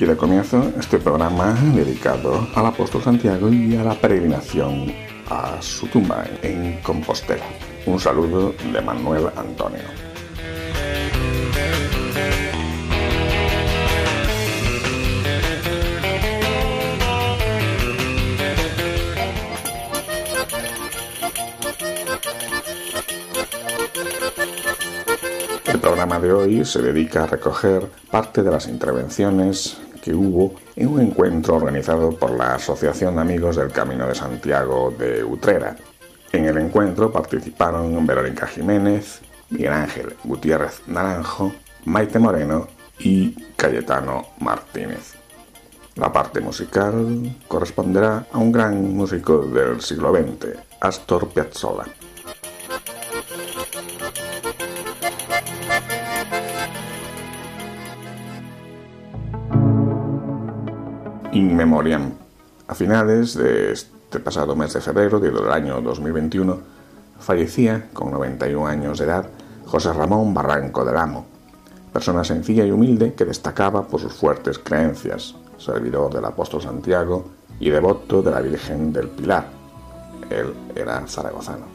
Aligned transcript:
Aquí 0.00 0.06
de 0.06 0.16
comienzo 0.16 0.72
este 0.78 0.98
programa 0.98 1.54
dedicado 1.74 2.48
al 2.54 2.64
apóstol 2.64 3.02
Santiago 3.02 3.50
y 3.50 3.76
a 3.76 3.84
la 3.84 3.94
peregrinación 3.94 4.90
a 5.28 5.60
su 5.60 5.88
tumba 5.88 6.24
en 6.40 6.80
Compostela. 6.80 7.44
Un 7.84 8.00
saludo 8.00 8.54
de 8.72 8.80
Manuel 8.80 9.26
Antonio. 9.36 9.82
El 25.66 25.78
programa 25.78 26.18
de 26.18 26.32
hoy 26.32 26.64
se 26.64 26.80
dedica 26.80 27.24
a 27.24 27.26
recoger 27.26 27.86
parte 28.10 28.42
de 28.42 28.50
las 28.50 28.66
intervenciones 28.66 29.76
que 30.02 30.14
hubo 30.14 30.54
en 30.76 30.88
un 30.88 31.00
encuentro 31.00 31.56
organizado 31.56 32.10
por 32.10 32.30
la 32.32 32.54
Asociación 32.54 33.18
Amigos 33.18 33.56
del 33.56 33.70
Camino 33.70 34.06
de 34.06 34.14
Santiago 34.14 34.94
de 34.96 35.22
Utrera. 35.22 35.76
En 36.32 36.44
el 36.44 36.58
encuentro 36.58 37.10
participaron 37.10 38.06
Verónica 38.06 38.46
Jiménez, 38.46 39.20
Miguel 39.50 39.72
Ángel 39.72 40.14
Gutiérrez 40.24 40.82
Naranjo, 40.86 41.52
Maite 41.84 42.18
Moreno 42.18 42.68
y 42.98 43.32
Cayetano 43.56 44.26
Martínez. 44.38 45.14
La 45.96 46.12
parte 46.12 46.40
musical 46.40 47.36
corresponderá 47.48 48.26
a 48.32 48.38
un 48.38 48.52
gran 48.52 48.96
músico 48.96 49.42
del 49.42 49.80
siglo 49.80 50.12
XX, 50.12 50.56
Astor 50.80 51.28
Piazzolla. 51.28 51.84
In 61.32 61.54
Memoriam. 61.54 62.10
A 62.66 62.74
finales 62.74 63.34
de 63.34 63.70
este 63.70 64.18
pasado 64.18 64.56
mes 64.56 64.72
de 64.72 64.80
febrero 64.80 65.20
del 65.20 65.52
año 65.52 65.80
2021 65.80 66.58
fallecía, 67.20 67.88
con 67.92 68.10
91 68.10 68.66
años 68.66 68.98
de 68.98 69.04
edad, 69.04 69.28
José 69.64 69.92
Ramón 69.92 70.34
Barranco 70.34 70.84
del 70.84 70.96
Amo, 70.96 71.26
persona 71.92 72.24
sencilla 72.24 72.64
y 72.66 72.72
humilde 72.72 73.14
que 73.14 73.24
destacaba 73.24 73.86
por 73.86 74.00
sus 74.00 74.12
fuertes 74.12 74.58
creencias, 74.58 75.36
servidor 75.56 76.12
del 76.12 76.24
apóstol 76.24 76.62
Santiago 76.62 77.30
y 77.60 77.70
devoto 77.70 78.22
de 78.22 78.30
la 78.32 78.40
Virgen 78.40 78.92
del 78.92 79.06
Pilar. 79.08 79.46
Él 80.30 80.52
era 80.74 81.06
zaragozano. 81.06 81.66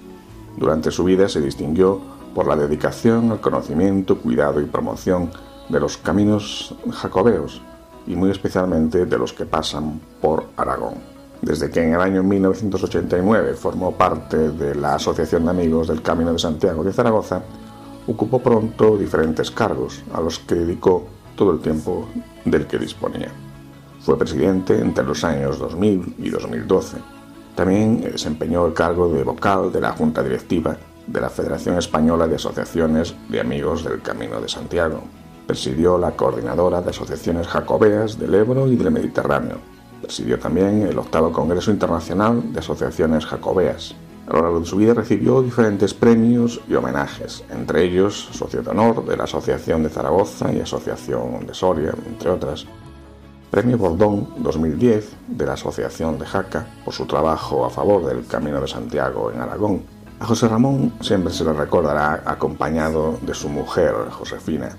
Durante 0.58 0.92
su 0.92 1.06
vida 1.06 1.30
se 1.30 1.40
distinguió 1.40 2.02
por 2.34 2.46
la 2.46 2.58
dedicación 2.58 3.32
al 3.32 3.40
conocimiento, 3.40 4.18
cuidado 4.20 4.60
y 4.60 4.66
promoción 4.66 5.32
de 5.70 5.80
los 5.80 5.96
caminos 5.96 6.76
jacobeos 6.92 7.62
y 8.08 8.16
muy 8.16 8.32
especialmente 8.32 9.06
de 9.06 9.18
los 9.18 9.34
que 9.34 9.46
pasan 9.46 10.00
por 10.22 10.46
Aragón. 10.58 10.96
Desde 11.42 11.70
que 11.70 11.84
en 11.84 11.94
el 11.94 12.02
año 12.02 12.24
1989 12.24 13.54
formó 13.54 13.92
parte 13.92 14.50
de 14.50 14.76
la 14.76 14.96
Asociación 14.96 15.46
de 15.46 15.52
Amigos 15.52 15.88
del 15.88 16.02
Camino 16.02 16.34
de 16.34 16.40
Santiago 16.40 16.84
de 16.84 16.94
Zaragoza, 16.94 17.42
ocupó 18.08 18.40
pronto 18.40 18.98
diferentes 18.98 19.52
cargos 19.52 20.04
a 20.14 20.22
los 20.22 20.40
que 20.40 20.56
dedicó 20.56 21.06
todo 21.36 21.52
el 21.52 21.60
tiempo 21.60 22.08
del 22.46 22.68
que 22.68 22.78
disponía. 22.78 23.32
Fue 24.00 24.18
presidente 24.18 24.80
entre 24.80 25.04
los 25.04 25.24
años 25.24 25.60
2000 25.60 26.16
y 26.20 26.30
2012. 26.30 26.98
También 27.56 28.02
desempeñó 28.02 28.66
el 28.66 28.74
cargo 28.74 29.10
de 29.10 29.24
vocal 29.24 29.72
de 29.72 29.82
la 29.82 29.92
Junta 29.92 30.22
Directiva 30.22 30.78
de 31.08 31.22
la 31.22 31.30
Federación 31.30 31.78
Española 31.78 32.28
de 32.28 32.36
Asociaciones 32.36 33.16
de 33.30 33.40
Amigos 33.40 33.84
del 33.84 34.02
Camino 34.02 34.42
de 34.42 34.50
Santiago, 34.50 35.04
Presidió 35.48 35.98
la 35.98 36.12
coordinadora 36.12 36.82
de 36.82 36.90
asociaciones 36.90 37.48
jacobeas 37.48 38.18
del 38.18 38.34
Ebro 38.34 38.68
y 38.68 38.76
del 38.76 38.92
Mediterráneo. 38.92 39.58
Presidió 40.02 40.40
también 40.40 40.82
el 40.82 40.98
octavo 40.98 41.32
Congreso 41.32 41.72
Internacional 41.72 42.52
de 42.52 42.60
Asociaciones 42.60 43.26
Jacobeas. 43.26 43.96
A 44.28 44.34
lo 44.34 44.42
largo 44.42 44.60
de 44.60 44.66
su 44.66 44.78
vida 44.78 44.96
recibió 44.96 45.44
diferentes 45.44 45.94
premios 45.94 46.60
y 46.68 46.74
homenajes, 46.74 47.44
entre 47.52 47.84
ellos 47.84 48.30
Socio 48.32 48.64
de 48.64 48.72
Honor 48.72 49.06
de 49.06 49.18
la 49.18 49.26
Asociación 49.26 49.84
de 49.84 49.90
Zaragoza 49.90 50.52
y 50.52 50.62
Asociación 50.62 51.46
de 51.46 51.54
Soria, 51.54 51.94
entre 52.08 52.32
otras. 52.32 52.66
Premio 53.52 53.78
Bordón 53.78 54.28
2010 54.38 55.16
de 55.28 55.46
la 55.46 55.54
Asociación 55.54 56.18
de 56.18 56.26
Jaca 56.26 56.66
por 56.84 56.94
su 56.94 57.06
trabajo 57.06 57.66
a 57.66 57.70
favor 57.70 58.04
del 58.06 58.26
Camino 58.26 58.60
de 58.60 58.68
Santiago 58.68 59.32
en 59.32 59.42
Aragón. 59.42 59.84
A 60.20 60.26
José 60.26 60.48
Ramón 60.48 60.94
siempre 61.02 61.32
se 61.32 61.44
le 61.44 61.54
recordará 61.54 62.24
acompañado 62.26 63.20
de 63.22 63.34
su 63.34 63.48
mujer, 63.48 63.94
Josefina, 64.10 64.76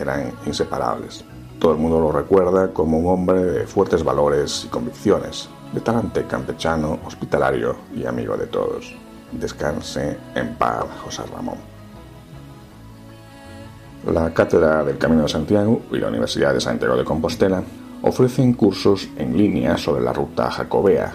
eran 0.00 0.32
inseparables. 0.46 1.24
Todo 1.58 1.72
el 1.72 1.78
mundo 1.78 2.00
lo 2.00 2.10
recuerda 2.10 2.72
como 2.72 2.98
un 2.98 3.06
hombre 3.06 3.42
de 3.42 3.66
fuertes 3.66 4.02
valores 4.02 4.64
y 4.64 4.68
convicciones, 4.68 5.48
de 5.72 5.80
talante 5.80 6.24
campechano, 6.24 6.98
hospitalario 7.04 7.76
y 7.94 8.06
amigo 8.06 8.36
de 8.36 8.46
todos. 8.46 8.94
Descanse 9.32 10.16
en 10.34 10.54
paz, 10.54 10.84
José 11.04 11.22
Ramón. 11.32 11.56
La 14.06 14.32
Cátedra 14.32 14.82
del 14.82 14.96
Camino 14.96 15.22
de 15.22 15.28
Santiago 15.28 15.82
y 15.92 15.98
la 15.98 16.08
Universidad 16.08 16.54
de 16.54 16.60
Santiago 16.60 16.96
de 16.96 17.04
Compostela 17.04 17.62
ofrecen 18.02 18.54
cursos 18.54 19.08
en 19.18 19.36
línea 19.36 19.76
sobre 19.76 20.02
la 20.02 20.14
ruta 20.14 20.50
jacobea, 20.50 21.14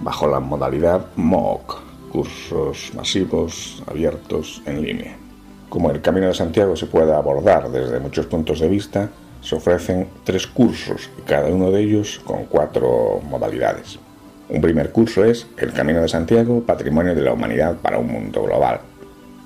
bajo 0.00 0.26
la 0.26 0.40
modalidad 0.40 1.06
MOOC, 1.16 1.80
cursos 2.10 2.92
masivos 2.94 3.82
abiertos 3.86 4.62
en 4.64 4.80
línea. 4.80 5.16
Como 5.72 5.90
el 5.90 6.02
Camino 6.02 6.26
de 6.26 6.34
Santiago 6.34 6.76
se 6.76 6.84
puede 6.84 7.14
abordar 7.14 7.70
desde 7.70 7.98
muchos 7.98 8.26
puntos 8.26 8.60
de 8.60 8.68
vista, 8.68 9.08
se 9.40 9.54
ofrecen 9.54 10.06
tres 10.22 10.46
cursos, 10.46 11.08
cada 11.24 11.48
uno 11.48 11.70
de 11.70 11.80
ellos 11.80 12.20
con 12.26 12.44
cuatro 12.44 13.22
modalidades. 13.26 13.98
Un 14.50 14.60
primer 14.60 14.90
curso 14.90 15.24
es 15.24 15.46
El 15.56 15.72
Camino 15.72 16.02
de 16.02 16.10
Santiago, 16.10 16.60
Patrimonio 16.60 17.14
de 17.14 17.22
la 17.22 17.32
Humanidad 17.32 17.76
para 17.76 17.96
un 17.96 18.12
Mundo 18.12 18.42
Global, 18.42 18.80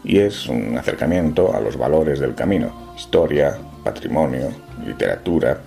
y 0.03 0.19
es 0.19 0.49
un 0.49 0.77
acercamiento 0.77 1.55
a 1.55 1.61
los 1.61 1.77
valores 1.77 2.19
del 2.19 2.35
camino, 2.35 2.73
historia, 2.97 3.57
patrimonio, 3.85 4.49
literatura, 4.85 5.61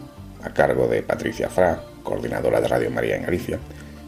a 0.44 0.50
cargo 0.50 0.90
de 0.90 1.03
Patricia 1.03 1.48
Fra, 1.48 1.81
coordinadora 2.03 2.59
de 2.59 2.68
Radio 2.68 2.92
María 2.92 3.16
en 3.16 3.24
Galicia, 3.24 3.59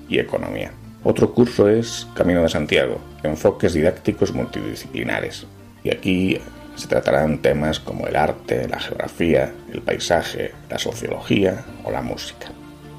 y 0.10 0.20
economía. 0.20 0.74
Otro 1.06 1.34
curso 1.34 1.70
es 1.70 2.10
Camino 2.14 2.42
de 2.42 2.50
Santiago, 2.50 2.98
enfoques 3.24 3.72
didácticos 3.72 4.34
multidisciplinares, 4.34 5.48
y 5.84 5.90
aquí 5.90 6.40
se 6.76 6.88
tratarán 6.88 7.40
temas 7.40 7.80
como 7.80 8.08
el 8.08 8.16
arte, 8.16 8.68
la 8.68 8.80
geografía, 8.80 9.52
el 9.72 9.82
paisaje, 9.82 10.52
la 10.70 10.80
sociología 10.80 11.66
o 11.84 11.92
la 11.92 12.02
música. 12.02 12.48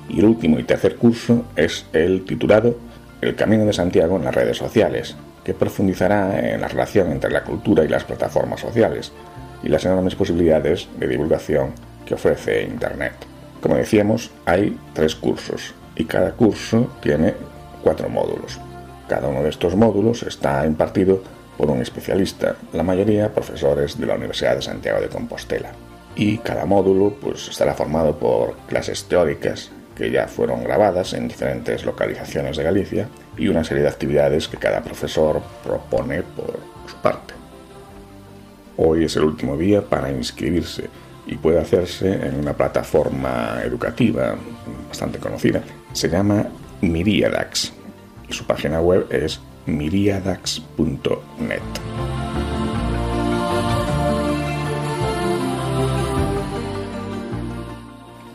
Y 0.09 0.21
el 0.21 0.27
último 0.27 0.59
y 0.59 0.65
tercer 0.65 0.97
curso 0.97 1.45
es 1.57 1.87
el 1.93 2.25
titulado 2.25 2.77
El 3.21 3.35
Camino 3.35 3.65
de 3.65 3.73
Santiago 3.73 4.17
en 4.17 4.25
las 4.25 4.35
redes 4.35 4.59
sociales, 4.59 5.17
que 5.45 5.55
profundizará 5.55 6.39
en 6.39 6.61
la 6.61 6.69
relación 6.69 7.11
entre 7.11 7.31
la 7.31 7.45
cultura 7.45 7.85
y 7.85 7.89
las 7.89 8.05
plataformas 8.05 8.61
sociales 8.61 9.13
y 9.63 9.69
las 9.69 9.85
enormes 9.85 10.15
posibilidades 10.15 10.89
de 10.99 11.09
divulgación 11.09 11.73
que 12.05 12.15
ofrece 12.15 12.63
Internet. 12.65 13.15
Como 13.61 13.77
decíamos, 13.77 14.31
hay 14.45 14.77
tres 14.93 15.15
cursos 15.15 15.75
y 15.97 16.05
cada 16.05 16.33
curso 16.33 16.91
tiene 17.01 17.35
cuatro 17.83 18.09
módulos. 18.09 18.59
Cada 19.09 19.29
uno 19.29 19.43
de 19.43 19.51
estos 19.51 19.77
módulos 19.77 20.23
está 20.23 20.67
impartido 20.67 21.23
por 21.63 21.71
un 21.71 21.81
especialista, 21.81 22.57
la 22.73 22.83
mayoría 22.83 23.33
profesores 23.33 23.97
de 23.97 24.05
la 24.05 24.17
Universidad 24.17 24.57
de 24.57 24.63
Santiago 24.63 25.01
de 25.01 25.07
Compostela. 25.07 25.71
Y 26.17 26.39
cada 26.39 26.67
módulo 26.67 27.15
pues, 27.21 27.47
estará 27.47 27.73
formado 27.73 28.19
por 28.19 28.57
clases 28.67 29.05
teóricas 29.05 29.71
que 29.95 30.11
ya 30.11 30.27
fueron 30.27 30.65
grabadas 30.65 31.13
en 31.13 31.29
diferentes 31.29 31.85
localizaciones 31.85 32.57
de 32.57 32.65
Galicia 32.65 33.09
y 33.39 33.47
una 33.47 33.63
serie 33.63 33.85
de 33.85 33.91
actividades 33.91 34.49
que 34.49 34.57
cada 34.57 34.83
profesor 34.83 35.41
propone 35.63 36.25
por 36.25 36.59
su 36.91 36.97
parte. 36.97 37.35
Hoy 38.77 39.05
es 39.05 39.15
el 39.15 39.23
último 39.23 39.57
día 39.57 39.83
para 39.83 40.11
inscribirse 40.11 40.91
y 41.29 41.37
puede 41.37 41.61
hacerse 41.61 42.27
en 42.27 42.41
una 42.41 42.55
plataforma 42.55 43.61
educativa 43.63 44.35
bastante 44.89 45.21
conocida. 45.21 45.63
Se 45.93 46.09
llama 46.09 46.45
Miriadax 46.81 47.73
y 48.29 48.33
su 48.33 48.45
página 48.49 48.81
web 48.81 49.07
es 49.11 49.41
miriadax.net. 49.67 51.63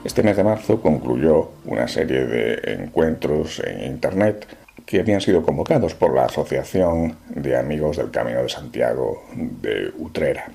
Este 0.03 0.23
mes 0.23 0.37
de 0.37 0.43
marzo 0.43 0.81
concluyó 0.81 1.51
una 1.65 1.87
serie 1.87 2.25
de 2.25 2.73
encuentros 2.81 3.61
en 3.65 3.83
Internet 3.83 4.47
que 4.85 5.01
habían 5.01 5.19
sido 5.19 5.43
convocados 5.43 5.93
por 5.95 6.15
la 6.15 6.25
Asociación 6.25 7.17
de 7.29 7.57
Amigos 7.57 7.97
del 7.97 8.09
Camino 8.09 8.41
de 8.41 8.49
Santiago 8.49 9.25
de 9.35 9.91
Utrera. 9.97 10.49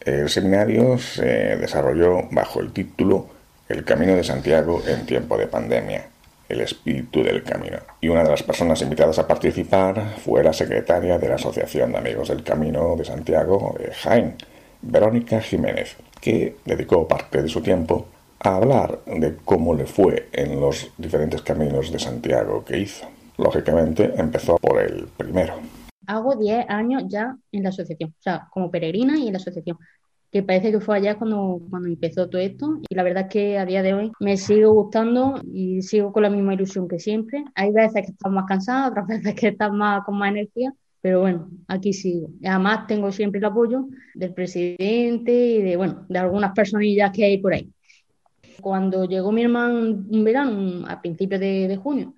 El 0.00 0.28
seminario 0.28 0.96
se 0.98 1.56
desarrolló 1.56 2.28
bajo 2.30 2.60
el 2.60 2.72
título 2.72 3.26
El 3.68 3.84
Camino 3.84 4.14
de 4.14 4.22
Santiago 4.22 4.80
en 4.86 5.06
tiempo 5.06 5.36
de 5.36 5.48
pandemia, 5.48 6.06
el 6.48 6.60
espíritu 6.60 7.22
del 7.22 7.42
camino. 7.42 7.78
Y 8.00 8.08
una 8.08 8.22
de 8.22 8.30
las 8.30 8.42
personas 8.42 8.80
invitadas 8.82 9.18
a 9.18 9.26
participar 9.26 10.16
fue 10.18 10.42
la 10.42 10.52
secretaria 10.52 11.18
de 11.18 11.28
la 11.28 11.36
Asociación 11.36 11.92
de 11.92 11.98
Amigos 11.98 12.28
del 12.28 12.42
Camino 12.42 12.96
de 12.96 13.04
Santiago 13.04 13.74
de 13.78 13.92
Jaén, 13.92 14.36
Verónica 14.82 15.40
Jiménez, 15.40 15.96
que 16.20 16.56
dedicó 16.64 17.08
parte 17.08 17.42
de 17.42 17.48
su 17.48 17.62
tiempo 17.62 18.06
a 18.40 18.56
hablar 18.56 19.00
de 19.06 19.36
cómo 19.44 19.74
le 19.74 19.86
fue 19.86 20.28
en 20.32 20.60
los 20.60 20.90
diferentes 20.98 21.42
caminos 21.42 21.90
de 21.90 21.98
Santiago 21.98 22.64
que 22.64 22.78
hizo. 22.78 23.06
Lógicamente 23.38 24.12
empezó 24.16 24.56
por 24.58 24.80
el 24.80 25.06
primero. 25.16 25.54
Hago 26.06 26.36
10 26.36 26.66
años 26.68 27.04
ya 27.08 27.34
en 27.50 27.62
la 27.62 27.70
asociación, 27.70 28.10
o 28.10 28.22
sea, 28.22 28.46
como 28.50 28.70
peregrina 28.70 29.16
y 29.18 29.26
en 29.28 29.32
la 29.32 29.38
asociación, 29.38 29.78
que 30.34 30.42
parece 30.42 30.72
que 30.72 30.80
fue 30.80 30.96
allá 30.96 31.16
cuando, 31.16 31.60
cuando 31.70 31.86
empezó 31.88 32.28
todo 32.28 32.40
esto 32.40 32.80
y 32.88 32.94
la 32.96 33.04
verdad 33.04 33.26
es 33.26 33.28
que 33.28 33.56
a 33.56 33.64
día 33.64 33.84
de 33.84 33.94
hoy 33.94 34.10
me 34.18 34.36
sigo 34.36 34.72
gustando 34.72 35.40
y 35.44 35.80
sigo 35.82 36.12
con 36.12 36.24
la 36.24 36.28
misma 36.28 36.54
ilusión 36.54 36.88
que 36.88 36.98
siempre. 36.98 37.44
Hay 37.54 37.70
veces 37.70 38.04
que 38.04 38.10
estás 38.10 38.32
más 38.32 38.44
cansada, 38.44 38.88
otras 38.88 39.06
veces 39.22 39.32
que 39.36 39.48
estás 39.48 39.72
más 39.72 40.02
con 40.04 40.18
más 40.18 40.30
energía, 40.30 40.74
pero 41.00 41.20
bueno, 41.20 41.48
aquí 41.68 41.92
sigo. 41.92 42.30
Además 42.44 42.88
tengo 42.88 43.12
siempre 43.12 43.38
el 43.38 43.44
apoyo 43.44 43.86
del 44.12 44.34
presidente 44.34 45.32
y 45.32 45.62
de, 45.62 45.76
bueno, 45.76 46.04
de 46.08 46.18
algunas 46.18 46.50
personillas 46.52 47.12
que 47.12 47.24
hay 47.24 47.38
por 47.38 47.52
ahí. 47.54 47.72
Cuando 48.60 49.04
llegó 49.04 49.30
mi 49.30 49.42
hermano 49.44 50.04
un 50.10 50.24
verano, 50.24 50.84
a 50.88 51.00
principios 51.00 51.40
de, 51.40 51.68
de 51.68 51.76
junio, 51.76 52.12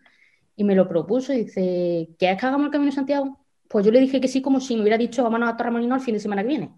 y 0.56 0.64
me 0.64 0.74
lo 0.74 0.88
propuso 0.88 1.34
dice, 1.34 2.08
¿quieres 2.18 2.40
que 2.40 2.46
hagamos 2.46 2.66
el 2.66 2.72
Camino 2.72 2.90
de 2.90 2.96
Santiago? 2.96 3.44
Pues 3.68 3.84
yo 3.84 3.92
le 3.92 4.00
dije 4.00 4.22
que 4.22 4.28
sí, 4.28 4.40
como 4.40 4.58
si 4.60 4.74
me 4.74 4.80
hubiera 4.80 4.96
dicho, 4.96 5.22
vámonos 5.22 5.50
a 5.50 5.56
Torremolino 5.58 5.94
el 5.96 6.00
fin 6.00 6.14
de 6.14 6.20
semana 6.20 6.40
que 6.40 6.48
viene. 6.48 6.70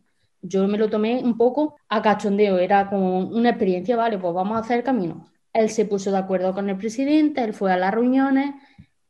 Yo 0.43 0.67
me 0.69 0.79
lo 0.79 0.88
tomé 0.90 1.23
un 1.23 1.37
poco 1.37 1.76
a 1.88 2.02
cachondeo, 2.02 2.58
era 2.58 2.88
como 2.88 3.20
una 3.20 3.50
experiencia, 3.50 3.96
vale, 3.96 4.19
pues 4.19 4.35
vamos 4.35 4.56
a 4.56 4.61
hacer 4.61 4.85
camino. 4.85 5.31
Él 5.52 5.70
se 5.70 5.85
puso 5.85 6.11
de 6.11 6.19
acuerdo 6.19 6.55
con 6.55 6.69
el 6.70 6.76
presidente, 6.76 7.43
él 7.43 7.55
fue 7.55 7.73
a 7.73 7.76
las 7.76 7.93
reuniones, 7.93 8.55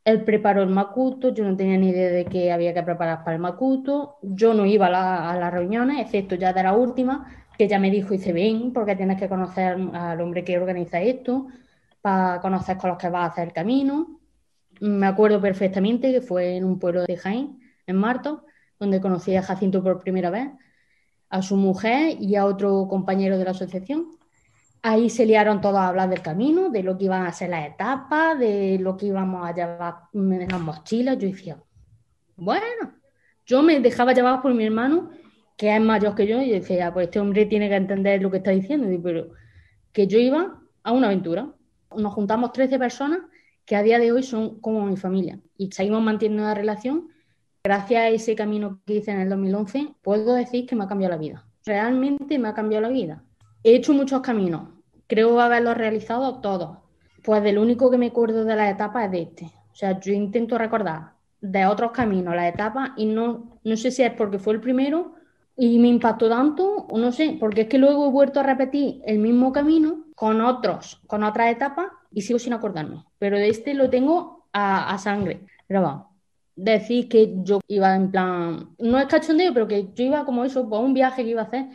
él 0.05 0.23
preparó 0.23 0.63
el 0.63 0.69
Macuto, 0.69 1.33
yo 1.33 1.43
no 1.43 1.55
tenía 1.55 1.77
ni 1.77 1.89
idea 1.89 2.09
de 2.09 2.25
que 2.25 2.51
había 2.51 2.73
que 2.73 2.83
preparar 2.83 3.23
para 3.23 3.35
el 3.35 3.41
Macuto, 3.41 4.17
yo 4.21 4.53
no 4.53 4.65
iba 4.65 4.87
a, 4.87 5.37
las 5.37 5.53
reuniones, 5.53 5.99
excepto 5.99 6.35
ya 6.35 6.53
de 6.53 6.63
la 6.63 6.73
última, 6.73 7.27
que 7.57 7.67
ya 7.67 7.79
me 7.79 7.91
dijo, 7.91 8.11
dice, 8.11 8.33
ven, 8.33 8.73
porque 8.73 8.95
tienes 8.95 9.19
que 9.19 9.29
conocer 9.29 9.77
al 9.93 10.21
hombre 10.21 10.43
que 10.43 10.57
organiza 10.57 11.01
esto, 11.01 11.47
para 12.01 12.39
conocer 12.41 12.77
con 12.77 12.91
los 12.91 12.97
que 12.97 13.09
vas 13.09 13.23
a 13.23 13.31
hacer 13.33 13.47
el 13.49 13.53
camino 13.53 14.19
me 14.79 15.07
acuerdo 15.07 15.41
perfectamente 15.41 16.11
que 16.11 16.21
fue 16.21 16.55
en 16.55 16.63
un 16.63 16.79
pueblo 16.79 17.03
de 17.03 17.17
Jaén, 17.17 17.59
en 17.85 17.95
Marto, 17.95 18.45
donde 18.79 19.01
conocí 19.01 19.35
a 19.35 19.43
Jacinto 19.43 19.83
por 19.83 19.99
primera 19.99 20.29
vez, 20.29 20.49
a 21.29 21.41
su 21.41 21.55
mujer 21.55 22.17
y 22.19 22.35
a 22.35 22.45
otro 22.45 22.87
compañero 22.89 23.37
de 23.37 23.45
la 23.45 23.51
asociación. 23.51 24.07
Ahí 24.81 25.09
se 25.09 25.25
liaron 25.25 25.61
todos 25.61 25.77
a 25.77 25.89
hablar 25.89 26.09
del 26.09 26.21
camino, 26.21 26.69
de 26.69 26.83
lo 26.83 26.97
que 26.97 27.05
iban 27.05 27.25
a 27.25 27.33
ser 27.33 27.49
las 27.49 27.67
etapas, 27.67 28.39
de 28.39 28.77
lo 28.79 28.95
que 28.97 29.07
íbamos 29.07 29.47
a 29.47 29.53
llevar 29.53 29.95
en 30.13 30.47
las 30.47 30.61
mochilas. 30.61 31.17
Yo 31.17 31.27
decía, 31.27 31.57
bueno, 32.37 32.93
yo 33.45 33.61
me 33.61 33.79
dejaba 33.79 34.13
llevar 34.13 34.41
por 34.41 34.53
mi 34.53 34.65
hermano, 34.65 35.09
que 35.57 35.75
es 35.75 35.81
mayor 35.81 36.15
que 36.15 36.25
yo, 36.25 36.41
y 36.41 36.49
decía, 36.49 36.93
pues 36.93 37.07
este 37.07 37.19
hombre 37.19 37.45
tiene 37.45 37.67
que 37.67 37.75
entender 37.75 38.21
lo 38.21 38.31
que 38.31 38.37
está 38.37 38.51
diciendo, 38.51 38.87
pero 39.03 39.31
que 39.91 40.07
yo 40.07 40.17
iba 40.17 40.61
a 40.83 40.91
una 40.91 41.07
aventura. 41.07 41.51
Nos 41.95 42.13
juntamos 42.13 42.53
13 42.53 42.79
personas 42.79 43.19
que 43.65 43.75
a 43.75 43.83
día 43.83 43.99
de 43.99 44.11
hoy 44.11 44.23
son 44.23 44.59
como 44.61 44.85
mi 44.85 44.97
familia 44.97 45.39
y 45.57 45.71
seguimos 45.71 46.01
manteniendo 46.01 46.43
una 46.43 46.55
relación. 46.55 47.09
Gracias 47.63 48.01
a 48.01 48.07
ese 48.09 48.35
camino 48.35 48.81
que 48.85 48.95
hice 48.95 49.11
en 49.11 49.19
el 49.19 49.29
2011, 49.29 49.95
puedo 50.01 50.33
decir 50.33 50.65
que 50.65 50.75
me 50.75 50.85
ha 50.85 50.87
cambiado 50.87 51.15
la 51.15 51.21
vida. 51.21 51.45
Realmente 51.65 52.39
me 52.39 52.47
ha 52.47 52.53
cambiado 52.53 52.83
la 52.83 52.89
vida. 52.89 53.23
He 53.63 53.75
hecho 53.75 53.93
muchos 53.93 54.21
caminos, 54.21 54.69
creo 55.07 55.39
haberlos 55.39 55.77
realizado 55.77 56.39
todos. 56.39 56.77
Pues 57.23 57.43
del 57.43 57.57
único 57.57 57.91
que 57.91 57.97
me 57.97 58.07
acuerdo 58.07 58.45
de 58.45 58.55
la 58.55 58.69
etapa 58.69 59.05
es 59.05 59.11
de 59.11 59.21
este. 59.23 59.45
O 59.71 59.75
sea, 59.75 59.99
yo 59.99 60.13
intento 60.13 60.57
recordar 60.57 61.13
de 61.41 61.65
otros 61.65 61.91
caminos 61.91 62.35
la 62.35 62.47
etapa 62.47 62.93
y 62.97 63.05
no, 63.05 63.59
no 63.63 63.77
sé 63.77 63.91
si 63.91 64.03
es 64.03 64.13
porque 64.13 64.39
fue 64.39 64.53
el 64.53 64.61
primero 64.61 65.13
y 65.55 65.77
me 65.79 65.89
impactó 65.89 66.29
tanto, 66.29 66.87
o 66.89 66.97
no 66.97 67.11
sé, 67.11 67.35
porque 67.37 67.61
es 67.61 67.67
que 67.67 67.77
luego 67.77 68.07
he 68.07 68.11
vuelto 68.11 68.39
a 68.39 68.43
repetir 68.43 69.01
el 69.05 69.19
mismo 69.19 69.51
camino 69.51 70.05
con 70.15 70.39
otros, 70.39 71.01
con 71.05 71.23
otras 71.23 71.51
etapas 71.51 71.87
y 72.11 72.21
sigo 72.21 72.39
sin 72.39 72.53
acordarme. 72.53 73.03
Pero 73.17 73.37
de 73.37 73.49
este 73.49 73.73
lo 73.73 73.89
tengo 73.89 74.47
a, 74.53 74.97
sangre 74.97 75.45
grabado. 75.67 76.08
Decir 76.61 77.07
que 77.07 77.35
yo 77.43 77.61
iba 77.67 77.95
en 77.95 78.11
plan, 78.11 78.75
no 78.79 78.99
es 78.99 79.05
cachondeo, 79.05 79.53
pero 79.53 79.67
que 79.67 79.89
yo 79.95 80.03
iba 80.03 80.25
como 80.25 80.43
eso, 80.43 80.67
por 80.67 80.83
un 80.83 80.93
viaje 80.93 81.23
que 81.23 81.29
iba 81.29 81.41
a 81.41 81.45
hacer. 81.45 81.67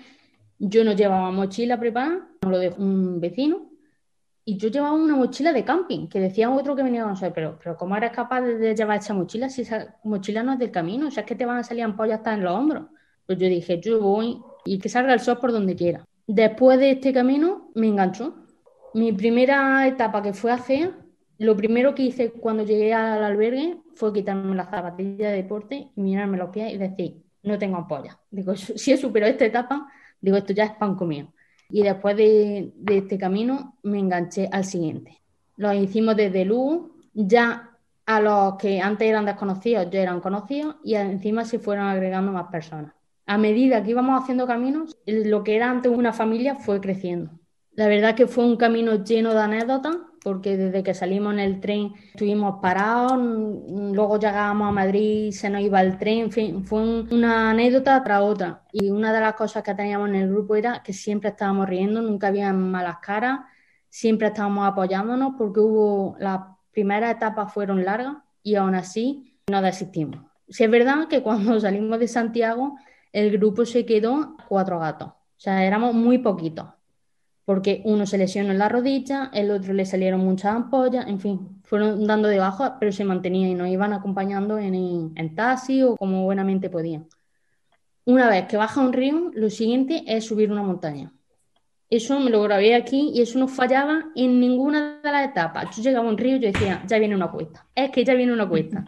Yo 0.59 0.85
no 0.85 0.93
llevaba 0.93 1.31
mochila 1.31 1.79
preparada, 1.81 2.29
lo 2.43 2.59
dejó 2.59 2.83
un 2.83 3.21
vecino, 3.21 3.71
y 4.45 4.59
yo 4.59 4.69
llevaba 4.69 4.93
una 4.93 5.17
mochila 5.17 5.53
de 5.55 5.65
camping, 5.65 6.07
que 6.09 6.21
decía 6.21 6.51
otro 6.51 6.77
que 6.77 6.83
venía 6.83 7.01
a 7.01 7.05
conocer, 7.05 7.33
pero, 7.33 7.59
pero 7.63 7.77
¿cómo 7.79 7.97
eres 7.97 8.13
capaz 8.13 8.43
de 8.43 8.75
llevar 8.75 8.99
esa 8.99 9.15
mochila 9.15 9.49
si 9.49 9.63
esa 9.63 9.97
mochila 10.05 10.43
no 10.43 10.53
es 10.53 10.59
del 10.59 10.71
camino? 10.71 11.09
O 11.09 11.11
sea, 11.11 11.23
es 11.23 11.27
que 11.27 11.35
te 11.35 11.47
van 11.47 11.59
a 11.59 11.65
salir 11.65 11.83
ampollas 11.83 12.19
hasta 12.19 12.35
en 12.35 12.45
los 12.45 12.53
hombros. 12.53 12.85
Pues 13.27 13.39
yo 13.39 13.49
dije, 13.49 13.81
yo 13.81 14.01
voy 14.01 14.39
y 14.67 14.79
que 14.79 14.91
salga 14.91 15.15
el 15.15 15.21
sol 15.21 15.39
por 15.39 15.51
donde 15.51 15.75
quiera. 15.75 16.05
Después 16.27 16.79
de 16.79 16.91
este 16.91 17.13
camino 17.15 17.71
me 17.75 17.87
enganchó 17.87 18.35
mi 18.93 19.13
primera 19.13 19.87
etapa 19.87 20.23
que 20.23 20.35
fue 20.35 20.53
a 20.53 20.59
CEA, 20.59 20.93
lo 21.39 21.57
primero 21.57 21.95
que 21.95 22.05
hice 22.05 22.31
cuando 22.31 22.65
llegué 22.65 22.95
al 22.95 23.25
albergue 23.25 23.79
fue 23.95 24.13
quitarme 24.13 24.55
las 24.55 24.71
zapatillas 24.71 25.31
de 25.31 25.37
deporte 25.37 25.89
y 25.95 26.01
mirarme 26.01 26.39
los 26.39 26.51
pies 26.51 26.73
y 26.73 26.79
decir, 26.79 27.23
no 27.43 27.59
tengo 27.59 27.77
ampolla. 27.77 28.19
Digo, 28.31 28.55
si 28.57 28.93
he 28.93 28.97
superado 28.97 29.33
esta 29.33 29.45
etapa, 29.45 29.89
digo, 30.21 30.37
esto 30.37 30.53
ya 30.53 30.65
es 30.65 30.73
pan 30.73 30.97
comido. 30.97 31.29
Y 31.71 31.83
después 31.83 32.17
de, 32.17 32.73
este 32.87 33.19
camino 33.19 33.79
me 33.83 33.99
enganché 33.99 34.49
al 34.51 34.65
siguiente. 34.65 35.21
Lo 35.57 35.73
hicimos 35.73 36.17
desde 36.17 36.45
Lugo, 36.45 36.91
ya 37.13 37.71
a 38.07 38.21
los 38.21 38.57
que 38.57 38.81
antes 38.81 39.09
eran 39.09 39.25
desconocidos 39.25 39.89
ya 39.91 40.03
eran 40.03 40.21
conocidos 40.21 40.77
y 40.85 40.95
encima 40.95 41.45
se 41.45 41.59
fueron 41.59 41.87
agregando 41.87 42.33
más 42.33 42.49
personas. 42.49 42.93
A 43.27 43.39
medida 43.39 43.83
que 43.83 43.93
íbamos 43.93 44.23
haciendo 44.23 44.47
caminos, 44.47 44.99
lo 45.07 45.43
que 45.43 45.57
era 45.57 45.71
antes 45.71 45.91
una 45.91 46.13
familia 46.13 46.57
fue 46.57 46.81
creciendo. 46.81 47.31
La 47.73 47.89
verdad 47.89 48.15
que 48.15 48.27
fue 48.27 48.45
un 48.45 48.57
camino 48.57 49.03
lleno 49.03 49.33
de 49.33 49.41
anécdotas, 49.41 49.97
porque 50.25 50.57
desde 50.57 50.83
que 50.83 50.95
salimos 50.95 51.35
en 51.35 51.39
el 51.39 51.61
tren 51.61 51.93
estuvimos 52.15 52.61
parados, 52.63 53.13
luego 53.13 54.19
llegábamos 54.19 54.69
a 54.69 54.73
Madrid, 54.73 55.31
se 55.33 55.51
nos 55.51 55.61
iba 55.61 55.83
el 55.83 55.99
tren, 55.99 56.21
en 56.21 56.33
fin, 56.33 56.65
fue 56.65 56.81
una 56.81 57.51
anécdota 57.51 58.03
tras 58.03 58.23
otra. 58.23 58.63
Y 58.73 58.89
una 58.89 59.13
de 59.13 59.21
las 59.21 59.35
cosas 59.35 59.63
que 59.63 59.75
teníamos 59.75 60.09
en 60.09 60.15
el 60.15 60.31
grupo 60.31 60.57
era 60.57 60.83
que 60.83 60.95
siempre 60.95 61.29
estábamos 61.29 61.69
riendo, 61.69 62.01
nunca 62.01 62.29
había 62.29 62.55
malas 62.55 62.97
caras, 63.03 63.41
siempre 63.91 64.29
estábamos 64.29 64.67
apoyándonos, 64.67 65.35
porque 65.37 65.61
hubo 65.61 66.17
las 66.19 66.41
primeras 66.73 67.15
etapas 67.15 67.53
fueron 67.53 67.85
largas 67.85 68.17
y 68.43 68.55
aún 68.55 68.75
así 68.75 69.39
no 69.51 69.61
desistimos. 69.61 70.23
Si 70.49 70.65
es 70.65 70.71
verdad 70.71 71.07
que 71.07 71.23
cuando 71.23 71.61
salimos 71.61 71.99
de 72.01 72.09
Santiago, 72.09 72.79
el 73.13 73.31
grupo 73.31 73.67
se 73.67 73.85
quedó 73.85 74.39
cuatro 74.49 74.79
gatos, 74.79 75.09
o 75.09 75.17
sea, 75.37 75.65
éramos 75.67 75.95
muy 75.95 76.17
poquitos 76.17 76.74
porque 77.45 77.83
uno 77.85 78.07
se 78.07 78.19
lesionó 78.19 78.53
en 78.53 78.59
la 78.59 78.69
rodilla, 78.69 79.31
el 79.35 79.51
otro 79.51 79.75
le 79.75 79.85
salieron 79.85 80.21
muchas 80.21 80.55
ampollas, 80.55 81.07
en 81.07 81.21
fin, 81.21 81.61
fueron 81.63 82.07
dando 82.07 82.29
de 82.29 82.39
baja, 82.39 82.79
pero 82.79 82.91
se 82.91 83.05
mantenían 83.05 83.51
y 83.51 83.55
nos 83.55 83.69
iban 83.69 83.93
acompañando 83.93 84.59
en, 84.59 85.35
taxi 85.35 85.83
o 85.83 85.97
como 85.97 86.25
buenamente 86.25 86.71
podían. 86.71 87.07
Una 88.07 88.29
vez 88.29 88.47
que 88.47 88.57
baja 88.57 88.81
un 88.81 88.93
río, 88.93 89.31
lo 89.35 89.51
siguiente 89.51 90.05
es 90.07 90.25
subir 90.25 90.51
una 90.53 90.63
montaña. 90.63 91.13
Eso 91.91 92.19
me 92.19 92.31
lo 92.31 92.43
grabé 92.43 92.75
aquí 92.75 93.13
y 93.15 93.23
eso 93.23 93.39
no 93.39 93.47
fallaba 93.47 94.07
en 94.15 94.41
ninguna 94.41 95.01
de 95.03 95.13
las 95.13 95.29
etapas. 95.29 95.77
Yo 95.77 95.83
llegaba 95.83 96.07
a 96.07 96.11
un 96.11 96.19
río 96.19 96.37
y 96.37 96.41
yo 96.41 96.53
decía, 96.53 96.83
ya 96.87 96.99
viene 96.99 97.15
una 97.15 97.31
cuesta. 97.31 97.67
Es 97.75 97.91
que 97.91 98.05
ya 98.05 98.15
viene 98.15 98.33
una 98.33 98.49
cuesta. 98.49 98.87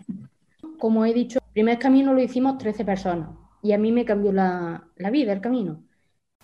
Como 0.79 1.05
he 1.05 1.13
dicho, 1.13 1.39
el 1.39 1.53
primer 1.53 1.79
camino 1.79 2.13
lo 2.15 2.21
hicimos 2.21 2.59
13 2.59 2.85
personas 2.85 3.29
y 3.63 3.73
a 3.73 3.79
mí 3.79 3.93
me 3.93 4.05
cambió 4.05 4.33
la, 4.33 4.89
la 4.97 5.11
vida, 5.11 5.33
el 5.33 5.41
camino. 5.41 5.86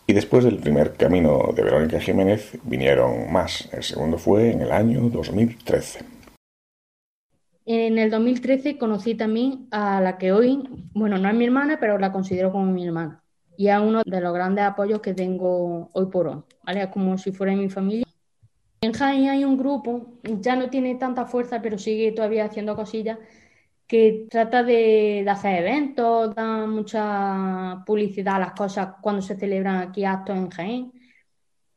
Y 0.07 0.13
después 0.15 0.45
del 0.45 0.59
primer 0.59 0.95
camino 0.95 1.53
de 1.55 1.63
Verónica 1.63 2.01
Jiménez 2.01 2.59
vinieron 2.65 3.33
más. 3.33 3.69
El 3.73 3.83
segundo 3.83 4.19
fue 4.19 4.51
en 4.51 4.63
el 4.63 4.73
año 4.73 5.09
2013. 5.09 6.05
En 7.65 7.99
el 7.99 8.11
2013 8.11 8.77
conocí 8.77 9.15
también 9.15 9.69
a 9.71 10.01
la 10.01 10.19
que 10.19 10.33
hoy, 10.33 10.69
bueno, 10.93 11.19
no 11.19 11.29
es 11.29 11.35
mi 11.35 11.45
hermana, 11.45 11.79
pero 11.79 11.99
la 11.99 12.11
considero 12.11 12.51
como 12.51 12.67
mi 12.67 12.85
hermana. 12.85 13.23
Y 13.57 13.69
a 13.69 13.81
uno 13.81 14.03
de 14.05 14.21
los 14.21 14.35
grandes 14.35 14.65
apoyos 14.65 15.01
que 15.01 15.15
tengo 15.15 15.89
hoy 15.93 16.07
por 16.07 16.27
hoy, 16.27 16.43
¿vale? 16.65 16.91
como 16.91 17.17
si 17.19 17.31
fuera 17.31 17.55
mi 17.55 17.69
familia. 17.69 18.05
En 18.81 18.93
Jaén 18.93 19.29
hay 19.29 19.45
un 19.45 19.57
grupo, 19.57 20.19
ya 20.25 20.57
no 20.57 20.69
tiene 20.69 20.97
tanta 20.97 21.27
fuerza, 21.27 21.63
pero 21.63 21.79
sigue 21.79 22.11
todavía 22.11 22.47
haciendo 22.47 22.75
cosillas, 22.75 23.19
que 23.93 24.27
trata 24.31 24.63
de, 24.63 25.23
hacer 25.29 25.67
eventos, 25.67 26.35
da 26.35 26.67
mucha 26.67 27.85
publicidad 27.85 28.37
a 28.37 28.39
las 28.39 28.53
cosas 28.53 28.95
cuando 29.03 29.21
se 29.21 29.37
celebran 29.37 29.77
aquí 29.87 30.07
actos 30.07 30.35
en 30.35 30.49
Jaén. 30.49 30.93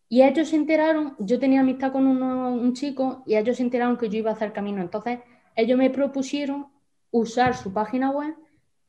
Y 0.07 0.23
ellos 0.23 0.47
se 0.47 0.55
enteraron, 0.55 1.17
yo 1.19 1.39
tenía 1.39 1.59
amistad 1.59 1.91
con 1.91 2.07
un 2.07 2.73
chico 2.73 3.21
y 3.25 3.35
ellos 3.35 3.57
se 3.57 3.63
enteraron 3.63 3.97
que 3.97 4.07
yo 4.07 4.19
iba 4.19 4.31
a 4.31 4.33
hacer 4.33 4.53
camino. 4.53 4.81
Entonces, 4.81 5.19
ellos 5.57 5.77
me 5.77 5.89
propusieron 5.89 6.67
usar 7.11 7.53
su 7.57 7.73
página 7.73 8.11
web 8.11 8.33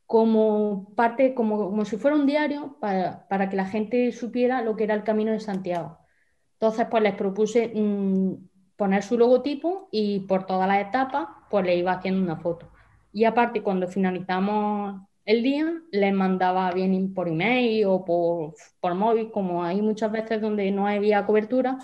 como 0.06 0.94
parte, 0.94 1.34
como, 1.34 1.56
como 1.70 1.84
si 1.84 1.96
fuera 1.96 2.16
un 2.16 2.26
diario, 2.26 2.76
para, 2.80 3.26
para, 3.26 3.48
que 3.48 3.56
la 3.56 3.66
gente 3.66 4.12
supiera 4.12 4.62
lo 4.62 4.76
que 4.76 4.84
era 4.84 4.94
el 4.94 5.02
Camino 5.02 5.32
de 5.32 5.40
Santiago. 5.40 5.98
Entonces, 6.60 6.86
pues 6.88 7.02
les 7.02 7.16
propuse 7.16 7.72
mm, 7.74 8.34
poner 8.76 9.02
su 9.02 9.18
logotipo 9.18 9.88
y 9.90 10.20
por 10.20 10.46
todas 10.46 10.68
las 10.68 10.86
etapas, 10.86 11.26
pues 11.50 11.66
le 11.66 11.76
iba 11.76 11.90
haciendo 11.90 12.22
una 12.22 12.36
foto. 12.36 12.75
Y 13.16 13.24
aparte, 13.24 13.62
cuando 13.62 13.88
finalizamos 13.88 15.00
el 15.24 15.42
día, 15.42 15.72
les 15.90 16.12
mandaba 16.12 16.70
bien 16.72 17.14
por 17.14 17.28
email 17.28 17.86
o 17.86 18.04
por, 18.04 18.52
por 18.78 18.94
móvil, 18.94 19.30
como 19.30 19.64
hay 19.64 19.80
muchas 19.80 20.12
veces 20.12 20.38
donde 20.42 20.70
no 20.70 20.86
había 20.86 21.24
cobertura, 21.24 21.78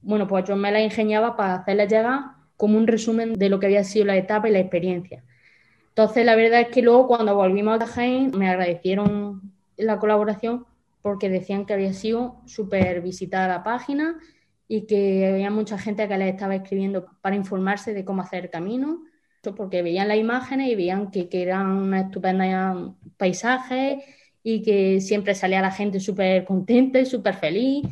bueno, 0.00 0.26
pues 0.26 0.46
yo 0.46 0.56
me 0.56 0.72
la 0.72 0.80
ingeniaba 0.80 1.36
para 1.36 1.56
hacerles 1.56 1.92
llegar 1.92 2.20
como 2.56 2.78
un 2.78 2.86
resumen 2.86 3.34
de 3.34 3.50
lo 3.50 3.60
que 3.60 3.66
había 3.66 3.84
sido 3.84 4.06
la 4.06 4.16
etapa 4.16 4.48
y 4.48 4.52
la 4.52 4.60
experiencia. 4.60 5.22
Entonces, 5.90 6.24
la 6.24 6.34
verdad 6.34 6.62
es 6.62 6.68
que 6.68 6.80
luego 6.80 7.08
cuando 7.08 7.34
volvimos 7.34 7.78
a 7.78 7.86
Jaén, 7.86 8.30
me 8.34 8.48
agradecieron 8.48 9.52
la 9.76 9.98
colaboración 9.98 10.64
porque 11.02 11.28
decían 11.28 11.66
que 11.66 11.74
había 11.74 11.92
sido 11.92 12.40
súper 12.46 13.02
visitada 13.02 13.48
la 13.48 13.62
página 13.62 14.18
y 14.66 14.86
que 14.86 15.28
había 15.30 15.50
mucha 15.50 15.76
gente 15.76 16.08
que 16.08 16.16
les 16.16 16.32
estaba 16.32 16.54
escribiendo 16.54 17.06
para 17.20 17.36
informarse 17.36 17.92
de 17.92 18.02
cómo 18.06 18.22
hacer 18.22 18.44
el 18.44 18.50
camino, 18.50 19.02
porque 19.42 19.82
veían 19.82 20.08
las 20.08 20.18
imágenes 20.18 20.70
y 20.70 20.74
veían 20.74 21.10
que, 21.10 21.28
que 21.28 21.42
eran 21.42 21.66
unos 21.68 22.04
estupendos 22.04 22.94
paisajes 23.16 24.04
y 24.42 24.62
que 24.62 25.00
siempre 25.00 25.34
salía 25.34 25.62
la 25.62 25.70
gente 25.70 26.00
súper 26.00 26.44
contenta 26.44 27.00
y 27.00 27.06
súper 27.06 27.34
feliz. 27.34 27.86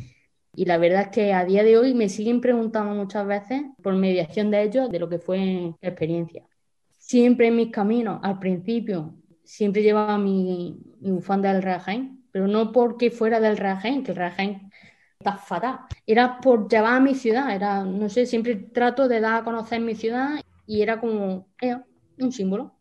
Y 0.55 0.65
la 0.65 0.77
verdad 0.77 1.03
es 1.03 1.07
que 1.09 1.33
a 1.33 1.45
día 1.45 1.63
de 1.63 1.77
hoy 1.77 1.93
me 1.93 2.09
siguen 2.09 2.41
preguntando 2.41 2.93
muchas 2.95 3.25
veces 3.27 3.63
por 3.81 3.95
mediación 3.95 4.51
de 4.51 4.63
ellos 4.63 4.89
de 4.89 4.99
lo 4.99 5.09
que 5.09 5.19
fue 5.19 5.73
la 5.81 5.89
experiencia 5.89 6.43
siempre 7.09 7.47
en 7.47 7.55
mis 7.55 7.71
caminos, 7.71 8.19
al 8.21 8.37
principio, 8.37 9.15
siempre 9.43 9.81
llevaba 9.81 10.19
mi, 10.19 10.79
mi 10.99 11.09
bufanda 11.09 11.51
del 11.51 11.63
Reajain, 11.63 12.23
pero 12.31 12.47
no 12.47 12.71
porque 12.71 13.09
fuera 13.09 13.39
del 13.39 13.57
Reajain, 13.57 14.03
que 14.03 14.11
el 14.11 14.17
Reajain 14.17 14.69
está 15.17 15.37
fatal. 15.37 15.79
Era 16.05 16.39
por 16.39 16.69
llevar 16.69 16.97
a 16.97 16.99
mi 16.99 17.15
ciudad, 17.15 17.55
era, 17.55 17.83
no 17.83 18.09
sé, 18.09 18.27
siempre 18.27 18.55
trato 18.55 19.07
de 19.07 19.21
dar 19.21 19.41
a 19.41 19.43
conocer 19.43 19.81
mi 19.81 19.95
ciudad 19.95 20.39
y 20.69 20.83
era 20.83 20.99
como 20.99 21.47
eh, 21.59 21.75
un 22.19 22.31
símbolo. 22.31 22.71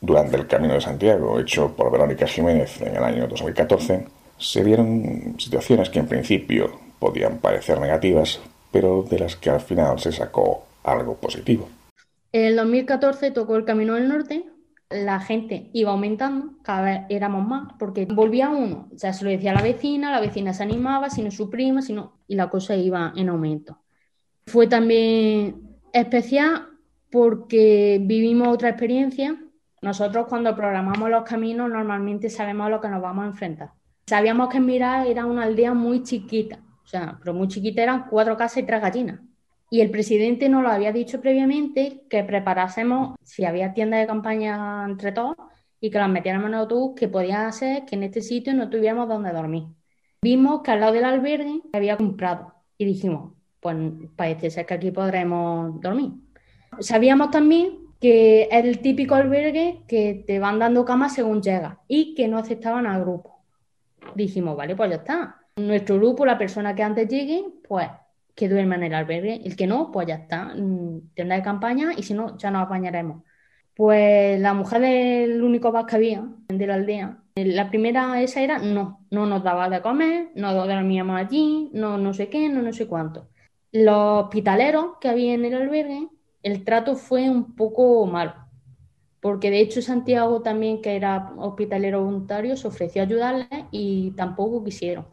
Durante 0.00 0.36
el 0.36 0.46
Camino 0.46 0.72
de 0.72 0.80
Santiago, 0.80 1.38
hecho 1.38 1.76
por 1.76 1.92
Verónica 1.92 2.26
Jiménez 2.26 2.80
en 2.80 2.96
el 2.96 3.04
año 3.04 3.28
2014, 3.28 4.06
se 4.38 4.64
dieron 4.64 5.34
situaciones 5.38 5.90
que 5.90 5.98
en 5.98 6.06
principio 6.06 6.80
podían 6.98 7.36
parecer 7.38 7.78
negativas, 7.80 8.40
pero 8.72 9.02
de 9.02 9.18
las 9.18 9.36
que 9.36 9.50
al 9.50 9.60
final 9.60 9.98
se 9.98 10.10
sacó 10.10 10.64
algo 10.84 11.16
positivo. 11.16 11.68
En 12.32 12.46
el 12.46 12.56
2014 12.56 13.30
tocó 13.30 13.56
el 13.56 13.66
Camino 13.66 13.94
del 13.96 14.08
Norte, 14.08 14.46
la 14.88 15.20
gente 15.20 15.68
iba 15.74 15.90
aumentando, 15.90 16.54
cada 16.62 16.80
vez 16.80 17.00
éramos 17.10 17.46
más, 17.46 17.74
porque 17.78 18.06
volvía 18.06 18.48
uno, 18.48 18.88
o 18.94 18.98
sea, 18.98 19.12
se 19.12 19.24
lo 19.24 19.30
decía 19.30 19.50
a 19.50 19.54
la 19.54 19.62
vecina, 19.62 20.10
la 20.10 20.20
vecina 20.20 20.54
se 20.54 20.62
animaba, 20.62 21.10
sino 21.10 21.30
su 21.30 21.50
prima, 21.50 21.82
sino, 21.82 22.20
y 22.26 22.36
la 22.36 22.48
cosa 22.48 22.74
iba 22.74 23.12
en 23.16 23.28
aumento. 23.28 23.82
Fue 24.46 24.66
también 24.66 25.78
especial 25.92 26.67
porque 27.10 27.98
vivimos 28.02 28.48
otra 28.48 28.70
experiencia. 28.70 29.36
Nosotros 29.82 30.26
cuando 30.28 30.54
programamos 30.54 31.08
los 31.08 31.24
caminos 31.24 31.70
normalmente 31.70 32.28
sabemos 32.30 32.66
a 32.66 32.70
lo 32.70 32.80
que 32.80 32.88
nos 32.88 33.00
vamos 33.00 33.24
a 33.24 33.28
enfrentar. 33.28 33.70
Sabíamos 34.06 34.48
que 34.48 34.56
en 34.56 34.66
Mirar 34.66 35.06
era 35.06 35.26
una 35.26 35.44
aldea 35.44 35.74
muy 35.74 36.02
chiquita, 36.02 36.60
o 36.82 36.86
sea, 36.86 37.18
pero 37.20 37.34
muy 37.34 37.48
chiquita 37.48 37.82
eran 37.82 38.06
cuatro 38.08 38.36
casas 38.36 38.58
y 38.58 38.62
tres 38.64 38.80
gallinas. 38.80 39.20
Y 39.70 39.82
el 39.82 39.90
presidente 39.90 40.48
nos 40.48 40.62
lo 40.62 40.70
había 40.70 40.92
dicho 40.92 41.20
previamente 41.20 42.04
que 42.08 42.24
preparásemos, 42.24 43.16
si 43.22 43.44
había 43.44 43.74
tiendas 43.74 44.00
de 44.00 44.06
campaña 44.06 44.86
entre 44.86 45.12
todos, 45.12 45.36
y 45.80 45.90
que 45.90 45.98
las 45.98 46.08
metiéramos 46.08 46.48
en 46.48 46.54
autobús, 46.54 46.94
que 46.96 47.08
podía 47.08 47.50
ser 47.52 47.84
que 47.84 47.96
en 47.96 48.04
este 48.04 48.22
sitio 48.22 48.54
no 48.54 48.68
tuviéramos 48.68 49.08
donde 49.08 49.32
dormir. 49.32 49.64
Vimos 50.22 50.62
que 50.62 50.70
al 50.72 50.80
lado 50.80 50.94
del 50.94 51.04
albergue 51.04 51.60
había 51.72 51.96
comprado 51.96 52.54
y 52.76 52.84
dijimos, 52.84 53.34
pues 53.60 53.76
parece 54.16 54.50
ser 54.50 54.66
que 54.66 54.74
aquí 54.74 54.90
podremos 54.90 55.80
dormir. 55.80 56.12
Sabíamos 56.80 57.30
también 57.30 57.88
que 58.00 58.42
es 58.42 58.64
el 58.64 58.80
típico 58.80 59.14
albergue 59.14 59.82
que 59.88 60.22
te 60.26 60.38
van 60.38 60.58
dando 60.58 60.84
camas 60.84 61.14
según 61.14 61.42
llegas 61.42 61.78
y 61.88 62.14
que 62.14 62.28
no 62.28 62.38
aceptaban 62.38 62.86
al 62.86 63.00
grupo. 63.02 63.40
Dijimos, 64.14 64.56
vale, 64.56 64.76
pues 64.76 64.90
ya 64.90 64.96
está. 64.96 65.40
Nuestro 65.56 65.96
grupo, 65.96 66.24
la 66.24 66.38
persona 66.38 66.74
que 66.74 66.82
antes 66.82 67.08
llegue, 67.08 67.44
pues 67.66 67.88
que 68.34 68.48
duerma 68.48 68.76
en 68.76 68.84
el 68.84 68.94
albergue. 68.94 69.40
El 69.44 69.56
que 69.56 69.66
no, 69.66 69.90
pues 69.90 70.06
ya 70.06 70.14
está, 70.14 70.54
mm, 70.54 71.10
tienda 71.14 71.34
de 71.34 71.42
campaña 71.42 71.92
y 71.96 72.04
si 72.04 72.14
no, 72.14 72.38
ya 72.38 72.50
nos 72.50 72.62
apañaremos. 72.62 73.24
Pues 73.74 74.40
la 74.40 74.54
mujer 74.54 74.80
del 74.80 75.42
único 75.42 75.72
bar 75.72 75.86
que 75.86 75.96
había 75.96 76.24
de 76.48 76.66
la 76.66 76.74
aldea, 76.74 77.18
la 77.36 77.68
primera 77.68 78.20
esa 78.22 78.40
era 78.40 78.58
no, 78.58 79.06
no 79.10 79.26
nos 79.26 79.42
daba 79.44 79.68
de 79.68 79.80
comer, 79.82 80.30
no 80.34 80.52
dormíamos 80.54 81.16
allí, 81.16 81.70
no 81.72 81.98
no 81.98 82.12
sé 82.12 82.28
qué, 82.28 82.48
no 82.48 82.62
no 82.62 82.72
sé 82.72 82.86
cuánto. 82.88 83.28
Los 83.72 84.24
hospitaleros 84.24 84.96
que 85.00 85.08
había 85.08 85.34
en 85.34 85.44
el 85.44 85.54
albergue, 85.54 86.08
el 86.42 86.64
trato 86.64 86.96
fue 86.96 87.28
un 87.30 87.54
poco 87.56 88.06
malo, 88.06 88.34
porque 89.20 89.50
de 89.50 89.60
hecho 89.60 89.82
Santiago 89.82 90.42
también, 90.42 90.82
que 90.82 90.96
era 90.96 91.32
hospitalero 91.38 92.04
voluntario, 92.04 92.56
se 92.56 92.68
ofreció 92.68 93.02
a 93.02 93.06
ayudarles 93.06 93.48
y 93.70 94.12
tampoco 94.12 94.64
quisieron 94.64 95.06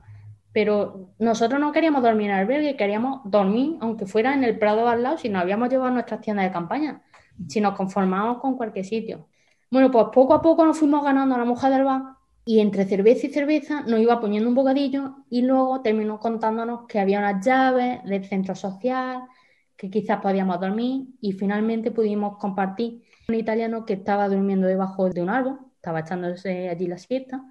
pero 0.55 1.09
nosotros 1.19 1.59
no 1.59 1.73
queríamos 1.73 2.01
dormir 2.01 2.29
en 2.29 2.35
el 2.37 2.39
albergue, 2.43 2.77
queríamos 2.77 3.19
dormir, 3.25 3.75
aunque 3.81 4.05
fuera 4.05 4.33
en 4.33 4.45
el 4.45 4.57
Prado 4.57 4.87
al 4.87 5.03
lado, 5.03 5.17
si 5.17 5.27
nos 5.27 5.41
habíamos 5.41 5.67
llevado 5.67 5.91
nuestras 5.91 6.21
tiendas 6.21 6.45
de 6.45 6.53
campaña, 6.53 7.01
si 7.49 7.59
nos 7.59 7.75
conformábamos 7.75 8.37
con 8.37 8.55
cualquier 8.55 8.85
sitio. 8.85 9.27
Bueno, 9.69 9.91
pues 9.91 10.05
poco 10.13 10.33
a 10.33 10.41
poco 10.41 10.65
nos 10.65 10.79
fuimos 10.79 11.03
ganando 11.03 11.35
a 11.35 11.39
la 11.39 11.43
mujer 11.43 11.73
del 11.73 11.83
bar 11.83 12.03
y 12.45 12.61
entre 12.61 12.85
cerveza 12.85 13.27
y 13.27 13.31
cerveza 13.31 13.81
nos 13.81 13.99
iba 13.99 14.21
poniendo 14.21 14.47
un 14.47 14.55
bocadillo 14.55 15.17
y 15.29 15.41
luego 15.41 15.81
terminó 15.81 16.21
contándonos 16.21 16.87
que 16.87 17.01
había 17.01 17.19
unas 17.19 17.45
llaves 17.45 18.01
del 18.05 18.23
centro 18.23 18.55
social, 18.55 19.23
que 19.77 19.89
quizás 19.89 20.21
podíamos 20.21 20.59
dormir 20.59 21.07
y 21.21 21.33
finalmente 21.33 21.91
pudimos 21.91 22.37
compartir 22.37 23.03
un 23.27 23.35
italiano 23.35 23.85
que 23.85 23.93
estaba 23.93 24.29
durmiendo 24.29 24.67
debajo 24.67 25.09
de 25.09 25.21
un 25.21 25.29
árbol, 25.29 25.59
estaba 25.75 25.99
echándose 25.99 26.69
allí 26.69 26.87
la 26.87 26.97
siesta 26.97 27.43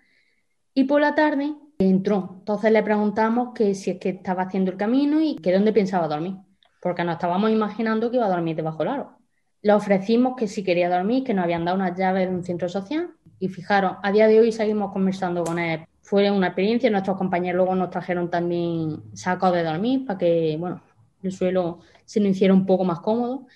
y 0.72 0.84
por 0.84 1.00
la 1.00 1.14
tarde 1.14 1.54
entró. 1.78 2.36
Entonces 2.40 2.72
le 2.72 2.82
preguntamos 2.82 3.54
que 3.54 3.74
si 3.74 3.92
es 3.92 3.98
que 3.98 4.10
estaba 4.10 4.44
haciendo 4.44 4.70
el 4.70 4.76
camino 4.76 5.20
y 5.20 5.36
que 5.36 5.52
dónde 5.52 5.72
pensaba 5.72 6.08
dormir, 6.08 6.36
porque 6.80 7.04
nos 7.04 7.14
estábamos 7.14 7.50
imaginando 7.50 8.10
que 8.10 8.16
iba 8.16 8.26
a 8.26 8.30
dormir 8.30 8.56
debajo 8.56 8.78
del 8.78 8.88
aro. 8.88 9.18
Le 9.62 9.72
ofrecimos 9.72 10.34
que 10.36 10.46
si 10.46 10.62
quería 10.62 10.90
dormir, 10.90 11.24
que 11.24 11.32
nos 11.32 11.44
habían 11.44 11.64
dado 11.64 11.76
unas 11.76 11.98
llaves 11.98 12.28
de 12.28 12.34
un 12.34 12.44
centro 12.44 12.68
social 12.68 13.10
y 13.38 13.48
fijaros, 13.48 13.96
a 14.02 14.12
día 14.12 14.26
de 14.26 14.40
hoy 14.40 14.52
seguimos 14.52 14.92
conversando 14.92 15.42
con 15.42 15.58
él. 15.58 15.86
Fue 16.02 16.30
una 16.30 16.48
experiencia, 16.48 16.90
nuestros 16.90 17.16
compañeros 17.16 17.56
luego 17.56 17.74
nos 17.74 17.88
trajeron 17.88 18.30
también 18.30 19.02
sacos 19.14 19.54
de 19.54 19.62
dormir 19.62 20.04
para 20.04 20.18
que, 20.18 20.56
bueno, 20.58 20.82
el 21.24 21.32
suelo 21.32 21.80
se 22.04 22.20
nos 22.20 22.30
hiciera 22.30 22.54
un 22.54 22.66
poco 22.66 22.84
más 22.84 23.00
cómodo. 23.00 23.46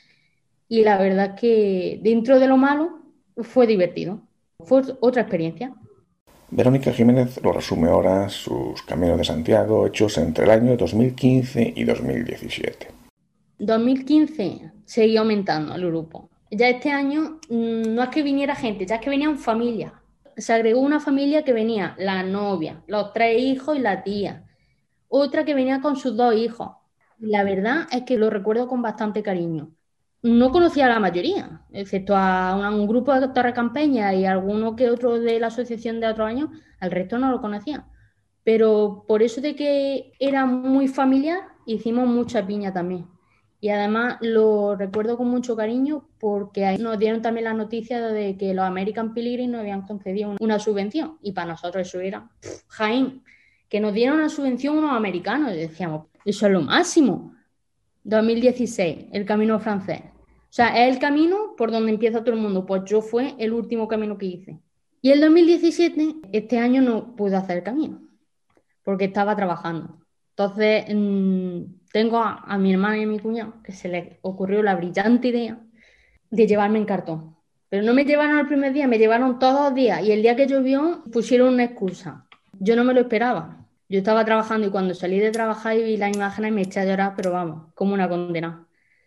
Y 0.68 0.82
la 0.82 0.98
verdad 0.98 1.34
es 1.34 1.40
que 1.40 2.00
dentro 2.02 2.38
de 2.38 2.46
lo 2.46 2.56
malo 2.56 3.00
fue 3.36 3.66
divertido. 3.66 4.20
Fue 4.64 4.82
otra 5.00 5.22
experiencia. 5.22 5.74
Verónica 6.50 6.92
Jiménez 6.92 7.40
lo 7.42 7.52
resume 7.52 7.88
ahora 7.88 8.28
sus 8.28 8.82
caminos 8.82 9.18
de 9.18 9.24
Santiago 9.24 9.86
hechos 9.86 10.16
entre 10.16 10.44
el 10.44 10.50
año 10.50 10.76
2015 10.76 11.74
y 11.76 11.84
2017. 11.84 12.88
2015 13.58 14.72
seguía 14.84 15.20
aumentando 15.20 15.74
el 15.74 15.86
grupo. 15.86 16.30
Ya 16.50 16.68
este 16.68 16.90
año 16.90 17.38
mm, 17.50 17.94
no 17.94 18.02
es 18.02 18.08
que 18.08 18.22
viniera 18.22 18.54
gente, 18.54 18.86
ya 18.86 18.96
es 18.96 19.00
que 19.02 19.10
venían 19.10 19.38
familias. 19.38 19.92
Se 20.36 20.52
agregó 20.52 20.80
una 20.80 21.00
familia 21.00 21.44
que 21.44 21.52
venía 21.52 21.94
la 21.98 22.22
novia, 22.22 22.82
los 22.86 23.12
tres 23.12 23.40
hijos 23.42 23.76
y 23.76 23.80
la 23.80 24.02
tía. 24.02 24.44
Otra 25.08 25.44
que 25.44 25.54
venía 25.54 25.80
con 25.80 25.96
sus 25.96 26.16
dos 26.16 26.34
hijos. 26.34 26.70
La 27.18 27.44
verdad 27.44 27.86
es 27.90 28.02
que 28.02 28.16
lo 28.16 28.30
recuerdo 28.30 28.68
con 28.68 28.82
bastante 28.82 29.22
cariño 29.22 29.72
no 30.22 30.50
conocía 30.50 30.86
a 30.86 30.88
la 30.88 31.00
mayoría, 31.00 31.62
excepto 31.72 32.16
a 32.16 32.56
un, 32.70 32.86
grupo 32.88 33.14
de 33.14 33.28
Torre 33.28 33.52
Campeña 33.52 34.14
y 34.14 34.24
alguno 34.24 34.74
que 34.74 34.90
otro 34.90 35.18
de 35.20 35.38
la 35.38 35.48
asociación 35.48 36.00
de 36.00 36.08
otro 36.08 36.24
año, 36.24 36.50
al 36.80 36.90
resto 36.90 37.18
no 37.18 37.30
lo 37.30 37.40
conocía. 37.40 37.86
Pero 38.42 39.04
por 39.06 39.22
eso 39.22 39.40
de 39.40 39.54
que 39.54 40.12
era 40.18 40.46
muy 40.46 40.88
familiar, 40.88 41.40
hicimos 41.66 42.08
mucha 42.08 42.46
piña 42.46 42.72
también. 42.72 43.06
Y 43.60 43.70
además 43.70 44.18
lo 44.20 44.76
recuerdo 44.76 45.16
con 45.16 45.28
mucho 45.28 45.56
cariño 45.56 46.08
porque 46.18 46.64
ahí 46.64 46.78
nos 46.78 46.98
dieron 46.98 47.22
también 47.22 47.44
la 47.44 47.54
noticia 47.54 48.00
de 48.00 48.36
que 48.36 48.54
los 48.54 48.64
American 48.64 49.12
Pilgrims 49.14 49.50
nos 49.50 49.60
habían 49.60 49.82
concedido 49.82 50.36
una 50.40 50.58
subvención. 50.58 51.18
Y 51.22 51.32
para 51.32 51.48
nosotros 51.48 51.86
eso 51.86 52.00
era 52.00 52.30
Jaén, 52.68 53.22
que 53.68 53.80
nos 53.80 53.92
dieron 53.92 54.16
una 54.18 54.28
subvención 54.28 54.78
unos 54.78 54.92
americanos. 54.92 55.52
Y 55.52 55.58
decíamos, 55.58 56.06
eso 56.30 56.46
es 56.46 56.52
lo 56.52 56.60
máximo 56.62 57.34
2016, 58.04 59.06
el 59.12 59.24
camino 59.24 59.58
francés. 59.60 60.02
O 60.04 60.52
sea, 60.52 60.86
es 60.86 60.94
el 60.94 60.98
camino 60.98 61.54
por 61.56 61.70
donde 61.70 61.92
empieza 61.92 62.24
todo 62.24 62.34
el 62.34 62.40
mundo. 62.40 62.64
Pues 62.64 62.82
yo 62.86 63.02
fue 63.02 63.34
el 63.38 63.52
último 63.52 63.86
camino 63.86 64.16
que 64.16 64.26
hice. 64.26 64.58
Y 65.02 65.10
el 65.10 65.20
2017, 65.20 66.16
este 66.32 66.58
año 66.58 66.80
no 66.82 67.14
pude 67.14 67.36
hacer 67.36 67.58
el 67.58 67.62
camino, 67.62 68.00
porque 68.82 69.04
estaba 69.04 69.36
trabajando. 69.36 69.98
Entonces, 70.30 70.86
mm, 70.88 71.62
tengo 71.92 72.18
a, 72.18 72.58
mi 72.58 72.72
hermana 72.72 72.98
y 72.98 73.04
a 73.04 73.06
mi 73.06 73.18
cuñado 73.18 73.54
que 73.62 73.72
se 73.72 73.88
les 73.88 74.18
ocurrió 74.22 74.62
la 74.62 74.74
brillante 74.74 75.28
idea 75.28 75.60
de 76.30 76.46
llevarme 76.46 76.78
en 76.78 76.84
cartón. 76.84 77.36
Pero 77.68 77.82
no 77.82 77.92
me 77.92 78.04
llevaron 78.04 78.38
el 78.38 78.46
primer 78.46 78.72
día, 78.72 78.88
me 78.88 78.98
llevaron 78.98 79.38
todos 79.38 79.66
los 79.66 79.74
días 79.74 80.02
y 80.02 80.12
el 80.12 80.22
día 80.22 80.34
que 80.34 80.46
llovió 80.46 81.04
pusieron 81.12 81.54
una 81.54 81.64
excusa. 81.64 82.26
Yo 82.58 82.74
no 82.74 82.84
me 82.84 82.94
lo 82.94 83.00
esperaba. 83.00 83.57
Yo 83.88 83.98
estaba 83.98 84.24
trabajando 84.24 84.66
y 84.66 84.70
cuando 84.70 84.94
salí 84.94 85.18
de 85.18 85.30
trabajar 85.30 85.76
y 85.76 85.82
vi 85.82 85.96
las 85.96 86.14
imágenes 86.14 86.52
me 86.52 86.62
eché 86.62 86.80
a 86.80 86.84
llorar, 86.84 87.14
pero 87.16 87.32
vamos, 87.32 87.72
como 87.74 87.94
una 87.94 88.08
condena. 88.08 88.66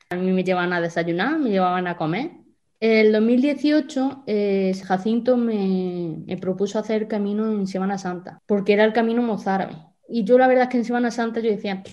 A 0.09 0.15
mí 0.15 0.31
me 0.31 0.43
llevaban 0.43 0.73
a 0.73 0.81
desayunar, 0.81 1.37
me 1.37 1.51
llevaban 1.51 1.87
a 1.87 1.95
comer. 1.97 2.31
En 2.79 2.91
el 2.97 3.11
2018, 3.11 4.23
eh, 4.25 4.73
Jacinto 4.83 5.37
me, 5.37 6.25
propuso 6.41 6.79
hacer 6.79 7.07
camino 7.07 7.45
en 7.45 7.67
Semana 7.67 7.99
Santa, 7.99 8.41
porque 8.47 8.73
era 8.73 8.83
el 8.83 8.91
camino 8.91 9.21
mozárabe. 9.21 9.75
Y 10.09 10.23
yo 10.23 10.39
la 10.39 10.47
verdad 10.47 10.63
es 10.63 10.69
que 10.69 10.77
en 10.77 10.85
Semana 10.85 11.11
Santa 11.11 11.41
yo 11.41 11.51
decía, 11.51 11.83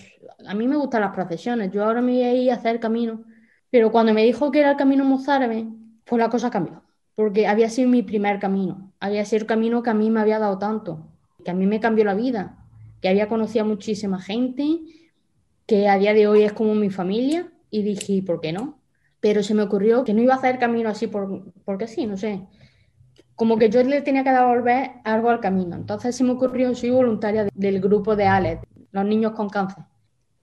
a 0.47 0.53
mí 0.55 0.67
me 0.67 0.75
gustan 0.75 1.01
las 1.01 1.13
procesiones, 1.13 1.71
yo 1.71 1.83
ahora 1.85 2.01
me 2.01 2.13
voy 2.13 2.23
a 2.23 2.33
ir 2.33 2.51
a 2.51 2.55
hacer 2.55 2.71
el 2.75 2.79
camino. 2.79 3.23
Pero 3.69 3.91
cuando 3.91 4.15
me 4.15 4.23
dijo 4.23 4.51
que 4.51 4.61
era 4.61 4.71
el 4.71 4.77
camino 4.77 5.05
mozárabe, 5.05 5.67
pues 6.05 6.19
la 6.19 6.29
cosa 6.29 6.49
cambió, 6.49 6.83
porque 7.13 7.45
había 7.45 7.69
sido 7.69 7.87
mi 7.87 8.01
primer 8.01 8.39
camino, 8.39 8.91
había 8.99 9.23
sido 9.25 9.41
el 9.41 9.47
camino 9.47 9.83
que 9.83 9.91
a 9.91 9.93
mí 9.93 10.09
me 10.09 10.21
había 10.21 10.39
dado 10.39 10.57
tanto, 10.57 11.07
que 11.45 11.51
a 11.51 11.53
mí 11.53 11.67
me 11.67 11.79
cambió 11.79 12.03
la 12.03 12.15
vida, 12.15 12.58
que 13.01 13.09
había 13.09 13.27
conocido 13.27 13.65
a 13.65 13.67
muchísima 13.67 14.21
gente, 14.21 14.79
que 15.65 15.87
a 15.87 15.97
día 15.97 16.13
de 16.13 16.27
hoy 16.27 16.43
es 16.43 16.53
como 16.53 16.75
mi 16.75 16.89
familia, 16.89 17.51
y 17.69 17.83
dije, 17.83 18.23
¿por 18.23 18.41
qué 18.41 18.51
no? 18.51 18.79
Pero 19.19 19.43
se 19.43 19.53
me 19.53 19.63
ocurrió 19.63 20.03
que 20.03 20.13
no 20.13 20.21
iba 20.21 20.33
a 20.33 20.37
hacer 20.37 20.59
camino 20.59 20.89
así 20.89 21.07
por, 21.07 21.51
porque 21.65 21.87
sí, 21.87 22.05
no 22.05 22.17
sé. 22.17 22.47
Como 23.35 23.57
que 23.57 23.69
yo 23.69 23.83
le 23.83 24.01
tenía 24.01 24.23
que 24.23 24.31
devolver 24.31 24.91
algo 25.03 25.29
al 25.29 25.39
camino. 25.39 25.75
Entonces 25.75 26.15
se 26.15 26.23
me 26.23 26.31
ocurrió, 26.31 26.73
soy 26.75 26.89
voluntaria 26.89 27.47
del 27.53 27.79
grupo 27.79 28.15
de 28.15 28.25
ALED, 28.25 28.59
los 28.91 29.05
niños 29.05 29.33
con 29.33 29.49
cáncer. 29.49 29.85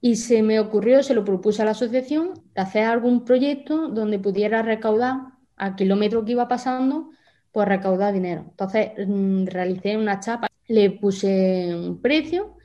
Y 0.01 0.17
se 0.17 0.43
me 0.43 0.61
ocurrió, 0.61 1.03
se 1.03 1.15
lo 1.15 1.25
propuse 1.25 1.63
a 1.63 1.65
la 1.65 1.71
asociación, 1.73 2.35
de 2.55 2.61
hacer 2.61 2.85
algún 2.85 3.25
proyecto 3.25 3.89
donde 3.89 4.19
pudiera 4.19 4.63
recaudar 4.63 5.17
al 5.57 5.75
kilómetro 5.75 6.25
que 6.25 6.33
iba 6.33 6.49
pasando, 6.49 7.11
pues 7.51 7.67
recaudar 7.67 8.13
dinero. 8.13 8.45
Entonces 8.51 8.91
mm, 9.07 9.47
realicé 9.47 9.97
una 9.97 10.21
chapa, 10.21 10.49
le 10.69 10.91
puse 10.91 11.75
un 11.75 12.01
precio 12.01 12.57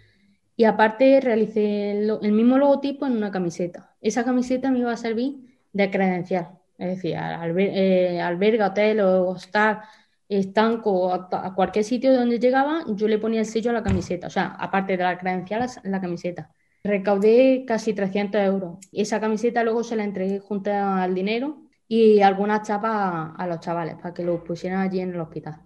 y 0.56 0.66
aparte 0.66 1.20
realicé 1.22 1.92
el, 1.92 2.32
mismo 2.32 2.58
logotipo 2.58 3.06
en 3.06 3.14
una 3.14 3.32
camiseta. 3.32 3.96
Esa 4.02 4.24
camiseta 4.24 4.72
me 4.72 4.80
iba 4.80 4.92
a 4.92 4.98
servir 4.98 5.38
de 5.74 5.90
credencial, 5.90 6.50
es 6.78 6.88
decir, 6.96 7.16
eh, 7.16 8.22
alberga, 8.22 8.68
hotel 8.68 9.00
o 9.02 9.30
hostal, 9.30 9.82
estanco, 10.30 11.14
a, 11.14 11.54
cualquier 11.56 11.84
sitio 11.86 12.14
donde 12.14 12.40
llegaba, 12.40 12.84
yo 12.88 13.08
le 13.08 13.20
ponía 13.20 13.42
el 13.42 13.46
sello 13.46 13.72
a 13.72 13.74
la 13.74 13.84
camiseta, 13.84 14.28
o 14.28 14.30
sea, 14.30 14.56
aparte 14.60 14.98
de 14.98 15.04
la 15.04 15.18
credencial, 15.18 15.70
la 15.84 16.02
camiseta. 16.02 16.52
Recaudé 16.84 17.64
casi 17.68 17.94
300 17.94 18.42
euros. 18.42 18.78
Esa 18.92 19.20
camiseta 19.20 19.64
luego 19.64 19.84
se 19.84 19.96
la 19.96 20.04
entregué 20.04 20.40
junto 20.40 20.72
al 20.72 21.14
dinero 21.14 21.64
y 21.88 22.22
algunas 22.22 22.68
chapas 22.68 23.34
a, 23.38 23.48
los 23.48 23.60
chavales 23.60 23.96
para 23.96 24.14
que 24.14 24.24
lo 24.24 24.44
pusieran 24.44 24.80
allí 24.82 25.02
en 25.02 25.10
el 25.10 25.20
hospital. 25.20 25.62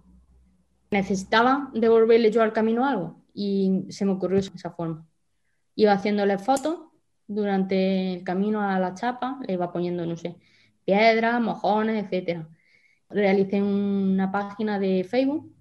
Necesitaba 0.90 1.70
devolverle 1.74 2.30
yo 2.30 2.42
al 2.42 2.52
camino 2.52 2.86
algo 2.86 3.16
y 3.34 3.84
se 3.90 4.04
me 4.04 4.12
ocurrió 4.12 4.38
esa 4.38 4.70
forma. 4.70 5.06
Iba 5.74 5.92
haciéndole 5.92 6.38
fotos 6.38 6.78
durante 7.26 8.14
el 8.14 8.24
camino 8.24 8.62
a 8.62 8.78
la 8.78 8.94
chapa, 8.94 9.38
le 9.46 9.54
iba 9.54 9.72
poniendo, 9.72 10.06
no 10.06 10.16
sé, 10.16 10.36
piedras, 10.84 11.40
mojones, 11.40 12.04
etcétera. 12.04 12.48
Realicé 13.10 13.62
una 13.62 14.32
página 14.32 14.78
de 14.78 15.04
Facebook 15.04 15.52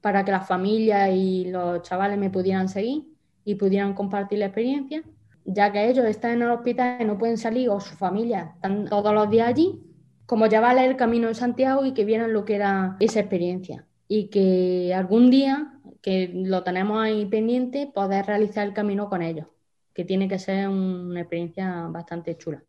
para 0.00 0.24
que 0.24 0.32
las 0.32 0.46
familias 0.46 1.10
y 1.12 1.50
los 1.50 1.82
chavales 1.82 2.18
me 2.18 2.30
pudieran 2.30 2.68
seguir 2.68 3.04
y 3.44 3.56
pudieran 3.56 3.94
compartir 3.94 4.38
la 4.38 4.46
experiencia, 4.46 5.02
ya 5.44 5.72
que 5.72 5.88
ellos 5.90 6.06
están 6.06 6.32
en 6.32 6.42
el 6.42 6.50
hospital 6.50 6.98
y 7.00 7.04
no 7.04 7.18
pueden 7.18 7.38
salir 7.38 7.68
o 7.70 7.80
su 7.80 7.94
familia 7.96 8.52
están 8.54 8.86
todos 8.86 9.12
los 9.12 9.28
días 9.28 9.48
allí, 9.48 9.80
como 10.26 10.48
vale 10.48 10.86
el 10.86 10.96
camino 10.96 11.28
de 11.28 11.34
Santiago 11.34 11.84
y 11.84 11.92
que 11.92 12.04
vieran 12.04 12.32
lo 12.32 12.44
que 12.44 12.54
era 12.54 12.96
esa 13.00 13.20
experiencia 13.20 13.84
y 14.12 14.26
que 14.26 14.92
algún 14.92 15.30
día 15.30 15.72
que 16.02 16.32
lo 16.34 16.64
tenemos 16.64 17.00
ahí 17.00 17.26
pendiente, 17.26 17.88
poder 17.94 18.26
realizar 18.26 18.66
el 18.66 18.74
camino 18.74 19.08
con 19.08 19.22
ellos, 19.22 19.46
que 19.94 20.04
tiene 20.04 20.26
que 20.26 20.40
ser 20.40 20.68
una 20.68 21.20
experiencia 21.20 21.86
bastante 21.88 22.36
chula. 22.36 22.60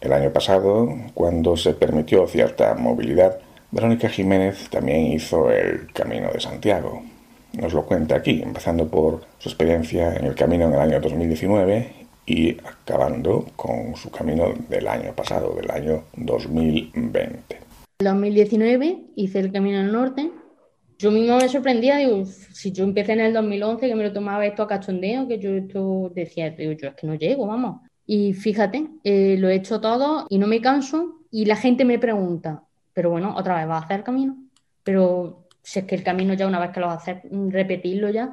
El 0.00 0.12
año 0.12 0.32
pasado, 0.32 0.88
cuando 1.14 1.56
se 1.56 1.74
permitió 1.74 2.28
cierta 2.28 2.74
movilidad, 2.74 3.40
Verónica 3.72 4.08
Jiménez 4.08 4.70
también 4.70 5.06
hizo 5.06 5.50
el 5.50 5.92
Camino 5.92 6.30
de 6.30 6.38
Santiago. 6.38 7.02
Nos 7.54 7.72
lo 7.72 7.84
cuenta 7.84 8.14
aquí, 8.14 8.40
empezando 8.40 8.86
por 8.86 9.22
su 9.38 9.48
experiencia 9.48 10.14
en 10.14 10.26
el 10.26 10.36
camino 10.36 10.66
en 10.66 10.74
el 10.74 10.80
año 10.80 11.00
2019 11.00 11.92
y 12.24 12.56
acabando 12.64 13.46
con 13.56 13.96
su 13.96 14.12
camino 14.12 14.54
del 14.68 14.86
año 14.86 15.12
pasado, 15.12 15.56
del 15.56 15.72
año 15.72 16.04
2020. 16.14 17.56
En 18.00 18.04
2019 18.04 18.98
hice 19.16 19.40
el 19.40 19.50
Camino 19.50 19.80
al 19.80 19.90
Norte, 19.90 20.30
yo 20.98 21.12
mismo 21.12 21.36
me 21.36 21.48
sorprendía, 21.48 21.96
digo, 21.98 22.24
si 22.26 22.72
yo 22.72 22.82
empecé 22.82 23.12
en 23.12 23.20
el 23.20 23.32
2011, 23.32 23.86
que 23.86 23.94
me 23.94 24.02
lo 24.02 24.12
tomaba 24.12 24.44
esto 24.44 24.64
a 24.64 24.68
cachondeo, 24.68 25.28
que 25.28 25.38
yo 25.38 25.50
esto 25.50 26.10
decía, 26.12 26.50
digo, 26.50 26.72
yo 26.72 26.88
es 26.88 26.94
que 26.94 27.06
no 27.06 27.14
llego, 27.14 27.46
vamos. 27.46 27.82
Y 28.04 28.32
fíjate, 28.32 28.88
eh, 29.04 29.36
lo 29.38 29.48
he 29.48 29.54
hecho 29.54 29.80
todo 29.80 30.26
y 30.28 30.38
no 30.38 30.48
me 30.48 30.60
canso 30.60 31.20
y 31.30 31.44
la 31.44 31.56
gente 31.56 31.84
me 31.84 31.98
pregunta, 31.98 32.64
pero 32.94 33.10
bueno, 33.10 33.34
otra 33.36 33.56
vez 33.56 33.68
va 33.68 33.76
a 33.76 33.80
hacer 33.80 33.98
el 33.98 34.04
camino, 34.04 34.36
pero 34.82 35.46
si 35.62 35.78
es 35.78 35.84
que 35.84 35.94
el 35.94 36.02
camino 36.02 36.34
ya 36.34 36.46
una 36.46 36.58
vez 36.58 36.70
que 36.70 36.80
lo 36.80 36.86
vas 36.86 36.98
a 36.98 37.02
hacer, 37.02 37.22
repetirlo 37.30 38.10
ya. 38.10 38.32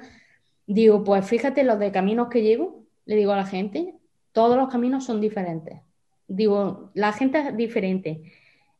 Digo, 0.65 1.03
pues 1.03 1.25
fíjate 1.25 1.63
los 1.63 1.77
de 1.77 1.91
caminos 1.91 2.29
que 2.29 2.41
llevo, 2.41 2.83
le 3.05 3.15
digo 3.15 3.33
a 3.33 3.37
la 3.37 3.45
gente, 3.45 3.93
todos 4.31 4.57
los 4.57 4.69
caminos 4.69 5.05
son 5.05 5.21
diferentes. 5.21 5.81
Digo, 6.27 6.89
la 6.95 7.13
gente 7.13 7.39
es 7.39 7.55
diferente 7.55 8.23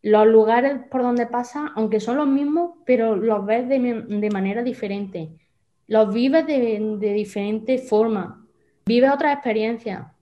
los 0.06 0.28
lugares 0.28 0.82
por 0.92 1.02
donde 1.02 1.26
pasa, 1.26 1.72
aunque 1.76 2.00
son 2.00 2.18
los 2.18 2.28
mismos, 2.28 2.74
pero 2.86 3.16
los 3.16 3.44
ves 3.44 3.68
de, 3.68 4.30
manera 4.32 4.62
diferente. 4.62 5.32
Los 5.88 6.14
vives 6.14 6.46
de, 6.46 6.80
de 7.00 7.14
diferente 7.14 7.80
forma. 7.80 8.46
Vives 8.86 9.10
otra 9.12 9.34
experiencia. 9.34 10.14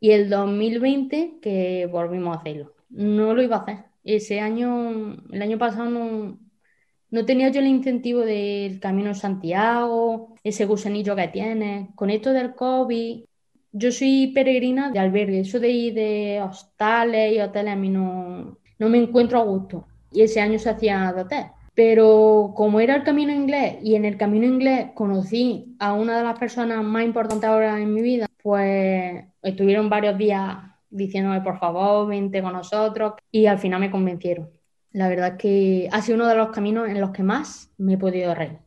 Y 0.00 0.12
el 0.12 0.30
2020 0.30 1.38
que 1.42 1.86
volvimos 1.92 2.34
a 2.34 2.40
hacerlo. 2.40 2.72
No 2.88 3.34
lo 3.34 3.42
iba 3.42 3.56
a 3.56 3.58
hacer. 3.60 3.84
Ese 4.04 4.40
año, 4.40 5.18
el 5.30 5.42
año 5.42 5.58
pasado 5.58 5.90
no, 5.90 7.26
tenía 7.26 7.50
yo 7.50 7.60
el 7.60 7.66
incentivo 7.66 8.20
del 8.20 8.80
Camino 8.80 9.08
de 9.08 9.16
Santiago, 9.16 10.34
ese 10.42 10.64
gusanillo 10.64 11.14
que 11.14 11.28
tiene. 11.28 11.90
Con 11.94 12.08
esto 12.08 12.32
del 12.32 12.54
COVID, 12.54 13.24
yo 13.72 13.92
soy 13.92 14.28
peregrina 14.28 14.90
de 14.90 14.98
albergue. 14.98 15.40
Eso 15.40 15.60
de 15.60 15.68
ir 15.68 15.92
de 15.92 16.40
hostales 16.42 17.34
y 17.36 17.40
hoteles 17.40 17.74
a 17.74 17.76
mí 17.76 17.90
no, 17.90 18.63
no 18.84 18.90
me 18.90 18.98
encuentro 18.98 19.40
a 19.40 19.44
gusto. 19.44 19.86
Y 20.12 20.22
ese 20.22 20.40
año 20.40 20.58
se 20.58 20.70
hacía 20.70 21.12
de 21.12 21.46
Pero 21.74 22.52
como 22.54 22.80
era 22.80 22.94
el 22.94 23.02
camino 23.02 23.32
inglés 23.32 23.78
y 23.82 23.96
en 23.96 24.04
el 24.04 24.16
camino 24.16 24.46
inglés 24.46 24.90
conocí 24.94 25.74
a 25.80 25.94
una 25.94 26.18
de 26.18 26.24
las 26.24 26.38
personas 26.38 26.84
más 26.84 27.04
importantes 27.04 27.48
ahora 27.48 27.80
en 27.80 27.92
mi 27.92 28.02
vida, 28.02 28.26
pues 28.42 29.24
estuvieron 29.42 29.88
varios 29.88 30.16
días 30.18 30.56
diciéndome, 30.90 31.40
por 31.40 31.58
favor, 31.58 32.06
vente 32.06 32.42
con 32.42 32.52
nosotros 32.52 33.14
y 33.30 33.46
al 33.46 33.58
final 33.58 33.80
me 33.80 33.90
convencieron. 33.90 34.50
La 34.92 35.08
verdad 35.08 35.32
es 35.32 35.38
que 35.38 35.88
ha 35.90 36.00
sido 36.02 36.16
uno 36.16 36.28
de 36.28 36.36
los 36.36 36.50
caminos 36.50 36.88
en 36.88 37.00
los 37.00 37.10
que 37.10 37.24
más 37.24 37.72
me 37.78 37.94
he 37.94 37.98
podido 37.98 38.34
reír. 38.34 38.58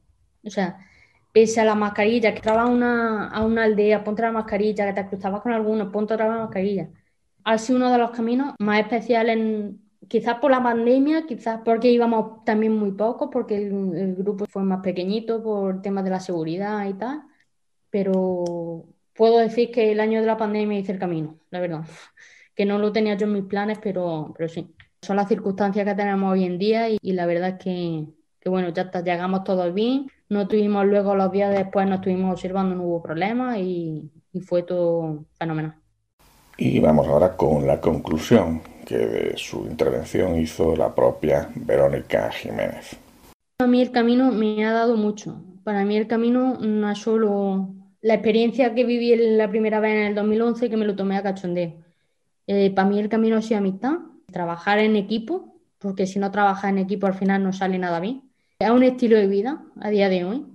O 0.44 0.50
sea, 0.50 0.78
pese 1.32 1.62
a 1.62 1.66
la 1.66 1.76
mascarilla, 1.76 2.32
que 2.32 2.38
entraba 2.38 2.64
a 2.64 2.68
una, 2.68 3.30
a 3.30 3.46
una 3.46 3.64
aldea, 3.64 4.04
ponte 4.04 4.24
la 4.24 4.32
mascarilla, 4.32 4.88
que 4.88 5.02
te 5.02 5.08
cruzabas 5.08 5.42
con 5.42 5.54
algunos, 5.54 5.92
ponte 5.94 6.16
otra 6.16 6.28
mascarilla. 6.28 6.90
Ha 7.46 7.58
sido 7.58 7.78
uno 7.78 7.92
de 7.92 7.98
los 8.00 8.12
caminos 8.12 8.56
más 8.60 8.80
especiales 8.82 9.38
en, 9.38 9.87
quizás 10.08 10.40
por 10.40 10.52
la 10.52 10.64
pandemia, 10.64 11.26
quizás 11.26 11.62
porque 11.64 11.90
íbamos 11.90 12.44
también 12.46 12.76
muy 12.76 12.92
pocos, 12.92 13.30
porque 13.32 13.58
el, 13.58 14.16
grupo 14.16 14.46
fue 14.46 14.64
más 14.64 14.82
pequeñito 14.82 15.44
por 15.44 15.82
temas 15.82 16.04
de 16.04 16.10
la 16.10 16.20
seguridad 16.20 16.88
y 16.88 16.94
tal, 16.94 17.24
pero 17.90 18.86
puedo 19.14 19.40
decir 19.40 19.72
que 19.72 19.92
el 19.92 20.00
año 20.00 20.22
de 20.22 20.28
la 20.28 20.38
pandemia 20.38 20.80
hice 20.80 20.92
el 20.94 21.00
camino, 21.00 21.40
la 21.50 21.60
verdad, 21.60 21.82
que 22.56 22.66
no 22.66 22.80
lo 22.80 22.92
tenía 22.92 23.16
yo 23.16 23.28
en 23.28 23.34
mis 23.34 23.46
planes, 23.46 23.80
pero, 23.82 24.34
pero 24.38 24.50
sí. 24.50 24.74
Son 25.02 25.16
las 25.16 25.28
circunstancias 25.28 25.86
que 25.86 25.94
tenemos 25.94 26.34
hoy 26.34 26.44
en 26.44 26.58
día 26.58 26.90
y, 26.90 27.12
la 27.14 27.28
verdad 27.28 27.50
es 27.50 27.64
que, 27.64 28.08
que, 28.40 28.50
bueno, 28.50 28.70
ya 28.70 28.92
llegamos 29.04 29.44
todos 29.44 29.72
bien, 29.74 30.08
no 30.28 30.48
tuvimos 30.48 30.86
luego 30.88 31.16
los 31.16 31.32
días 31.32 31.56
después, 31.56 31.88
nos 31.88 32.00
estuvimos 32.00 32.34
observando, 32.34 32.76
no 32.76 32.84
hubo 32.84 33.04
problemas 33.04 33.60
y, 33.60 34.12
y 34.34 34.42
fue 34.42 34.64
todo 34.64 35.26
fenomenal. 35.38 35.76
Y 36.58 36.80
vamos 36.80 37.08
ahora 37.08 37.38
con 37.38 37.68
la 37.68 37.80
conclusión 37.80 38.62
que 38.88 38.98
de 38.98 39.38
su 39.38 39.66
intervención 39.66 40.40
hizo 40.40 40.74
la 40.76 40.96
propia 40.96 41.50
Verónica 41.56 42.32
Jiménez. 42.32 42.96
A 43.60 43.68
mí 43.68 43.82
el 43.82 43.92
camino 43.92 44.32
me 44.32 44.66
ha 44.66 44.72
dado 44.72 44.96
mucho. 44.96 45.42
Para 45.66 45.84
mí 45.84 45.98
el 45.98 46.08
camino 46.08 46.58
no 46.62 46.90
es 46.90 46.98
solo 46.98 47.68
la 48.02 48.14
experiencia 48.14 48.74
que 48.74 48.86
viví 48.86 49.14
la 49.36 49.50
primera 49.50 49.82
vez 49.82 49.92
en 49.92 50.04
el 50.04 50.16
2011 50.16 50.70
que 50.70 50.78
me 50.78 50.86
lo 50.86 50.96
tomé 50.96 51.18
a 51.18 51.24
cachondeo. 51.24 51.74
Eh, 52.48 52.72
para 52.72 52.88
mí 52.88 52.98
el 52.98 53.10
camino 53.10 53.36
ha 53.36 53.42
sido 53.42 53.58
amistad, 53.58 53.98
trabajar 54.32 54.80
en 54.80 54.96
equipo, 54.96 55.60
porque 55.80 56.08
si 56.08 56.18
no 56.18 56.32
trabajas 56.32 56.72
en 56.72 56.78
equipo 56.78 57.08
al 57.08 57.14
final 57.14 57.44
no 57.44 57.52
sale 57.52 57.78
nada 57.78 58.00
bien. 58.00 58.22
Es 58.58 58.70
un 58.70 58.84
estilo 58.84 59.18
de 59.18 59.28
vida 59.28 59.66
a 59.82 59.90
día 59.90 60.08
de 60.08 60.24
hoy. 60.24 60.46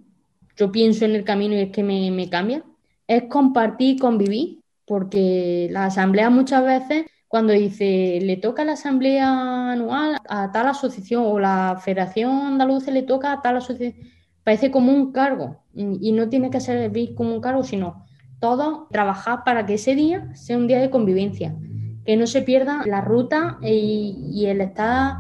Yo 0.56 0.72
pienso 0.72 1.04
en 1.04 1.14
el 1.14 1.24
camino 1.24 1.54
y 1.54 1.60
es 1.60 1.70
que 1.70 1.82
me, 1.82 2.10
me 2.10 2.30
cambia. 2.30 2.64
es 3.06 3.24
compartir 3.24 3.96
y 3.96 3.98
convivir, 3.98 4.60
porque 4.86 5.68
la 5.70 5.86
asamblea 5.86 6.30
muchas 6.30 6.64
veces, 6.64 7.04
cuando 7.32 7.54
dice 7.54 8.18
le 8.20 8.36
toca 8.36 8.62
la 8.62 8.72
asamblea 8.72 9.72
anual 9.72 10.18
a 10.28 10.52
tal 10.52 10.68
asociación 10.68 11.24
o 11.24 11.38
la 11.38 11.80
Federación 11.82 12.30
Andaluza 12.30 12.90
le 12.90 13.04
toca 13.04 13.32
a 13.32 13.40
tal 13.40 13.56
asociación, 13.56 14.06
parece 14.44 14.70
como 14.70 14.92
un 14.92 15.12
cargo 15.12 15.56
y 15.72 16.12
no 16.12 16.28
tiene 16.28 16.50
que 16.50 16.60
ser 16.60 16.92
como 17.14 17.34
un 17.34 17.40
cargo, 17.40 17.64
sino 17.64 18.04
todo 18.38 18.86
trabajar 18.90 19.44
para 19.46 19.64
que 19.64 19.74
ese 19.74 19.94
día 19.94 20.28
sea 20.34 20.58
un 20.58 20.66
día 20.66 20.78
de 20.78 20.90
convivencia, 20.90 21.56
que 22.04 22.18
no 22.18 22.26
se 22.26 22.42
pierda 22.42 22.82
la 22.84 23.00
ruta 23.00 23.56
y, 23.62 24.44
el 24.44 24.60
estar 24.60 25.16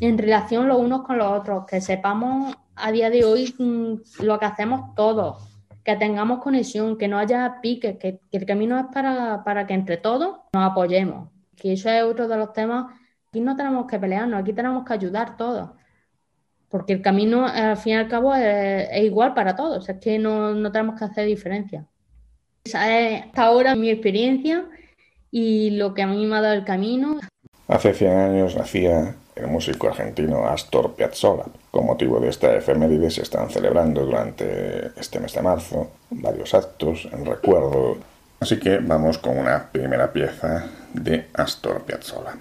en 0.00 0.16
relación 0.16 0.68
los 0.68 0.80
unos 0.80 1.02
con 1.02 1.18
los 1.18 1.38
otros, 1.38 1.66
que 1.66 1.82
sepamos 1.82 2.56
a 2.76 2.92
día 2.92 3.10
de 3.10 3.26
hoy 3.26 3.54
mm, 3.58 4.24
lo 4.24 4.38
que 4.38 4.46
hacemos 4.46 4.94
todos, 4.94 5.46
que 5.84 5.96
tengamos 5.96 6.38
conexión, 6.38 6.96
que 6.96 7.08
no 7.08 7.18
haya 7.18 7.58
piques, 7.60 7.98
que, 7.98 8.20
el 8.30 8.46
camino 8.46 8.78
es 8.78 8.86
para, 8.86 9.44
para, 9.44 9.66
que 9.66 9.74
entre 9.74 9.98
todos 9.98 10.36
nos 10.54 10.70
apoyemos, 10.70 11.31
que 11.56 11.72
eso 11.72 11.90
es 11.90 12.02
otro 12.02 12.28
de 12.28 12.36
los 12.36 12.52
temas. 12.52 12.92
Aquí 13.28 13.40
no 13.40 13.56
tenemos 13.56 13.86
que 13.86 13.98
pelearnos, 13.98 14.40
aquí 14.40 14.52
tenemos 14.52 14.84
que 14.84 14.92
ayudar 14.92 15.36
todos, 15.36 15.70
porque 16.68 16.92
el 16.92 17.02
camino 17.02 17.46
al 17.46 17.76
fin 17.76 17.94
y 17.94 17.96
al 17.96 18.08
cabo 18.08 18.34
es, 18.34 18.88
igual 19.02 19.34
para 19.34 19.56
todos, 19.56 19.88
es 19.88 19.98
que 19.98 20.18
no, 20.18 20.54
no 20.54 20.70
tenemos 20.70 20.98
que 20.98 21.04
hacer 21.04 21.26
diferencia. 21.26 21.86
Esa 22.64 22.98
es 22.98 23.24
hasta 23.24 23.42
ahora 23.42 23.74
mi 23.74 23.90
experiencia 23.90 24.66
y 25.30 25.70
lo 25.70 25.94
que 25.94 26.02
a 26.02 26.06
mí 26.06 26.26
me 26.26 26.36
ha 26.36 26.40
dado 26.40 26.54
el 26.54 26.64
camino. 26.64 27.18
Hace 27.68 27.94
100 27.94 28.12
años 28.12 28.56
nacía 28.56 29.16
el 29.34 29.46
músico 29.48 29.88
argentino 29.88 30.46
Astor 30.46 30.94
Piazzolla. 30.94 31.44
Con 31.70 31.86
motivo 31.86 32.20
de 32.20 32.28
esta 32.28 32.54
efeméride 32.54 33.10
se 33.10 33.22
están 33.22 33.50
celebrando 33.50 34.04
durante 34.04 34.88
este 34.98 35.18
mes 35.20 35.32
de 35.32 35.42
marzo 35.42 35.90
varios 36.10 36.54
actos 36.54 37.08
en 37.10 37.24
recuerdo. 37.24 37.96
Así 38.42 38.58
que 38.58 38.78
vamos 38.78 39.18
con 39.18 39.38
una 39.38 39.70
primera 39.70 40.12
pieza 40.12 40.64
de 40.92 41.28
Astor 41.32 41.84
Piazzolla. 41.84 42.34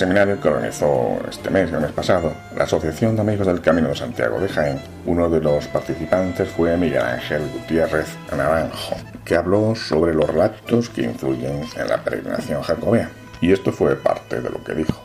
Seminario 0.00 0.40
que 0.40 0.48
organizó 0.48 1.20
este 1.28 1.50
mes, 1.50 1.70
el 1.70 1.82
mes 1.82 1.92
pasado, 1.92 2.32
la 2.56 2.64
Asociación 2.64 3.16
de 3.16 3.20
Amigos 3.20 3.46
del 3.46 3.60
Camino 3.60 3.88
de 3.88 3.94
Santiago 3.94 4.40
de 4.40 4.48
Jaén, 4.48 4.80
uno 5.04 5.28
de 5.28 5.42
los 5.42 5.66
participantes 5.66 6.48
fue 6.48 6.74
Miguel 6.78 7.02
Ángel 7.02 7.42
Gutiérrez 7.52 8.16
Naranjo, 8.34 8.96
que 9.26 9.36
habló 9.36 9.74
sobre 9.74 10.14
los 10.14 10.26
relatos 10.26 10.88
que 10.88 11.02
influyen 11.02 11.64
en 11.76 11.86
la 11.86 12.02
peregrinación 12.02 12.62
jacobea. 12.62 13.10
Y 13.42 13.52
esto 13.52 13.72
fue 13.72 13.94
parte 13.94 14.40
de 14.40 14.48
lo 14.48 14.64
que 14.64 14.74
dijo. 14.74 14.98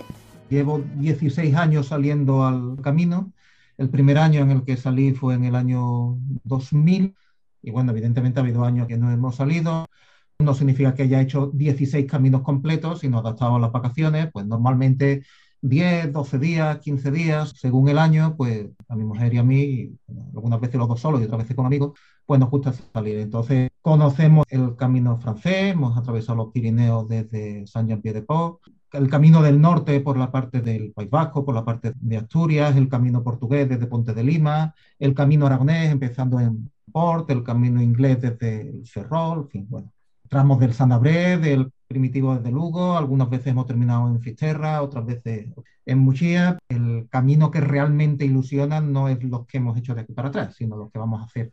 Llevo 0.50 0.82
16 0.96 1.54
años 1.56 1.88
saliendo 1.88 2.46
al 2.46 2.78
camino. 2.82 3.34
El 3.78 3.90
primer 3.90 4.18
año 4.18 4.44
en 4.44 4.52
el 4.52 4.64
que 4.64 4.78
salí 4.78 5.12
fue 5.12 5.34
en 5.34 5.44
el 5.44 5.56
año 5.56 6.18
2000. 6.46 7.14
Y 7.64 7.72
bueno, 7.72 7.92
evidentemente 7.92 8.40
ha 8.40 8.44
habido 8.44 8.64
años 8.64 8.88
que 8.88 8.96
no 8.96 9.12
hemos 9.12 9.36
salido 9.36 9.88
no 10.40 10.54
significa 10.54 10.94
que 10.94 11.04
haya 11.04 11.22
hecho 11.22 11.52
16 11.54 12.06
caminos 12.10 12.42
completos, 12.42 13.00
sino 13.00 13.20
adaptado 13.20 13.56
a 13.56 13.60
las 13.60 13.72
vacaciones, 13.72 14.30
pues 14.32 14.46
normalmente 14.46 15.24
10, 15.62 16.14
12 16.14 16.40
días, 16.40 16.80
15 16.80 17.12
días, 17.12 17.54
según 17.56 17.90
el 17.90 17.98
año, 17.98 18.36
pues 18.38 18.68
a 18.88 18.96
mi 18.96 19.04
mujer 19.04 19.34
y 19.34 19.38
a 19.38 19.44
mí, 19.44 19.98
algunas 20.36 20.60
veces 20.60 20.76
los 20.76 20.88
dos 20.88 21.00
solos 21.00 21.22
y 21.22 21.26
otras 21.26 21.40
veces 21.40 21.56
con 21.56 21.66
amigos, 21.66 21.98
pues 22.26 22.40
nos 22.40 22.50
gusta 22.50 22.74
salir. 22.94 23.20
Entonces 23.20 23.70
conocemos 23.82 24.46
el 24.50 24.76
camino 24.76 25.18
francés, 25.18 25.74
hemos 25.74 25.98
atravesado 25.98 26.38
los 26.38 26.52
Pirineos 26.52 27.08
desde 27.08 27.66
Saint-Jean-Pied-de-Port, 27.68 28.62
el 28.94 29.10
camino 29.10 29.42
del 29.42 29.60
norte 29.60 30.00
por 30.02 30.18
la 30.18 30.32
parte 30.32 30.62
del 30.62 30.92
País 30.92 31.10
Vasco, 31.10 31.44
por 31.46 31.56
la 31.56 31.66
parte 31.66 31.94
de 31.96 32.18
Asturias, 32.18 32.76
el 32.76 32.88
camino 32.88 33.24
portugués 33.24 33.68
desde 33.68 33.88
Ponte 33.88 34.14
de 34.14 34.24
Lima, 34.24 34.74
el 35.00 35.14
camino 35.14 35.46
aragonés 35.46 35.92
empezando 35.92 36.40
en 36.40 36.70
Port, 36.92 37.30
el 37.32 37.44
camino 37.44 37.82
inglés 37.82 38.22
desde 38.22 38.62
el 38.70 38.88
Ferrol, 38.88 39.40
en 39.40 39.50
fin, 39.50 39.68
bueno, 39.70 39.92
tramos 40.30 40.60
del 40.60 40.74
Sandabré, 40.74 41.38
del 41.38 41.72
primitivo 41.88 42.36
desde 42.36 42.52
Lugo, 42.52 42.98
algunas 42.98 43.30
veces 43.30 43.48
hemos 43.48 43.66
terminado 43.66 44.08
en 44.08 44.22
Fisterra, 44.22 44.82
otras 44.82 45.06
veces 45.06 45.48
en 45.86 46.00
Muchía. 46.00 46.58
El 46.70 47.08
camino 47.10 47.52
que 47.52 47.62
realmente 47.62 48.26
ilusiona 48.26 48.82
no 48.82 49.08
es 49.10 49.24
lo 49.24 49.46
que 49.46 49.58
hemos 49.58 49.78
hecho 49.78 49.96
de 49.96 50.02
aquí 50.02 50.14
para 50.14 50.30
atrás, 50.30 50.56
sino 50.56 50.76
lo 50.78 50.90
que 50.90 51.00
vamos 51.00 51.22
a 51.22 51.26
hacer 51.26 51.52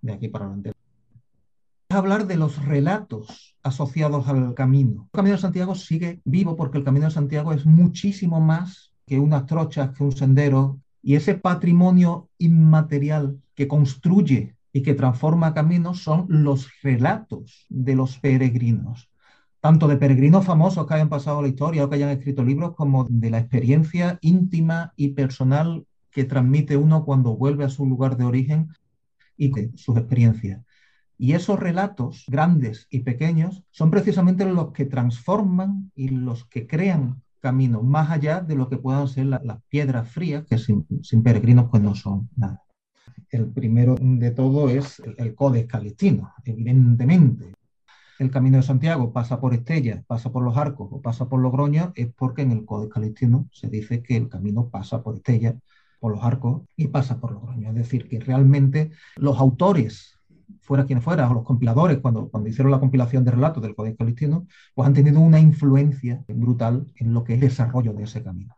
de 0.00 0.12
aquí 0.12 0.28
para 0.28 0.46
adelante. 0.46 0.72
Hablar 1.90 2.26
de 2.26 2.36
los 2.36 2.64
relatos 2.64 3.54
asociados 3.62 4.26
al 4.28 4.54
camino. 4.54 5.08
El 5.12 5.18
Camino 5.18 5.36
de 5.36 5.42
Santiago 5.42 5.74
sigue 5.74 6.20
vivo 6.24 6.56
porque 6.56 6.78
el 6.78 6.84
Camino 6.84 7.06
de 7.06 7.12
Santiago 7.12 7.52
es 7.52 7.66
muchísimo 7.66 8.40
más 8.40 8.92
que 9.06 9.18
unas 9.18 9.46
trochas, 9.46 9.90
que 9.90 10.02
un 10.02 10.12
sendero, 10.12 10.80
y 11.02 11.16
ese 11.16 11.34
patrimonio 11.34 12.28
inmaterial 12.38 13.40
que 13.54 13.68
construye 13.68 14.56
y 14.72 14.82
que 14.82 14.94
transforma 14.94 15.54
caminos 15.54 16.02
son 16.02 16.26
los 16.28 16.68
relatos 16.82 17.66
de 17.68 17.94
los 17.94 18.18
peregrinos, 18.18 19.10
tanto 19.60 19.86
de 19.86 19.96
peregrinos 19.96 20.44
famosos 20.44 20.86
que 20.86 20.94
hayan 20.94 21.08
pasado 21.08 21.42
la 21.42 21.48
historia 21.48 21.84
o 21.84 21.90
que 21.90 21.96
hayan 21.96 22.08
escrito 22.08 22.42
libros, 22.42 22.74
como 22.74 23.06
de 23.08 23.30
la 23.30 23.38
experiencia 23.38 24.18
íntima 24.22 24.92
y 24.96 25.08
personal 25.08 25.86
que 26.10 26.24
transmite 26.24 26.76
uno 26.76 27.04
cuando 27.04 27.36
vuelve 27.36 27.64
a 27.64 27.68
su 27.68 27.86
lugar 27.86 28.16
de 28.16 28.24
origen 28.24 28.68
y 29.36 29.48
de 29.48 29.70
sus 29.76 29.96
experiencias. 29.96 30.62
Y 31.18 31.34
esos 31.34 31.60
relatos, 31.60 32.24
grandes 32.26 32.86
y 32.90 33.00
pequeños, 33.00 33.62
son 33.70 33.90
precisamente 33.90 34.44
los 34.44 34.72
que 34.72 34.86
transforman 34.86 35.92
y 35.94 36.08
los 36.08 36.44
que 36.46 36.66
crean 36.66 37.22
caminos, 37.40 37.84
más 37.84 38.10
allá 38.10 38.40
de 38.40 38.56
lo 38.56 38.68
que 38.68 38.76
puedan 38.76 39.08
ser 39.08 39.26
las 39.26 39.62
piedras 39.68 40.10
frías, 40.10 40.44
que 40.48 40.58
sin, 40.58 40.86
sin 41.02 41.22
peregrinos 41.22 41.68
pues 41.70 41.82
no 41.82 41.94
son 41.94 42.28
nada. 42.36 42.62
El 43.30 43.48
primero 43.48 43.96
de 44.00 44.30
todo 44.30 44.68
es 44.68 45.00
el, 45.00 45.14
el 45.18 45.34
Codex 45.34 45.66
Calistino, 45.66 46.32
evidentemente. 46.44 47.52
El 48.18 48.30
Camino 48.30 48.58
de 48.58 48.62
Santiago 48.62 49.12
pasa 49.12 49.40
por 49.40 49.54
Estella, 49.54 50.04
pasa 50.06 50.30
por 50.30 50.44
los 50.44 50.56
Arcos 50.56 50.88
o 50.92 51.00
pasa 51.00 51.28
por 51.28 51.40
Logroño, 51.40 51.92
es 51.96 52.12
porque 52.12 52.42
en 52.42 52.52
el 52.52 52.64
Codex 52.64 52.92
Calistino 52.92 53.48
se 53.52 53.68
dice 53.68 54.02
que 54.02 54.16
el 54.16 54.28
camino 54.28 54.68
pasa 54.68 55.02
por 55.02 55.16
Estella, 55.16 55.56
por 55.98 56.12
los 56.12 56.22
Arcos 56.22 56.62
y 56.76 56.88
pasa 56.88 57.18
por 57.18 57.32
Logroño. 57.32 57.70
Es 57.70 57.74
decir, 57.74 58.08
que 58.08 58.20
realmente 58.20 58.90
los 59.16 59.38
autores 59.38 60.18
fuera 60.60 60.86
quien 60.86 61.02
fuera, 61.02 61.28
o 61.28 61.34
los 61.34 61.44
compiladores, 61.44 61.98
cuando, 61.98 62.28
cuando 62.28 62.48
hicieron 62.48 62.70
la 62.70 62.80
compilación 62.80 63.24
de 63.24 63.32
relatos 63.32 63.62
del 63.62 63.74
Codex 63.74 63.96
Calistino, 63.96 64.46
pues 64.74 64.86
han 64.86 64.94
tenido 64.94 65.20
una 65.20 65.40
influencia 65.40 66.22
brutal 66.28 66.86
en 66.96 67.12
lo 67.12 67.24
que 67.24 67.34
es 67.34 67.42
el 67.42 67.48
desarrollo 67.48 67.92
de 67.92 68.04
ese 68.04 68.22
camino. 68.22 68.54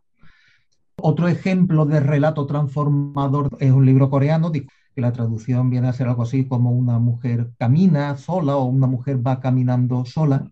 Otro 0.96 1.28
ejemplo 1.28 1.86
de 1.86 2.00
relato 2.00 2.46
transformador 2.46 3.56
es 3.60 3.72
un 3.72 3.84
libro 3.84 4.10
coreano 4.10 4.50
que 4.52 4.66
la 5.00 5.12
traducción 5.12 5.70
viene 5.70 5.88
a 5.88 5.92
ser 5.92 6.08
algo 6.08 6.22
así 6.22 6.46
como 6.46 6.70
una 6.70 6.98
mujer 6.98 7.50
camina 7.58 8.16
sola 8.16 8.56
o 8.56 8.64
una 8.64 8.86
mujer 8.86 9.26
va 9.26 9.40
caminando 9.40 10.04
sola. 10.04 10.50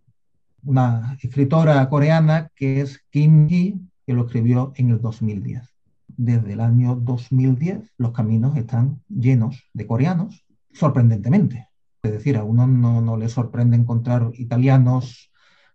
Una 0.65 1.17
escritora 1.23 1.89
coreana 1.89 2.49
que 2.55 2.81
es 2.81 3.01
Kim 3.11 3.49
Hee, 3.49 3.81
que 4.07 4.13
lo 4.13 4.27
escribió 4.27 4.73
en 4.77 4.91
el 4.91 5.01
2010. 5.01 5.63
Desde 6.09 6.53
el 6.53 6.61
año 6.61 6.97
2010 6.97 7.93
los 7.97 8.13
caminos 8.13 8.57
están 8.57 9.01
llenos 9.09 9.71
de 9.73 9.87
coreanos, 9.87 10.45
sorprendentemente. 10.73 11.69
Es 12.03 12.13
decir, 12.13 12.37
a 12.37 12.45
uno 12.45 12.67
no, 12.67 13.01
no 13.01 13.17
le 13.17 13.29
sorprende 13.29 13.77
encontrar 13.77 14.31
italianos, 14.35 15.32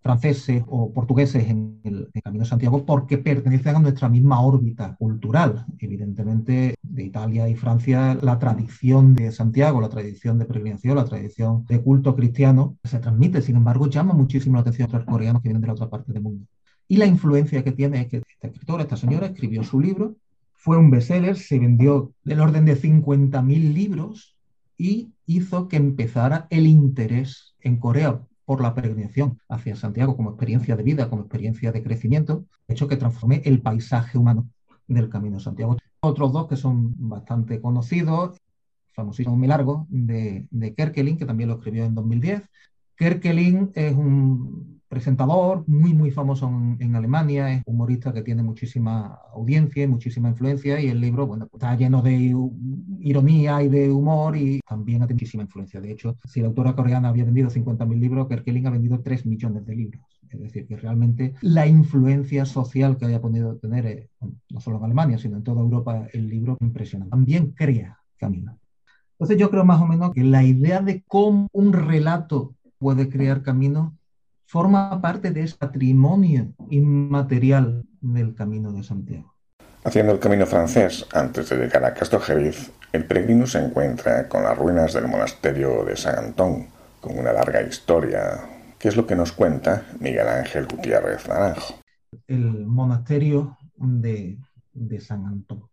franceses 0.08 0.64
o 0.68 0.94
portugueses 0.94 1.50
en 1.50 1.82
el, 1.84 2.10
Camino 2.24 2.44
de 2.44 2.50
Santiago 2.50 2.86
porque 2.86 3.18
pertenecen 3.18 3.76
a 3.76 3.80
nuestra 3.80 4.08
misma 4.08 4.42
órbita 4.42 4.96
cultural. 4.96 5.66
Evidentemente, 5.80 6.76
de 6.82 7.04
Italia 7.04 7.50
y 7.50 7.56
Francia, 7.56 8.18
la 8.22 8.40
tradición 8.40 9.14
de 9.16 9.32
Santiago, 9.32 9.82
la 9.82 9.90
tradición 9.90 10.40
de 10.40 10.46
peregrinación, 10.46 10.96
la 10.96 11.06
tradición 11.06 11.66
de 11.68 11.82
culto 11.82 12.16
cristiano 12.16 12.78
se 12.84 13.00
transmite. 13.00 13.42
Sin 13.42 13.58
embargo, 13.58 13.88
llama 13.88 14.14
muchísimo 14.14 14.56
la 14.56 14.62
atención 14.62 14.90
a 14.90 14.98
los 14.98 15.06
coreanos 15.06 15.42
que 15.42 15.50
vienen 15.50 15.62
de 15.62 15.68
la 15.68 15.74
otra 15.74 15.90
parte 15.90 16.14
del 16.14 16.24
mundo. 16.24 16.46
Y 16.88 16.98
la 16.98 17.06
influencia 17.06 17.64
que 17.64 17.74
tiene 17.74 18.02
es 18.02 18.08
que 18.08 18.18
esta 18.18 18.48
escritora, 18.48 18.84
esta 18.84 18.96
señora, 18.96 19.28
escribió 19.28 19.64
su 19.64 19.82
libro, 19.82 20.16
fue 20.54 20.78
un 20.78 20.90
bestseller, 20.90 21.36
se 21.38 21.60
vendió 21.60 22.14
del 22.24 22.40
orden 22.40 22.64
de 22.66 22.78
50.000 22.78 23.74
libros 23.74 24.38
y 24.78 25.12
hizo 25.26 25.68
que 25.68 25.76
empezara 25.76 26.48
el 26.50 26.66
interés 26.66 27.56
en 27.60 27.78
Corea 27.78 28.22
por 28.48 28.62
la 28.62 28.74
peregrinación 28.74 29.42
hacia 29.50 29.76
Santiago 29.76 30.16
como 30.16 30.30
experiencia 30.30 30.78
de 30.78 30.84
vida, 30.84 31.10
como 31.10 31.24
experiencia 31.24 31.74
de 31.74 31.84
crecimiento, 31.84 32.46
hecho 32.70 32.88
que 32.88 32.96
transformé 32.96 33.42
el 33.44 33.62
paisaje 33.62 34.18
humano 34.18 34.48
del 34.88 35.10
Camino 35.10 35.36
de 35.36 35.44
Santiago. 35.44 35.76
Otros 36.00 36.32
dos 36.32 36.48
que 36.48 36.56
son 36.56 36.94
bastante 37.10 37.60
conocidos, 37.60 38.38
famosísimo 38.94 39.36
muy 39.36 39.50
largo, 39.50 39.86
de, 39.90 40.48
de 40.50 40.74
Kerkelin, 40.74 41.18
que 41.18 41.26
también 41.26 41.50
lo 41.50 41.56
escribió 41.56 41.84
en 41.84 41.94
2010. 41.94 42.50
Kerkelin 42.96 43.72
es 43.76 43.94
un 43.94 44.77
presentador 44.88 45.64
muy, 45.68 45.94
muy 45.94 46.12
famoso 46.12 46.48
en, 46.80 46.96
Alemania, 46.96 47.54
es 47.54 47.64
humorista 47.66 48.14
que 48.14 48.22
tiene 48.22 48.44
muchísima 48.44 49.20
audiencia 49.34 49.84
y 49.84 49.88
muchísima 49.88 50.30
influencia 50.30 50.80
y 50.80 50.88
el 50.88 51.02
libro, 51.02 51.28
bueno, 51.28 51.48
está 51.52 51.76
lleno 51.76 52.02
de 52.02 52.36
ironía 53.00 53.62
y 53.64 53.70
de 53.70 53.92
humor 53.92 54.38
y 54.38 54.62
también 54.68 55.04
ha 55.04 55.08
tenido 55.08 55.18
muchísima 55.18 55.44
influencia. 55.44 55.82
De 55.82 55.92
hecho, 55.92 56.18
si 56.26 56.42
la 56.42 56.48
autora 56.48 56.76
coreana 56.76 57.10
había 57.10 57.26
vendido 57.26 57.50
50.000 57.50 58.00
libros, 58.00 58.28
Kerkeling 58.28 58.68
ha 58.68 58.72
vendido 58.72 59.00
3 59.00 59.26
millones 59.26 59.66
de 59.66 59.76
libros. 59.76 60.02
Es 60.30 60.40
decir, 60.40 60.68
que 60.68 60.76
realmente 60.76 61.34
la 61.42 61.68
influencia 61.68 62.46
social 62.46 62.98
que 62.98 63.06
haya 63.06 63.22
podido 63.22 63.56
tener, 63.58 63.86
eh, 63.86 64.10
no 64.50 64.60
solo 64.60 64.78
en 64.78 64.86
Alemania, 64.86 65.18
sino 65.18 65.38
en 65.38 65.44
toda 65.44 65.62
Europa, 65.62 66.08
el 66.14 66.30
libro 66.30 66.58
impresionante. 66.60 67.12
También 67.12 67.52
crea 67.52 67.98
camino. 68.18 68.58
Entonces 69.14 69.38
yo 69.38 69.50
creo 69.50 69.66
más 69.66 69.82
o 69.82 69.88
menos 69.88 70.14
que 70.14 70.24
la 70.24 70.44
idea 70.44 70.82
de 70.82 71.04
cómo 71.08 71.48
un 71.52 71.74
relato 71.74 72.54
puede 72.78 73.10
crear 73.10 73.42
camino 73.42 73.97
forma 74.48 75.02
parte 75.02 75.32
de 75.32 75.44
ese 75.44 75.58
patrimonio 75.58 76.54
inmaterial 76.70 77.84
del 78.00 78.34
Camino 78.34 78.72
de 78.72 78.82
Santiago. 78.82 79.36
Haciendo 79.84 80.14
el 80.14 80.20
camino 80.20 80.46
francés 80.46 81.06
antes 81.14 81.50
de 81.50 81.58
llegar 81.58 81.84
a 81.84 81.94
Castrojeriz, 81.94 82.72
el 82.94 83.06
peregrino 83.06 83.46
se 83.46 83.60
encuentra 83.60 84.28
con 84.28 84.44
las 84.44 84.58
ruinas 84.58 84.94
del 84.94 85.08
monasterio 85.08 85.84
de 85.84 85.98
San 85.98 86.18
Antón, 86.18 86.68
con 87.02 87.20
una 87.20 87.34
larga 87.34 87.62
historia. 87.62 88.40
¿Qué 88.80 88.88
es 88.88 88.96
lo 88.96 89.06
que 89.06 89.16
nos 89.16 89.34
cuenta 89.34 89.86
Miguel 90.00 90.28
Ángel 90.28 90.66
Gutiérrez 90.66 91.28
Naranjo? 91.28 91.76
El 92.26 92.66
monasterio 92.66 93.58
de, 93.76 94.40
San 95.02 95.26
Antón. 95.26 95.70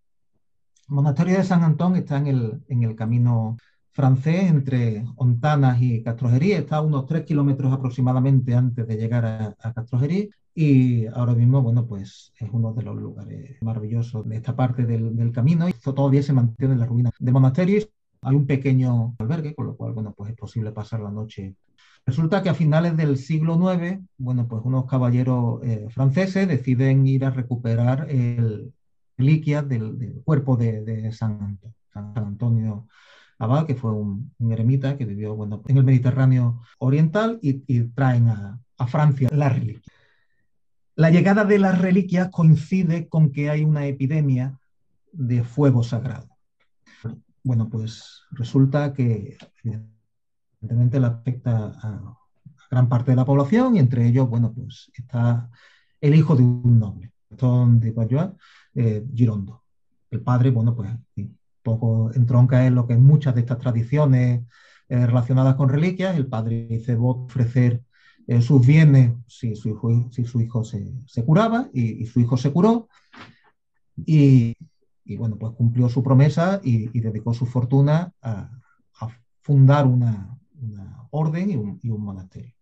El 0.89 0.95
monasterio 0.95 1.37
de 1.37 1.45
San 1.45 1.63
Antón 1.63 1.97
está 1.97 2.17
en 2.17 2.27
el, 2.27 2.65
en 2.69 2.83
el 2.83 2.97
camino 2.97 3.57
francés 3.95 4.51
entre 4.51 5.05
Ontanas 5.17 5.81
y 5.81 6.03
Castrogerí. 6.03 6.53
Está 6.53 6.81
unos 6.81 7.07
tres 7.07 7.25
kilómetros 7.25 7.73
aproximadamente 7.73 8.55
antes 8.55 8.87
de 8.87 8.97
llegar 8.97 9.25
a, 9.25 9.57
a. 9.63 9.75
Y 10.57 11.07
ahora 11.07 11.35
mismo, 11.35 11.63
bueno, 11.63 11.87
pues 11.87 12.33
es 12.39 12.49
uno 12.53 12.73
de 12.75 12.83
los 12.83 12.97
lugares 12.97 13.61
maravillosos 13.63 14.29
de 14.29 14.37
esta 14.37 14.55
parte 14.55 14.85
del, 14.85 15.33
camino. 15.33 15.69
Y 15.69 15.73
todavía 15.73 16.23
se 16.23 16.33
mantiene 16.33 16.75
en 16.75 16.81
la 16.81 16.87
ruina 16.87 17.11
del 17.19 17.33
monasterio. 17.33 17.83
Hay 18.23 18.35
un 18.37 18.47
pequeño 18.47 19.15
albergue, 19.19 19.55
con 19.55 19.67
lo 19.67 19.77
cual, 19.77 19.93
bueno, 19.93 20.13
pues 20.17 20.31
es 20.31 20.37
posible 20.37 20.73
pasar 20.73 21.01
la 21.01 21.11
noche. 21.11 21.55
Resulta 22.07 22.43
que 22.43 22.51
a 22.51 22.55
finales 22.55 22.97
del 22.97 23.17
siglo 23.17 23.57
IX, 23.73 24.01
bueno, 24.19 24.47
pues 24.47 24.63
unos 24.65 24.87
caballeros 24.87 25.61
eh, 25.65 25.87
franceses 25.91 26.47
deciden 26.49 27.07
ir 27.07 27.25
a 27.25 27.31
recuperar 27.31 28.11
el 28.11 28.73
reliquias 29.17 29.69
del, 29.69 30.23
cuerpo 30.25 30.57
de, 30.57 31.13
San 31.13 31.59
Antonio 31.93 32.89
Abad, 33.45 33.67
que 33.67 33.75
fue 33.75 33.93
un, 33.93 34.33
eremita 34.51 34.97
que 34.97 35.05
vivió 35.05 35.35
bueno, 35.35 35.63
en 35.67 35.79
el 35.79 35.85
Mediterráneo 35.85 36.61
oriental 36.79 37.39
y, 37.43 37.83
traen 37.89 38.29
a, 38.29 38.61
Francia 38.87 39.31
la 39.33 39.49
reliquia. 39.49 39.93
La 40.97 41.11
llegada 41.11 41.45
de 41.45 41.59
las 41.59 41.81
reliquias 41.81 42.29
coincide 42.31 43.09
con 43.09 43.33
que 43.33 43.49
hay 43.49 43.65
una 43.65 43.87
epidemia 43.87 44.59
de 45.13 45.43
fuego 45.43 45.83
sagrado. 45.83 46.29
Bueno, 47.43 47.69
pues 47.69 48.23
resulta 48.33 48.93
que 48.93 49.39
evidentemente 49.63 51.01
le 51.01 51.07
afecta 51.07 51.73
a, 51.83 52.19
gran 52.71 52.89
parte 52.89 53.13
de 53.13 53.17
la 53.17 53.25
población 53.25 53.77
y 53.77 53.79
entre 53.79 54.07
ellos, 54.07 54.29
bueno, 54.29 54.53
pues 54.53 54.91
está 54.95 55.51
el 56.01 56.15
hijo 56.15 56.37
de 56.37 56.43
un 56.43 56.79
noble, 56.79 57.13
de 57.31 57.91
Bayois, 57.93 58.31
eh, 58.75 59.07
Girondo. 59.15 59.63
El 60.11 60.21
padre, 60.21 60.51
bueno, 60.51 60.75
pues 60.75 60.91
poco 61.65 62.13
entronca 62.15 62.67
en 62.67 62.77
lo 62.77 62.87
que 62.87 62.97
muchas 62.97 63.35
de 63.35 63.41
estas 63.41 63.59
tradiciones 63.59 64.43
eh, 64.89 65.07
relacionadas 65.07 65.57
con 65.57 65.69
reliquias. 65.69 66.17
El 66.17 66.29
padre 66.29 66.67
dice 66.69 66.97
ofrecer 67.01 67.83
eh, 68.29 68.41
sus 68.41 68.65
bienes 68.65 69.15
si 69.27 69.57
su 69.57 69.71
hijo, 69.71 70.09
si 70.13 70.25
su 70.25 70.41
hijo 70.41 70.63
se, 70.63 71.25
curaba 71.25 71.69
y, 71.73 72.07
su 72.07 72.21
hijo 72.21 72.37
se 72.37 72.53
curó. 72.53 72.89
Y, 73.97 74.57
bueno, 75.17 75.37
pues 75.37 75.55
cumplió 75.55 75.89
su 75.89 76.03
promesa 76.03 76.61
y, 76.63 76.89
dedicó 77.01 77.35
su 77.35 77.47
fortuna 77.47 78.13
a, 78.23 78.51
fundar 79.41 79.87
una, 79.87 80.39
orden 81.11 81.51
y 81.51 81.91
un, 81.91 82.05
monasterio. 82.05 82.55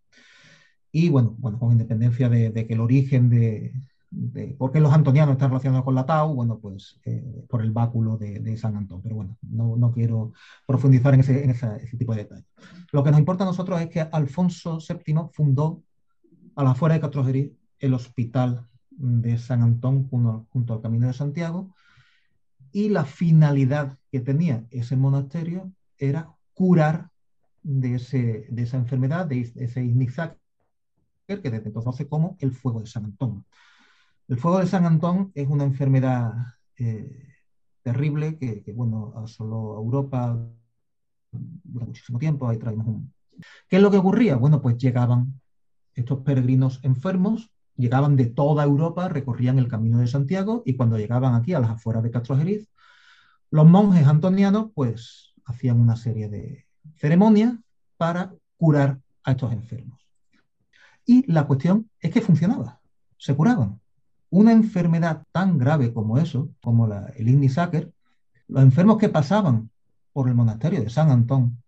Y 0.91 1.09
bueno, 1.09 1.35
bueno 1.39 1.59
con 1.59 1.73
independencia 1.73 2.29
de 2.29 2.67
que 2.67 2.75
el 2.75 2.81
origen 2.81 3.31
de, 3.31 3.73
por 4.59 4.73
qué 4.73 4.81
los 4.81 4.93
antonianos 4.93 5.35
están 5.35 5.51
relacionados 5.51 5.85
con 5.85 5.95
la 5.95 6.05
Tau, 6.05 6.35
bueno, 6.35 6.59
pues 6.59 7.01
eh, 7.05 7.45
por 7.49 7.63
el 7.63 7.71
báculo 7.71 8.19
de, 8.19 8.57
San 8.57 8.77
Antón, 8.77 9.01
pero 9.03 9.17
bueno, 9.17 9.39
no, 9.43 9.93
quiero 9.93 10.33
profundizar 10.67 11.15
en, 11.15 11.21
ese, 11.21 11.97
tipo 11.99 12.15
de 12.15 12.25
detalles. 12.25 12.47
Lo 12.93 13.03
que 13.03 13.11
nos 13.11 13.19
importa 13.19 13.45
a 13.45 13.47
nosotros 13.47 13.81
es 13.81 13.89
que 13.89 14.01
Alfonso 14.01 14.79
VII 14.79 15.29
fundó 15.33 15.83
a 16.55 16.65
la 16.65 16.73
afuera 16.73 16.95
de 16.95 17.01
Catrogerí 17.01 17.57
el 17.79 17.95
hospital 17.95 18.67
de 18.91 19.39
San 19.39 19.63
Antón 19.63 20.09
junto, 20.09 20.75
al 20.75 20.83
Camino 20.83 21.07
de 21.07 21.15
Santiago 21.15 21.75
y 22.71 22.91
la 22.91 23.05
finalidad 23.05 23.99
que 24.11 24.21
tenía 24.21 24.67
ese 24.71 24.97
monasterio 24.97 25.73
era 25.99 26.35
curar 26.55 27.11
de, 27.63 27.95
ese, 27.95 28.47
de 28.51 28.63
esa 28.63 28.77
enfermedad, 28.77 29.27
de 29.27 29.41
ese 29.41 29.83
Ignizac, 29.83 30.37
que 31.27 31.37
desde 31.37 31.69
entonces 31.69 32.07
como 32.09 32.37
el 32.41 32.53
fuego 32.53 32.81
de 32.81 32.87
San 32.87 33.07
Antón. 33.07 33.47
El 34.29 34.39
fuego 34.39 34.61
de 34.61 34.67
San 34.67 34.87
Antón 34.87 35.33
es 35.35 35.49
una 35.49 35.65
enfermedad 35.65 36.33
eh, 36.79 37.29
terrible 37.83 38.39
que, 38.39 38.73
bueno, 38.75 39.13
asoló 39.17 39.77
a 39.77 39.81
Europa 39.81 40.39
durante 41.31 41.91
muchísimo 41.91 42.19
tiempo. 42.19 42.49
Ahí 42.49 42.59
traemos 42.59 42.87
un... 42.87 43.13
¿Qué 43.69 43.77
es 43.77 43.83
lo 43.83 43.91
que 43.91 43.99
ocurría? 43.99 44.37
Bueno, 44.37 44.63
pues 44.63 44.79
llegaban 44.79 45.41
estos 45.95 46.21
peregrinos 46.21 46.81
enfermos, 46.83 47.51
llegaban 47.77 48.17
de 48.17 48.27
toda 48.27 48.65
Europa, 48.65 49.09
recorrían 49.09 49.59
el 49.59 49.69
camino 49.69 49.99
de 49.99 50.07
Santiago 50.07 50.63
y 50.65 50.77
cuando 50.77 50.97
llegaban 50.97 51.35
aquí 51.35 51.55
a 51.55 51.61
las 51.61 51.71
afueras 51.71 52.03
de 52.03 52.11
Castrojeriz, 52.11 52.69
los 53.51 53.67
monjes 53.67 54.07
antonianos 54.07 54.71
pues 54.75 55.35
hacían 55.45 55.81
una 55.81 55.97
serie 55.97 56.29
de 56.29 56.67
ceremonias 56.97 57.55
para 57.97 58.35
curar 58.57 59.01
a 59.25 59.33
estos 59.33 59.53
enfermos. 59.53 60.01
Y 61.05 61.31
la 61.31 61.47
cuestión 61.47 61.91
es 62.01 62.13
que 62.13 62.21
funcionaba, 62.21 62.81
se 63.19 63.35
curaban 63.35 63.82
una 64.33 64.53
enfermedad 64.53 65.25
tan 65.31 65.59
grave 65.59 65.93
como 65.93 66.17
eso, 66.17 66.49
como 66.63 66.87
la, 66.87 67.13
el 67.17 67.29
Igni 67.29 67.49
los 68.49 68.63
enfermos 68.63 68.97
que 68.97 69.11
pasaban 69.11 69.71
por 70.13 70.27
el 70.27 70.35
monasterio 70.35 70.83
de 70.83 70.89
San 70.89 71.11
Antón, 71.11 71.63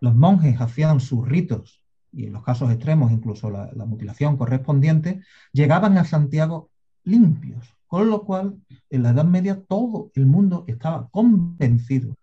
los 0.00 0.14
monjes 0.14 0.58
hacían 0.58 1.00
sus 1.00 1.28
ritos 1.28 1.82
y 2.12 2.24
en 2.24 2.32
los 2.32 2.42
casos 2.42 2.70
extremos 2.70 3.12
incluso 3.12 3.50
la, 3.50 3.70
mutilación 3.84 4.38
correspondiente, 4.38 5.20
llegaban 5.52 5.98
a 5.98 6.04
Santiago 6.04 6.70
limpios, 7.04 7.74
con 7.86 8.08
lo 8.08 8.24
cual 8.24 8.56
en 8.88 9.02
la 9.02 9.10
Edad 9.10 9.26
Media 9.26 9.62
todo 9.62 10.10
el 10.14 10.24
mundo 10.24 10.64
estaba 10.68 11.08
convencido 11.10 12.14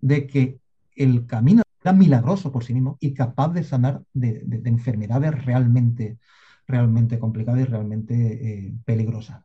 de 0.00 0.26
que 0.26 0.58
el 0.96 1.26
camino 1.26 1.62
era 1.80 1.92
milagroso 1.92 2.50
por 2.50 2.64
sí 2.64 2.74
mismo 2.74 2.96
y 2.98 3.14
capaz 3.14 3.50
de 3.50 3.62
sanar 3.62 4.02
de, 4.12 4.40
de 4.44 4.68
enfermedades 4.68 5.44
realmente 5.44 6.18
realmente 6.66 7.18
complicada 7.18 7.60
y 7.60 7.64
realmente 7.64 8.14
eh, 8.66 8.74
peligrosa. 8.84 9.44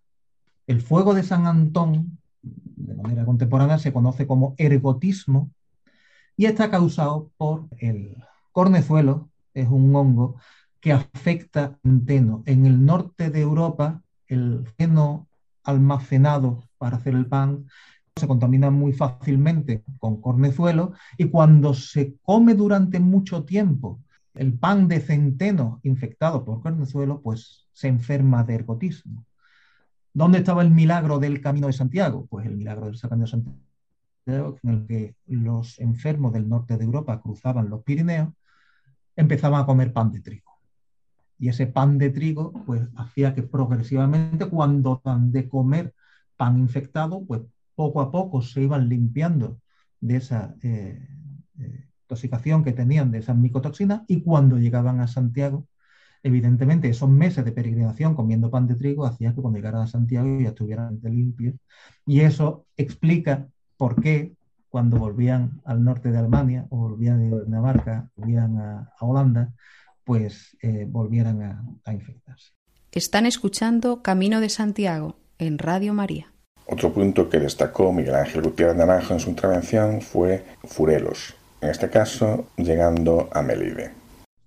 El 0.68 0.82
fuego 0.82 1.14
de 1.14 1.24
San 1.24 1.46
Antón, 1.46 2.18
de 2.42 2.96
manera 2.96 3.26
contemporánea, 3.26 3.78
se 3.78 3.94
conoce 3.94 4.26
como 4.28 4.56
ergotismo 4.58 5.52
y 6.38 6.46
está 6.46 6.72
causado 6.72 7.30
por 7.38 7.68
el 7.78 8.18
cornezuelo, 8.52 9.30
es 9.54 9.68
un 9.68 9.96
hongo 9.96 10.38
que 10.80 10.92
afecta 10.92 11.78
centeno. 11.84 12.44
En 12.46 12.66
el 12.66 12.84
norte 12.86 13.30
de 13.30 13.42
Europa, 13.42 14.02
el 14.28 14.66
feno 14.78 15.28
almacenado 15.64 16.64
para 16.78 16.98
hacer 16.98 17.14
el 17.14 17.28
pan 17.28 17.68
se 18.16 18.28
contamina 18.28 18.72
muy 18.72 18.92
fácilmente 18.94 19.84
con 20.00 20.22
cornezuelo 20.22 20.94
y 21.18 21.26
cuando 21.26 21.74
se 21.74 22.16
come 22.24 22.56
durante 22.56 23.00
mucho 23.00 23.44
tiempo 23.44 24.00
el 24.34 24.58
pan 24.58 24.88
de 24.88 25.00
centeno 25.00 25.80
infectado 25.84 26.46
por 26.46 26.62
cornezuelo, 26.62 27.22
pues 27.22 27.68
se 27.74 27.88
enferma 27.88 28.44
de 28.44 28.56
ergotismo. 28.56 29.26
¿Dónde 30.14 30.40
estaba 30.40 30.62
el 30.62 30.72
milagro 30.72 31.20
del 31.20 31.42
Camino 31.42 31.68
de 31.68 31.74
Santiago? 31.74 32.28
Pues 32.30 32.46
el 32.46 32.58
milagro 32.58 32.86
del 32.86 33.00
Camino 33.00 33.26
de 33.26 33.32
Santiago 33.32 33.62
en 34.26 34.70
el 34.70 34.88
que 34.88 35.16
los 35.28 35.80
enfermos 35.80 36.34
del 36.34 36.48
norte 36.48 36.78
de 36.78 36.84
Europa 36.84 37.22
cruzaban 37.22 37.70
los 37.70 37.84
Pirineos, 37.84 38.30
empezaban 39.16 39.62
a 39.62 39.66
comer 39.66 39.94
pan 39.94 40.12
de 40.12 40.22
trigo. 40.22 40.52
Y 41.40 41.50
ese 41.50 41.68
pan 41.68 41.98
de 41.98 42.12
trigo, 42.12 42.52
pues, 42.66 42.84
hacía 42.96 43.34
que 43.34 43.44
progresivamente, 43.44 44.46
cuando 44.46 45.02
dan 45.04 45.32
de 45.32 45.50
comer 45.50 45.94
pan 46.38 46.58
infectado, 46.58 47.26
pues, 47.26 47.42
poco 47.76 48.02
a 48.02 48.12
poco 48.12 48.42
se 48.42 48.62
iban 48.62 48.88
limpiando 48.88 49.60
de 50.00 50.18
esa 50.18 50.56
eh, 50.62 51.08
eh, 51.60 51.88
intoxicación 52.12 52.64
que 52.64 52.74
tenían 52.74 53.12
de 53.12 53.20
esas 53.20 53.38
micotoxinas 53.38 54.02
y 54.08 54.22
cuando 54.22 54.58
llegaban 54.58 55.00
a 55.00 55.08
Santiago, 55.08 55.66
evidentemente 56.24 56.90
esos 56.90 57.10
meses 57.10 57.46
de 57.46 57.52
peregrinación 57.52 58.16
comiendo 58.16 58.52
pan 58.52 58.68
de 58.68 58.76
trigo 58.76 59.06
hacía 59.06 59.34
que 59.34 59.42
cuando 59.42 59.58
llegaran 59.58 59.82
a 59.82 59.88
Santiago 59.88 60.40
ya 60.40 60.50
estuvieran 60.50 61.00
limpios. 61.04 61.56
Y 62.06 62.20
eso 62.22 62.66
explica 62.76 63.48
por 63.78 64.02
qué 64.02 64.34
cuando 64.70 64.98
volvían 64.98 65.62
al 65.66 65.84
norte 65.84 66.12
de 66.12 66.18
Alemania 66.18 66.66
o 66.70 66.78
volvían 66.78 67.30
de 67.30 67.46
Dinamarca, 67.46 68.10
volvían 68.16 68.58
a, 68.58 68.94
Holanda, 69.00 69.54
pues 70.04 70.58
eh, 70.62 70.86
volvieran 70.88 71.42
a, 71.42 71.64
a 71.86 71.94
infectarse. 71.94 72.52
Están 72.92 73.26
escuchando 73.26 74.02
Camino 74.02 74.42
de 74.42 74.50
Santiago 74.50 75.16
en 75.38 75.58
Radio 75.58 75.94
María. 75.94 76.32
Otro 76.68 76.94
punto 76.94 77.30
que 77.30 77.40
destacó 77.40 77.92
Miguel 77.92 78.16
Ángel 78.16 78.44
Gutiérrez 78.44 78.78
Naranjo 78.78 79.14
en 79.14 79.20
su 79.20 79.30
intervención 79.30 80.02
fue 80.02 80.46
Furelos, 80.64 81.36
en 81.62 81.70
este 81.70 81.90
caso 81.90 82.48
llegando 82.58 83.30
a 83.32 83.42
Melide. 83.42 83.92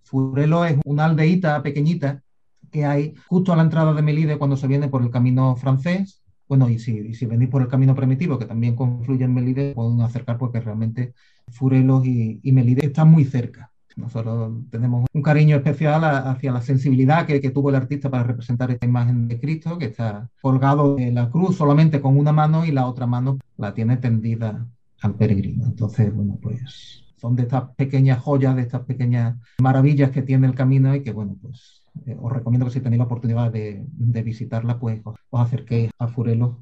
Furelos 0.02 0.70
es 0.70 0.76
una 0.84 1.06
aldeíta 1.06 1.62
pequeñita 1.62 2.22
que 2.70 2.84
hay 2.84 3.14
justo 3.26 3.52
a 3.52 3.56
la 3.56 3.62
entrada 3.62 3.94
de 3.94 4.02
Melide 4.02 4.38
cuando 4.38 4.56
se 4.56 4.66
viene 4.66 4.88
por 4.88 5.02
el 5.02 5.10
camino 5.10 5.56
francés 5.56 6.24
bueno, 6.48 6.68
y 6.68 6.78
si, 6.78 7.14
si 7.14 7.26
venís 7.26 7.48
por 7.48 7.62
el 7.62 7.68
camino 7.68 7.94
primitivo, 7.94 8.38
que 8.38 8.44
también 8.44 8.76
confluye 8.76 9.24
en 9.24 9.34
Melide, 9.34 9.74
pueden 9.74 10.00
acercar 10.02 10.36
porque 10.38 10.60
realmente 10.60 11.14
Furelos 11.48 12.04
y, 12.06 12.40
Melide 12.52 12.86
están 12.86 13.10
muy 13.10 13.24
cerca. 13.24 13.70
Nosotros 13.96 14.52
tenemos 14.70 15.06
un 15.12 15.22
cariño 15.22 15.56
especial 15.56 16.04
hacia 16.04 16.52
la 16.52 16.60
sensibilidad 16.60 17.26
que, 17.26 17.38
tuvo 17.50 17.70
el 17.70 17.76
artista 17.76 18.10
para 18.10 18.24
representar 18.24 18.70
esta 18.70 18.86
imagen 18.86 19.28
de 19.28 19.38
Cristo, 19.40 19.78
que 19.78 19.86
está 19.86 20.28
colgado 20.42 20.98
en 20.98 21.14
la 21.14 21.30
cruz 21.30 21.56
solamente 21.56 22.00
con 22.00 22.18
una 22.18 22.32
mano 22.32 22.64
y 22.64 22.72
la 22.72 22.86
otra 22.86 23.06
mano 23.06 23.38
la 23.56 23.72
tiene 23.72 23.96
tendida 23.96 24.66
al 25.00 25.14
peregrino. 25.14 25.64
Entonces, 25.66 26.12
bueno, 26.14 26.38
pues 26.42 27.03
son 27.24 27.36
de 27.36 27.44
estas 27.44 27.70
pequeñas 27.74 28.18
joyas, 28.18 28.54
de 28.54 28.60
estas 28.60 28.82
pequeñas 28.82 29.38
maravillas 29.58 30.10
que 30.10 30.20
tiene 30.20 30.46
el 30.46 30.54
camino 30.54 30.94
y 30.94 31.02
que, 31.02 31.10
bueno, 31.10 31.38
pues 31.40 31.82
eh, 32.04 32.14
os 32.20 32.30
recomiendo 32.30 32.66
que 32.66 32.72
si 32.72 32.82
tenéis 32.82 32.98
la 32.98 33.06
oportunidad 33.06 33.50
de, 33.50 33.86
visitarla, 34.22 34.78
pues 34.78 35.00
os, 35.04 35.16
acerquéis 35.32 35.90
a 35.98 36.06
Furelos, 36.06 36.56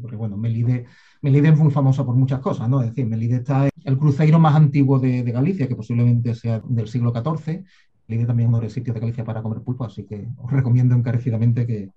porque 0.00 0.16
bueno, 0.16 0.38
Melide, 0.38 0.86
Melide 1.20 1.50
es 1.50 1.58
muy 1.58 1.70
famosa 1.70 2.02
por 2.06 2.14
muchas 2.14 2.40
cosas, 2.40 2.66
¿no? 2.66 2.80
Es 2.80 2.88
decir, 2.88 3.04
Melide 3.04 3.36
está 3.36 3.68
el 3.84 3.98
cruceiro 3.98 4.38
más 4.38 4.54
antiguo 4.54 4.98
de, 4.98 5.22
Galicia, 5.22 5.68
que 5.68 5.76
posiblemente 5.76 6.34
sea 6.34 6.62
del 6.64 6.88
siglo 6.88 7.12
XIV. 7.12 7.62
Melide 8.08 8.24
también 8.24 8.46
es 8.46 8.48
uno 8.48 8.58
de 8.60 8.64
los 8.64 8.72
sitios 8.72 8.94
de 8.94 9.00
Galicia 9.00 9.22
para 9.22 9.42
comer 9.42 9.60
pulpo, 9.60 9.84
así 9.84 10.04
que 10.04 10.28
os 10.38 10.50
recomiendo 10.50 10.94
encarecidamente 10.94 11.66
que, 11.66 11.90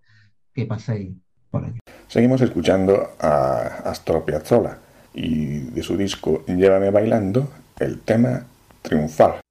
que 0.53 0.65
paséis 0.65 1.13
por 1.49 1.63
allí. 1.63 1.79
Seguimos 2.09 2.41
escuchando 2.41 3.11
a 3.21 3.81
Astor 3.85 4.25
Piazzolla 4.25 4.79
y 5.13 5.59
de 5.59 5.83
su 5.83 5.95
disco 5.95 6.43
Llévame 6.47 6.89
bailando 6.89 7.47
el 7.79 7.99
tema 8.01 8.45
Triunfal. 8.81 9.41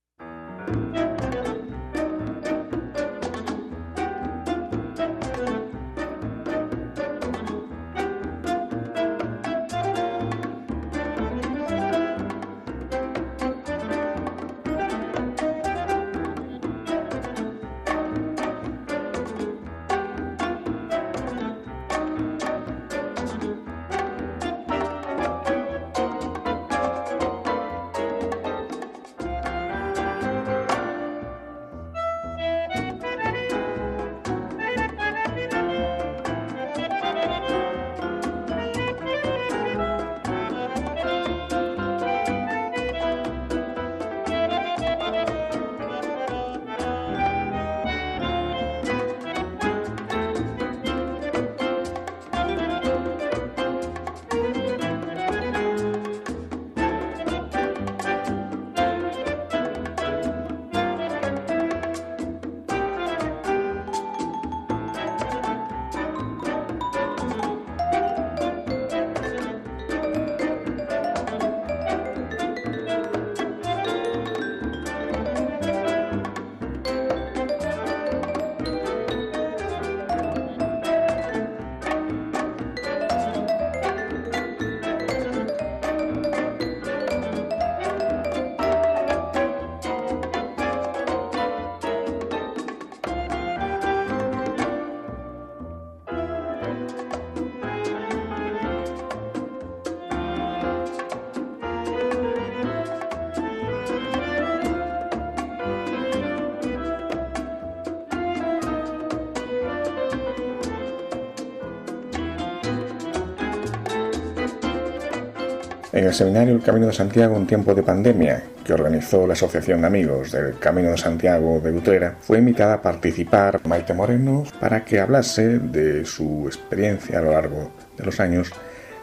En 115.93 116.07
el 116.07 116.15
seminario 116.15 116.55
El 116.55 116.63
Camino 116.63 116.87
de 116.87 116.95
Santiago 116.95 117.37
en 117.37 117.47
tiempo 117.47 117.75
de 117.75 117.83
pandemia, 117.83 118.43
que 118.65 118.73
organizó 118.73 119.27
la 119.27 119.35
Asociación 119.35 119.83
de 119.83 119.89
Amigos 119.89 120.33
del 120.33 120.59
Camino 120.59 120.91
de 120.91 120.97
Santiago 120.97 121.61
de 121.61 121.71
Utrera, 121.71 122.17
fue 122.19 122.39
invitada 122.39 122.75
a 122.75 122.83
participar 122.83 123.61
Maite 123.67 123.93
Moreno 123.93 124.45
para 124.59 124.87
que 124.87 125.01
hablase 125.01 125.59
de 125.59 126.07
su 126.07 126.45
experiencia 126.47 127.19
a 127.19 127.23
lo 127.23 127.33
largo 127.33 127.73
de 127.99 128.05
los 128.07 128.21
años 128.21 128.51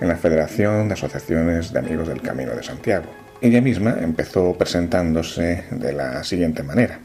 en 0.02 0.08
la 0.08 0.16
Federación 0.16 0.88
de 0.88 0.96
Asociaciones 0.96 1.72
de 1.72 1.78
Amigos 1.78 2.08
del 2.08 2.24
Camino 2.24 2.56
de 2.56 2.64
Santiago. 2.64 3.06
Ella 3.40 3.62
misma 3.62 3.96
empezó 4.02 4.56
presentándose 4.58 5.66
de 5.70 5.94
la 5.94 6.24
siguiente 6.24 6.64
manera. 6.64 7.00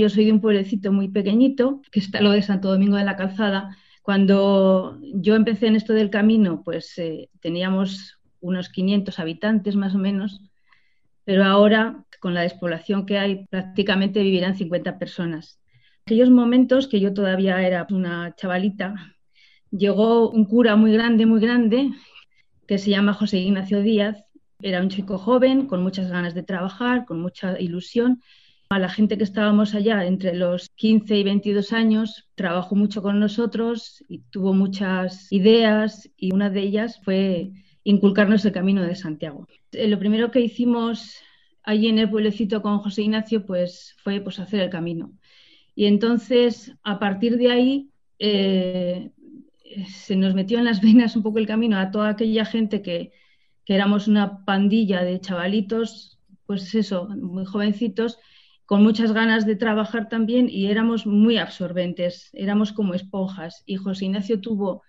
Yo 0.00 0.08
soy 0.08 0.24
de 0.24 0.32
un 0.32 0.40
pueblecito 0.40 0.90
muy 0.90 1.06
pequeñito, 1.06 1.80
que 1.92 2.00
está 2.00 2.20
lo 2.20 2.32
de 2.32 2.42
Santo 2.42 2.72
Domingo 2.72 2.96
de 2.96 3.04
la 3.04 3.14
Calzada. 3.14 3.76
Cuando 4.02 4.98
yo 5.14 5.36
empecé 5.36 5.68
en 5.68 5.76
esto 5.76 5.92
del 5.92 6.10
camino, 6.10 6.62
pues 6.64 6.98
eh, 6.98 7.28
teníamos 7.40 8.18
unos 8.42 8.68
500 8.68 9.18
habitantes 9.18 9.76
más 9.76 9.94
o 9.94 9.98
menos, 9.98 10.42
pero 11.24 11.44
ahora 11.44 12.04
con 12.20 12.34
la 12.34 12.42
despoblación 12.42 13.06
que 13.06 13.18
hay 13.18 13.46
prácticamente 13.46 14.22
vivirán 14.22 14.56
50 14.56 14.98
personas. 14.98 15.58
Aquellos 16.04 16.30
momentos 16.30 16.88
que 16.88 17.00
yo 17.00 17.14
todavía 17.14 17.62
era 17.66 17.86
una 17.90 18.34
chavalita, 18.36 18.94
llegó 19.70 20.30
un 20.30 20.44
cura 20.44 20.76
muy 20.76 20.92
grande, 20.92 21.26
muy 21.26 21.40
grande, 21.40 21.90
que 22.66 22.78
se 22.78 22.90
llama 22.90 23.14
José 23.14 23.38
Ignacio 23.38 23.82
Díaz. 23.82 24.24
Era 24.60 24.80
un 24.80 24.88
chico 24.88 25.18
joven, 25.18 25.66
con 25.66 25.82
muchas 25.82 26.10
ganas 26.10 26.34
de 26.34 26.42
trabajar, 26.42 27.04
con 27.04 27.20
mucha 27.20 27.58
ilusión. 27.58 28.20
A 28.70 28.78
la 28.78 28.88
gente 28.88 29.18
que 29.18 29.24
estábamos 29.24 29.74
allá 29.74 30.04
entre 30.06 30.34
los 30.34 30.68
15 30.76 31.16
y 31.16 31.24
22 31.24 31.72
años, 31.72 32.28
trabajó 32.34 32.74
mucho 32.74 33.02
con 33.02 33.20
nosotros 33.20 34.04
y 34.08 34.20
tuvo 34.30 34.54
muchas 34.54 35.30
ideas 35.30 36.10
y 36.16 36.32
una 36.32 36.50
de 36.50 36.60
ellas 36.60 37.00
fue 37.04 37.52
inculcarnos 37.84 38.44
el 38.44 38.52
camino 38.52 38.82
de 38.82 38.94
Santiago. 38.94 39.48
Eh, 39.72 39.88
lo 39.88 39.98
primero 39.98 40.30
que 40.30 40.40
hicimos 40.40 41.16
allí 41.62 41.88
en 41.88 41.98
el 41.98 42.10
pueblecito 42.10 42.62
con 42.62 42.78
José 42.78 43.02
Ignacio 43.02 43.46
pues, 43.46 43.94
fue 44.02 44.20
pues, 44.20 44.38
hacer 44.38 44.60
el 44.60 44.70
camino. 44.70 45.12
Y 45.74 45.86
entonces, 45.86 46.74
a 46.82 46.98
partir 46.98 47.38
de 47.38 47.50
ahí, 47.50 47.90
eh, 48.18 49.10
se 49.88 50.16
nos 50.16 50.34
metió 50.34 50.58
en 50.58 50.64
las 50.64 50.80
venas 50.82 51.16
un 51.16 51.22
poco 51.22 51.38
el 51.38 51.46
camino 51.46 51.78
a 51.78 51.90
toda 51.90 52.10
aquella 52.10 52.44
gente 52.44 52.82
que, 52.82 53.12
que 53.64 53.74
éramos 53.74 54.08
una 54.08 54.44
pandilla 54.44 55.02
de 55.02 55.20
chavalitos, 55.20 56.18
pues 56.46 56.74
eso, 56.74 57.08
muy 57.08 57.44
jovencitos, 57.44 58.18
con 58.66 58.82
muchas 58.82 59.12
ganas 59.12 59.46
de 59.46 59.56
trabajar 59.56 60.08
también 60.08 60.48
y 60.48 60.66
éramos 60.66 61.06
muy 61.06 61.36
absorbentes, 61.36 62.30
éramos 62.32 62.72
como 62.72 62.94
esponjas. 62.94 63.62
Y 63.66 63.76
José 63.76 64.06
Ignacio 64.06 64.40
tuvo 64.40 64.82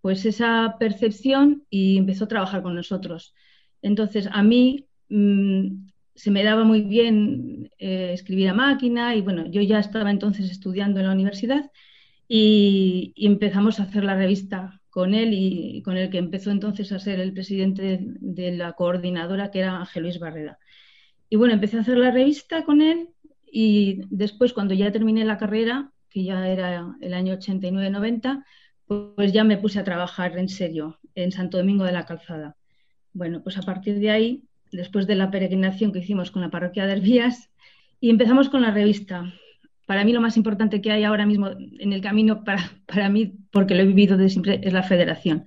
pues 0.00 0.24
esa 0.24 0.76
percepción 0.78 1.64
y 1.70 1.98
empezó 1.98 2.24
a 2.24 2.28
trabajar 2.28 2.62
con 2.62 2.74
nosotros. 2.74 3.34
Entonces, 3.82 4.28
a 4.32 4.42
mí 4.42 4.86
mm, 5.08 5.88
se 6.14 6.30
me 6.30 6.44
daba 6.44 6.64
muy 6.64 6.82
bien 6.82 7.70
eh, 7.78 8.12
escribir 8.12 8.48
a 8.48 8.54
máquina 8.54 9.14
y 9.14 9.20
bueno, 9.22 9.46
yo 9.46 9.62
ya 9.62 9.78
estaba 9.78 10.10
entonces 10.10 10.50
estudiando 10.50 11.00
en 11.00 11.06
la 11.06 11.12
universidad 11.12 11.70
y, 12.28 13.14
empezamos 13.16 13.80
a 13.80 13.84
hacer 13.84 14.04
la 14.04 14.16
revista 14.16 14.80
con 14.90 15.14
él 15.14 15.32
y, 15.32 15.82
con 15.82 15.96
el 15.96 16.10
que 16.10 16.18
empezó 16.18 16.50
entonces 16.50 16.92
a 16.92 16.98
ser 16.98 17.20
el 17.20 17.32
presidente 17.32 18.00
de, 18.00 18.52
la 18.52 18.72
coordinadora 18.72 19.50
que 19.50 19.60
era 19.60 19.78
Ángel 19.78 20.04
Luis 20.04 20.18
Barrera. 20.18 20.58
Y 21.30 21.36
bueno, 21.36 21.54
empecé 21.54 21.78
a 21.78 21.80
hacer 21.80 21.98
la 21.98 22.10
revista 22.10 22.64
con 22.64 22.82
él 22.82 23.10
y 23.50 24.02
después 24.10 24.52
cuando 24.52 24.74
ya 24.74 24.92
terminé 24.92 25.24
la 25.24 25.38
carrera, 25.38 25.92
que 26.10 26.24
ya 26.24 26.48
era 26.48 26.96
el 27.00 27.14
año 27.14 27.34
89-90, 27.34 28.44
pues 28.88 29.32
ya 29.32 29.44
me 29.44 29.58
puse 29.58 29.78
a 29.78 29.84
trabajar 29.84 30.36
en 30.38 30.48
serio 30.48 30.98
en 31.14 31.30
Santo 31.30 31.58
Domingo 31.58 31.84
de 31.84 31.92
la 31.92 32.06
Calzada. 32.06 32.56
Bueno, 33.12 33.42
pues 33.42 33.58
a 33.58 33.62
partir 33.62 33.98
de 33.98 34.10
ahí, 34.10 34.44
después 34.72 35.06
de 35.06 35.14
la 35.14 35.30
peregrinación 35.30 35.92
que 35.92 35.98
hicimos 36.00 36.30
con 36.30 36.42
la 36.42 36.50
parroquia 36.50 36.86
de 36.86 36.92
Herbías, 36.94 37.50
y 38.00 38.10
empezamos 38.10 38.48
con 38.48 38.62
la 38.62 38.70
revista. 38.70 39.32
Para 39.86 40.04
mí 40.04 40.12
lo 40.12 40.20
más 40.20 40.36
importante 40.36 40.80
que 40.80 40.92
hay 40.92 41.04
ahora 41.04 41.26
mismo 41.26 41.48
en 41.48 41.92
el 41.92 42.00
camino, 42.00 42.44
para, 42.44 42.70
para 42.86 43.08
mí, 43.08 43.34
porque 43.50 43.74
lo 43.74 43.82
he 43.82 43.86
vivido 43.86 44.16
de 44.16 44.28
siempre, 44.28 44.60
es 44.62 44.72
la 44.72 44.82
federación. 44.82 45.46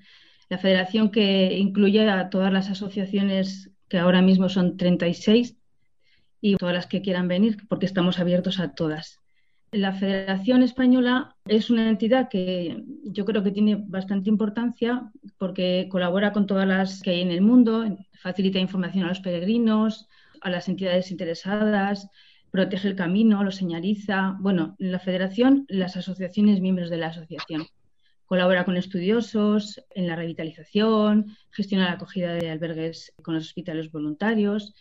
La 0.50 0.58
federación 0.58 1.12
que 1.12 1.58
incluye 1.58 2.08
a 2.10 2.30
todas 2.30 2.52
las 2.52 2.70
asociaciones, 2.70 3.72
que 3.88 3.98
ahora 3.98 4.22
mismo 4.22 4.50
son 4.50 4.78
36, 4.78 5.58
y 6.42 6.56
todas 6.58 6.74
las 6.74 6.88
que 6.88 7.02
quieran 7.02 7.28
venir, 7.28 7.58
porque 7.70 7.86
estamos 7.86 8.20
abiertos 8.20 8.60
a 8.60 8.74
todas. 8.74 9.21
La 9.74 9.94
Federación 9.94 10.64
Española 10.64 11.38
es 11.46 11.70
una 11.70 11.88
entidad 11.88 12.28
que 12.28 12.84
yo 13.04 13.24
creo 13.24 13.42
que 13.42 13.52
tiene 13.52 13.82
bastante 13.88 14.30
importancia 14.30 15.10
porque 15.38 15.88
colabora 15.90 16.34
con 16.34 16.46
todas 16.46 16.68
las 16.68 17.02
que 17.02 17.12
hay 17.12 17.22
en 17.22 17.32
el 17.32 17.40
mundo, 17.40 17.86
facilita 18.22 18.60
información 18.60 19.06
a 19.06 19.08
los 19.08 19.22
peregrinos, 19.22 20.10
a 20.42 20.50
las 20.50 20.68
entidades 20.68 21.10
interesadas, 21.10 22.10
protege 22.52 22.90
el 22.90 22.98
camino, 22.98 23.46
lo 23.46 23.52
señaliza. 23.52 24.36
Bueno, 24.42 24.76
la 24.78 25.00
Federación, 25.00 25.66
las 25.70 25.96
asociaciones 25.96 26.60
miembros 26.60 26.90
de 26.90 26.98
la 26.98 27.08
asociación. 27.08 27.66
Colabora 28.26 28.66
con 28.66 28.76
estudiosos 28.76 29.82
en 29.92 30.06
la 30.06 30.18
revitalización, 30.18 31.38
gestiona 31.50 31.86
la 31.86 31.94
acogida 31.94 32.34
de 32.34 32.50
albergues 32.50 33.14
con 33.22 33.36
los 33.36 33.46
hospitales 33.46 33.90
voluntarios. 33.90 34.74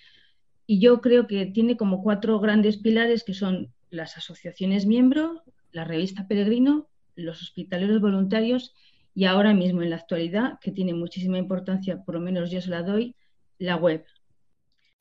Y 0.66 0.80
yo 0.80 1.00
creo 1.00 1.28
que 1.28 1.46
tiene 1.46 1.76
como 1.76 2.02
cuatro 2.02 2.40
grandes 2.40 2.76
pilares 2.76 3.22
que 3.22 3.34
son 3.34 3.72
las 3.90 4.16
asociaciones 4.16 4.86
miembros, 4.86 5.42
la 5.72 5.84
revista 5.84 6.26
Peregrino, 6.26 6.88
los 7.16 7.42
hospitaleros 7.42 8.00
voluntarios 8.00 8.74
y 9.14 9.24
ahora 9.24 9.52
mismo 9.52 9.82
en 9.82 9.90
la 9.90 9.96
actualidad, 9.96 10.58
que 10.60 10.70
tiene 10.70 10.94
muchísima 10.94 11.38
importancia, 11.38 12.02
por 12.04 12.14
lo 12.14 12.20
menos 12.20 12.50
yo 12.50 12.60
se 12.60 12.70
la 12.70 12.82
doy, 12.82 13.14
la 13.58 13.76
web. 13.76 14.04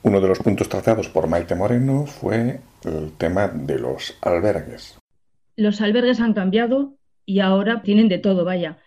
Uno 0.04 0.20
de 0.20 0.28
los 0.28 0.40
puntos 0.40 0.70
tratados 0.70 1.10
por 1.10 1.28
Maite 1.28 1.56
Moreno 1.56 2.06
fue 2.06 2.62
el 2.84 3.12
tema 3.18 3.48
de 3.48 3.80
los 3.80 4.18
albergues. 4.22 4.98
Los 5.56 5.82
albergues 5.82 6.20
han 6.20 6.34
cambiado 6.34 6.98
y 7.26 7.42
ahora 7.42 7.82
tienen 7.82 8.08
de 8.08 8.18
todo, 8.18 8.46
vaya. 8.46 8.80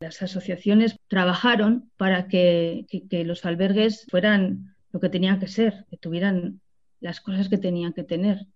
Las 0.00 0.20
asociaciones 0.22 0.96
trabajaron 1.08 1.90
para 1.96 2.28
que, 2.28 2.86
que 3.08 3.24
los 3.24 3.44
albergues 3.44 4.06
fueran 4.10 4.74
lo 4.92 5.00
que 5.00 5.08
tenían 5.08 5.40
que 5.40 5.48
ser, 5.48 5.86
que 5.90 5.96
tuvieran 5.96 6.60
las 7.00 7.20
cosas 7.20 7.48
que 7.48 7.58
tenían 7.58 7.92
que 7.92 8.04
tener 8.04 8.46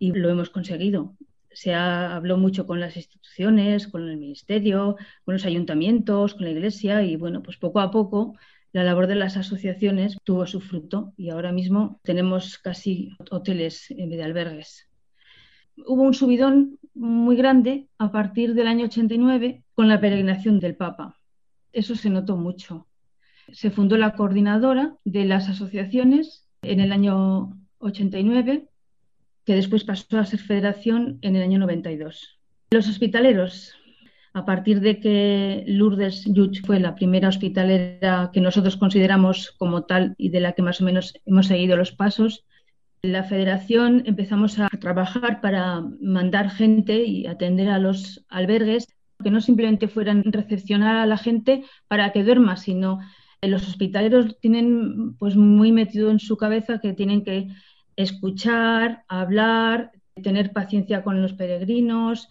y 0.00 0.12
lo 0.12 0.30
hemos 0.30 0.50
conseguido. 0.50 1.14
Se 1.52 1.74
habló 1.74 2.36
mucho 2.36 2.66
con 2.66 2.80
las 2.80 2.96
instituciones, 2.96 3.86
con 3.86 4.08
el 4.08 4.16
ministerio, 4.16 4.96
con 5.24 5.34
los 5.34 5.44
ayuntamientos, 5.44 6.34
con 6.34 6.44
la 6.44 6.50
iglesia 6.50 7.02
y 7.04 7.14
bueno, 7.14 7.42
pues 7.42 7.56
poco 7.58 7.78
a 7.80 7.92
poco 7.92 8.34
la 8.72 8.84
labor 8.84 9.06
de 9.08 9.16
las 9.16 9.36
asociaciones 9.36 10.16
tuvo 10.24 10.46
su 10.46 10.60
fruto 10.60 11.12
y 11.16 11.30
ahora 11.30 11.52
mismo 11.52 12.00
tenemos 12.02 12.58
casi 12.58 13.16
hoteles 13.30 13.90
en 13.90 14.08
vez 14.10 14.18
de 14.18 14.24
albergues. 14.24 14.88
Hubo 15.86 16.02
un 16.02 16.14
subidón 16.14 16.78
muy 16.94 17.36
grande 17.36 17.88
a 17.98 18.12
partir 18.12 18.54
del 18.54 18.68
año 18.68 18.86
89 18.86 19.64
con 19.74 19.88
la 19.88 20.00
peregrinación 20.00 20.60
del 20.60 20.76
Papa. 20.76 21.18
Eso 21.72 21.94
se 21.94 22.10
notó 22.10 22.36
mucho. 22.36 22.86
Se 23.52 23.70
fundó 23.70 23.96
la 23.96 24.14
coordinadora 24.14 24.94
de 25.04 25.24
las 25.24 25.48
asociaciones 25.48 26.48
en 26.62 26.80
el 26.80 26.92
año 26.92 27.58
89 27.78 28.69
que 29.50 29.56
después 29.56 29.82
pasó 29.82 30.16
a 30.16 30.24
ser 30.24 30.38
federación 30.38 31.18
en 31.22 31.34
el 31.34 31.42
año 31.42 31.58
92. 31.58 32.38
Los 32.70 32.88
hospitaleros, 32.88 33.74
a 34.32 34.44
partir 34.44 34.78
de 34.78 35.00
que 35.00 35.64
Lourdes 35.66 36.24
Yuch 36.24 36.64
fue 36.64 36.78
la 36.78 36.94
primera 36.94 37.26
hospitalera 37.26 38.30
que 38.32 38.40
nosotros 38.40 38.76
consideramos 38.76 39.50
como 39.58 39.82
tal 39.86 40.14
y 40.18 40.28
de 40.28 40.38
la 40.38 40.52
que 40.52 40.62
más 40.62 40.80
o 40.80 40.84
menos 40.84 41.14
hemos 41.26 41.48
seguido 41.48 41.76
los 41.76 41.90
pasos, 41.90 42.44
la 43.02 43.24
federación 43.24 44.04
empezamos 44.06 44.60
a 44.60 44.68
trabajar 44.68 45.40
para 45.40 45.82
mandar 46.00 46.50
gente 46.50 47.04
y 47.04 47.26
atender 47.26 47.70
a 47.70 47.80
los 47.80 48.24
albergues, 48.28 48.86
que 49.20 49.32
no 49.32 49.40
simplemente 49.40 49.88
fueran 49.88 50.22
recepcionar 50.26 50.94
a 50.94 51.06
la 51.06 51.18
gente 51.18 51.64
para 51.88 52.12
que 52.12 52.22
duerma, 52.22 52.56
sino 52.56 53.00
los 53.42 53.66
hospitaleros 53.66 54.38
tienen 54.38 55.14
pues 55.14 55.34
muy 55.34 55.72
metido 55.72 56.08
en 56.12 56.20
su 56.20 56.36
cabeza 56.36 56.78
que 56.78 56.92
tienen 56.92 57.24
que 57.24 57.48
escuchar, 58.02 59.04
hablar, 59.08 59.92
tener 60.22 60.52
paciencia 60.52 61.02
con 61.02 61.22
los 61.22 61.32
peregrinos. 61.32 62.28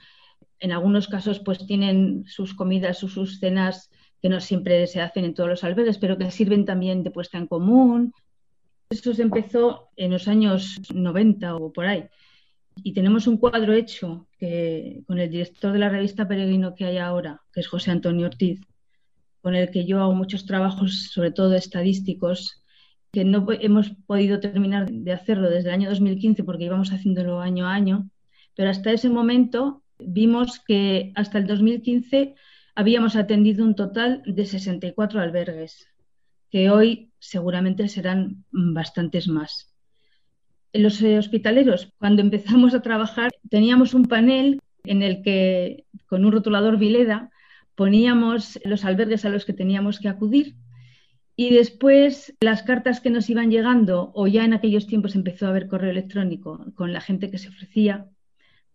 En 0.59 0.72
algunos 0.72 1.07
casos, 1.07 1.39
pues 1.39 1.65
tienen 1.65 2.26
sus 2.28 2.53
comidas 2.53 3.03
o 3.03 3.07
sus 3.07 3.39
cenas 3.39 3.89
que 4.22 4.30
no 4.30 4.39
siempre 4.41 4.86
se 4.88 5.01
hacen 5.01 5.26
en 5.26 5.34
todos 5.34 5.49
los 5.49 5.63
albergues, 5.63 5.97
pero 5.97 6.17
que 6.17 6.32
sirven 6.32 6.65
también 6.65 7.03
de 7.03 7.11
puesta 7.11 7.38
en 7.38 7.47
común. 7.47 8.13
Eso 8.89 9.13
se 9.13 9.22
empezó 9.22 9.89
en 9.95 10.11
los 10.11 10.28
años 10.28 10.82
90 10.93 11.55
o 11.55 11.72
por 11.72 11.86
ahí. 11.86 12.09
Y 12.84 12.93
tenemos 12.93 13.28
un 13.28 13.38
cuadro 13.38 13.74
hecho 13.74 14.28
con 15.05 15.20
el 15.20 15.30
director 15.30 15.72
de 15.72 15.80
la 15.80 15.89
revista 15.89 16.28
Peregrino 16.28 16.76
que 16.76 16.86
hay 16.86 16.97
ahora, 16.97 17.41
que 17.53 17.59
es 17.59 17.67
José 17.67 17.91
Antonio 17.91 18.28
Ortiz, 18.28 18.61
con 19.41 19.55
el 19.55 19.70
que 19.70 19.86
yo 19.86 20.01
hago 20.01 20.13
muchos 20.13 20.45
trabajos, 20.45 21.09
sobre 21.11 21.32
todo 21.32 21.55
estadísticos, 21.55 22.59
que 23.12 23.26
no 23.26 23.45
hemos 23.49 23.91
podido 24.05 24.39
terminar 24.39 24.89
de 24.89 25.12
hacerlo 25.12 25.49
desde 25.49 25.70
el 25.70 25.76
año 25.76 25.89
2015 25.89 26.43
porque 26.43 26.66
íbamos 26.66 26.91
haciéndolo 26.91 27.39
año 27.39 27.68
a 27.68 27.74
año, 27.74 28.10
pero 28.55 28.70
hasta 28.70 28.91
ese 28.91 29.10
momento 29.10 29.84
vimos 29.97 30.60
que 30.60 31.12
hasta 31.16 31.38
el 31.38 31.47
2015 31.47 32.36
habíamos 32.76 33.16
atendido 33.16 33.66
un 33.66 33.76
total 33.76 34.22
de 34.26 34.45
64 34.45 35.20
albergues, 35.20 35.88
que 36.49 36.70
hoy 36.70 37.12
seguramente 37.20 37.88
serán 37.88 38.45
bastantes 38.51 39.28
más. 39.28 39.74
Los 40.72 41.01
hospitaleros, 41.01 41.91
cuando 41.97 42.22
empezamos 42.22 42.76
a 42.76 42.82
trabajar, 42.82 43.32
teníamos 43.49 43.93
un 43.93 44.05
panel 44.05 44.62
en 44.84 45.01
el 45.01 45.22
que 45.24 45.86
con 46.05 46.26
un 46.26 46.32
rotulador 46.32 46.78
Vileda 46.78 47.32
poníamos 47.76 48.60
los 48.64 48.86
albergues 48.86 49.26
a 49.26 49.30
los 49.30 49.45
que 49.45 49.53
teníamos 49.53 49.99
que 49.99 50.10
acudir 50.10 50.55
y 51.42 51.52
después 51.52 52.36
las 52.42 52.64
cartas 52.64 53.00
que 53.00 53.10
nos 53.10 53.30
iban 53.30 53.50
llegando, 53.50 54.12
o 54.14 54.28
ya 54.28 54.44
en 54.44 54.52
aquellos 54.52 54.88
tiempos 54.88 55.16
empezó 55.16 55.46
a 55.46 55.52
haber 55.52 55.70
correo 55.70 55.90
electrónico 55.90 56.66
con 56.76 56.92
la 56.92 57.00
gente 57.00 57.32
que 57.32 57.38
se 57.38 57.48
ofrecía, 57.48 58.10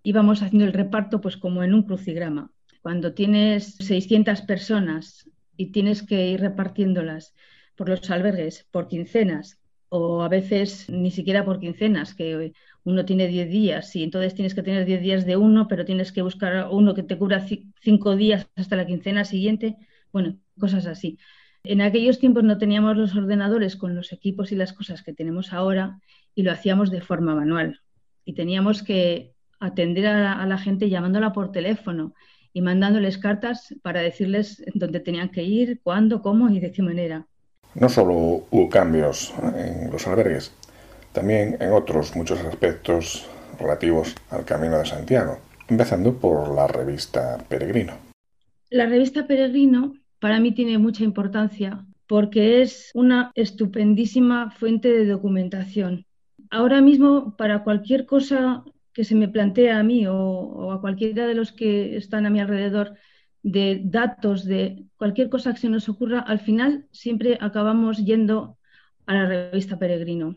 íbamos 0.02 0.40
haciendo 0.40 0.64
el 0.64 0.72
reparto 0.72 1.20
pues 1.20 1.36
como 1.36 1.62
en 1.62 1.74
un 1.74 1.82
crucigrama. 1.82 2.52
Cuando 2.80 3.12
tienes 3.12 3.74
600 3.80 4.40
personas 4.40 5.28
y 5.58 5.72
tienes 5.72 6.02
que 6.02 6.30
ir 6.30 6.40
repartiéndolas 6.40 7.34
por 7.76 7.90
los 7.90 8.10
albergues 8.10 8.66
por 8.70 8.88
quincenas 8.88 9.60
o 9.90 10.22
a 10.22 10.30
veces 10.30 10.88
ni 10.88 11.10
siquiera 11.10 11.44
por 11.44 11.60
quincenas, 11.60 12.14
que 12.14 12.54
uno 12.82 13.04
tiene 13.04 13.28
10 13.28 13.50
días 13.50 13.94
y 13.94 14.04
entonces 14.04 14.34
tienes 14.34 14.54
que 14.54 14.62
tener 14.62 14.86
10 14.86 15.02
días 15.02 15.26
de 15.26 15.36
uno, 15.36 15.68
pero 15.68 15.84
tienes 15.84 16.12
que 16.12 16.22
buscar 16.22 16.68
uno 16.70 16.94
que 16.94 17.02
te 17.02 17.18
cubra 17.18 17.46
5 17.82 18.16
días 18.16 18.48
hasta 18.56 18.76
la 18.76 18.86
quincena 18.86 19.26
siguiente, 19.26 19.76
bueno, 20.12 20.38
cosas 20.58 20.86
así. 20.86 21.18
En 21.66 21.80
aquellos 21.80 22.18
tiempos 22.18 22.44
no 22.44 22.58
teníamos 22.58 22.94
los 22.94 23.16
ordenadores 23.16 23.74
con 23.76 23.94
los 23.94 24.12
equipos 24.12 24.52
y 24.52 24.54
las 24.54 24.74
cosas 24.74 25.02
que 25.02 25.14
tenemos 25.14 25.54
ahora 25.54 25.98
y 26.34 26.42
lo 26.42 26.52
hacíamos 26.52 26.90
de 26.90 27.00
forma 27.00 27.34
manual. 27.34 27.80
Y 28.26 28.34
teníamos 28.34 28.82
que 28.82 29.32
atender 29.60 30.06
a, 30.06 30.44
la 30.44 30.58
gente 30.58 30.90
llamándola 30.90 31.32
por 31.32 31.52
teléfono 31.52 32.12
y 32.52 32.60
mandándoles 32.60 33.16
cartas 33.16 33.74
para 33.82 34.02
decirles 34.02 34.62
dónde 34.74 35.00
tenían 35.00 35.30
que 35.30 35.42
ir, 35.42 35.80
cuándo, 35.82 36.20
cómo 36.20 36.50
y 36.50 36.60
de 36.60 36.70
qué 36.70 36.82
manera. 36.82 37.26
No 37.74 37.88
solo 37.88 38.12
hubo 38.50 38.68
cambios 38.68 39.32
en 39.56 39.90
los 39.90 40.06
albergues, 40.06 40.52
también 41.12 41.56
en 41.60 41.72
otros 41.72 42.14
muchos 42.14 42.40
aspectos 42.40 43.26
relativos 43.58 44.14
al 44.30 44.44
Camino 44.44 44.78
de 44.78 44.84
Santiago, 44.84 45.38
empezando 45.66 46.12
por 46.12 46.54
la 46.54 46.66
revista 46.66 47.38
Peregrino. 47.48 47.94
La 48.68 48.84
revista 48.84 49.26
Peregrino 49.26 49.94
para 50.18 50.40
mí 50.40 50.52
tiene 50.52 50.78
mucha 50.78 51.04
importancia 51.04 51.84
porque 52.06 52.62
es 52.62 52.90
una 52.94 53.32
estupendísima 53.34 54.50
fuente 54.50 54.88
de 54.88 55.06
documentación. 55.06 56.06
Ahora 56.50 56.80
mismo, 56.80 57.36
para 57.36 57.64
cualquier 57.64 58.06
cosa 58.06 58.64
que 58.92 59.04
se 59.04 59.14
me 59.14 59.28
plantea 59.28 59.78
a 59.78 59.82
mí 59.82 60.06
o, 60.06 60.70
a 60.70 60.80
cualquiera 60.80 61.26
de 61.26 61.34
los 61.34 61.52
que 61.52 61.96
están 61.96 62.26
a 62.26 62.30
mi 62.30 62.40
alrededor, 62.40 62.94
de 63.42 63.82
datos, 63.84 64.44
de 64.44 64.86
cualquier 64.96 65.28
cosa 65.28 65.52
que 65.52 65.60
se 65.60 65.68
nos 65.68 65.88
ocurra, 65.88 66.20
al 66.20 66.40
final 66.40 66.86
siempre 66.92 67.36
acabamos 67.40 67.98
yendo 67.98 68.56
a 69.06 69.14
la 69.14 69.26
revista 69.26 69.78
Peregrino. 69.78 70.36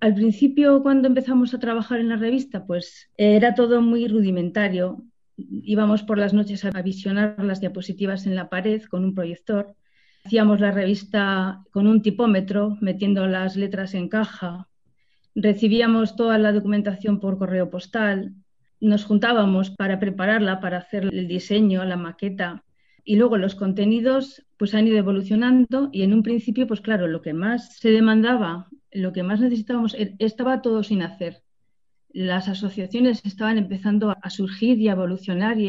Al 0.00 0.14
principio, 0.14 0.82
cuando 0.82 1.08
empezamos 1.08 1.54
a 1.54 1.58
trabajar 1.58 1.98
en 1.98 2.10
la 2.10 2.16
revista, 2.16 2.66
pues 2.66 3.10
era 3.16 3.54
todo 3.54 3.80
muy 3.80 4.06
rudimentario. 4.06 5.02
Íbamos 5.36 6.02
por 6.02 6.18
las 6.18 6.32
noches 6.32 6.64
a 6.64 6.82
visionar 6.82 7.42
las 7.44 7.60
diapositivas 7.60 8.26
en 8.26 8.34
la 8.34 8.48
pared 8.48 8.82
con 8.82 9.04
un 9.04 9.14
proyector. 9.14 9.74
Hacíamos 10.24 10.60
la 10.60 10.70
revista 10.70 11.62
con 11.70 11.86
un 11.86 12.02
tipómetro, 12.02 12.78
metiendo 12.80 13.26
las 13.26 13.56
letras 13.56 13.94
en 13.94 14.08
caja. 14.08 14.68
Recibíamos 15.34 16.16
toda 16.16 16.38
la 16.38 16.52
documentación 16.52 17.20
por 17.20 17.38
correo 17.38 17.70
postal 17.70 18.34
nos 18.84 19.04
juntábamos 19.04 19.70
para 19.70 19.98
prepararla, 19.98 20.60
para 20.60 20.78
hacer 20.78 21.04
el 21.04 21.26
diseño, 21.26 21.84
la 21.84 21.96
maqueta. 21.96 22.64
Y 23.02 23.16
luego 23.16 23.36
los 23.38 23.54
contenidos 23.54 24.44
pues 24.56 24.74
han 24.74 24.86
ido 24.86 24.98
evolucionando 24.98 25.88
y 25.92 26.02
en 26.02 26.12
un 26.12 26.22
principio, 26.22 26.66
pues 26.66 26.80
claro, 26.80 27.06
lo 27.06 27.22
que 27.22 27.32
más 27.32 27.76
se 27.78 27.90
demandaba, 27.90 28.68
lo 28.92 29.12
que 29.12 29.22
más 29.22 29.40
necesitábamos, 29.40 29.94
e-, 29.94 30.14
estaba 30.18 30.62
todo 30.62 30.82
sin 30.82 31.02
hacer. 31.02 31.43
Las 32.14 32.48
asociaciones 32.48 33.22
estaban 33.24 33.58
empezando 33.58 34.16
a 34.22 34.30
surgir 34.30 34.80
y 34.80 34.88
a 34.88 34.92
evolucionar 34.92 35.58
y 35.58 35.68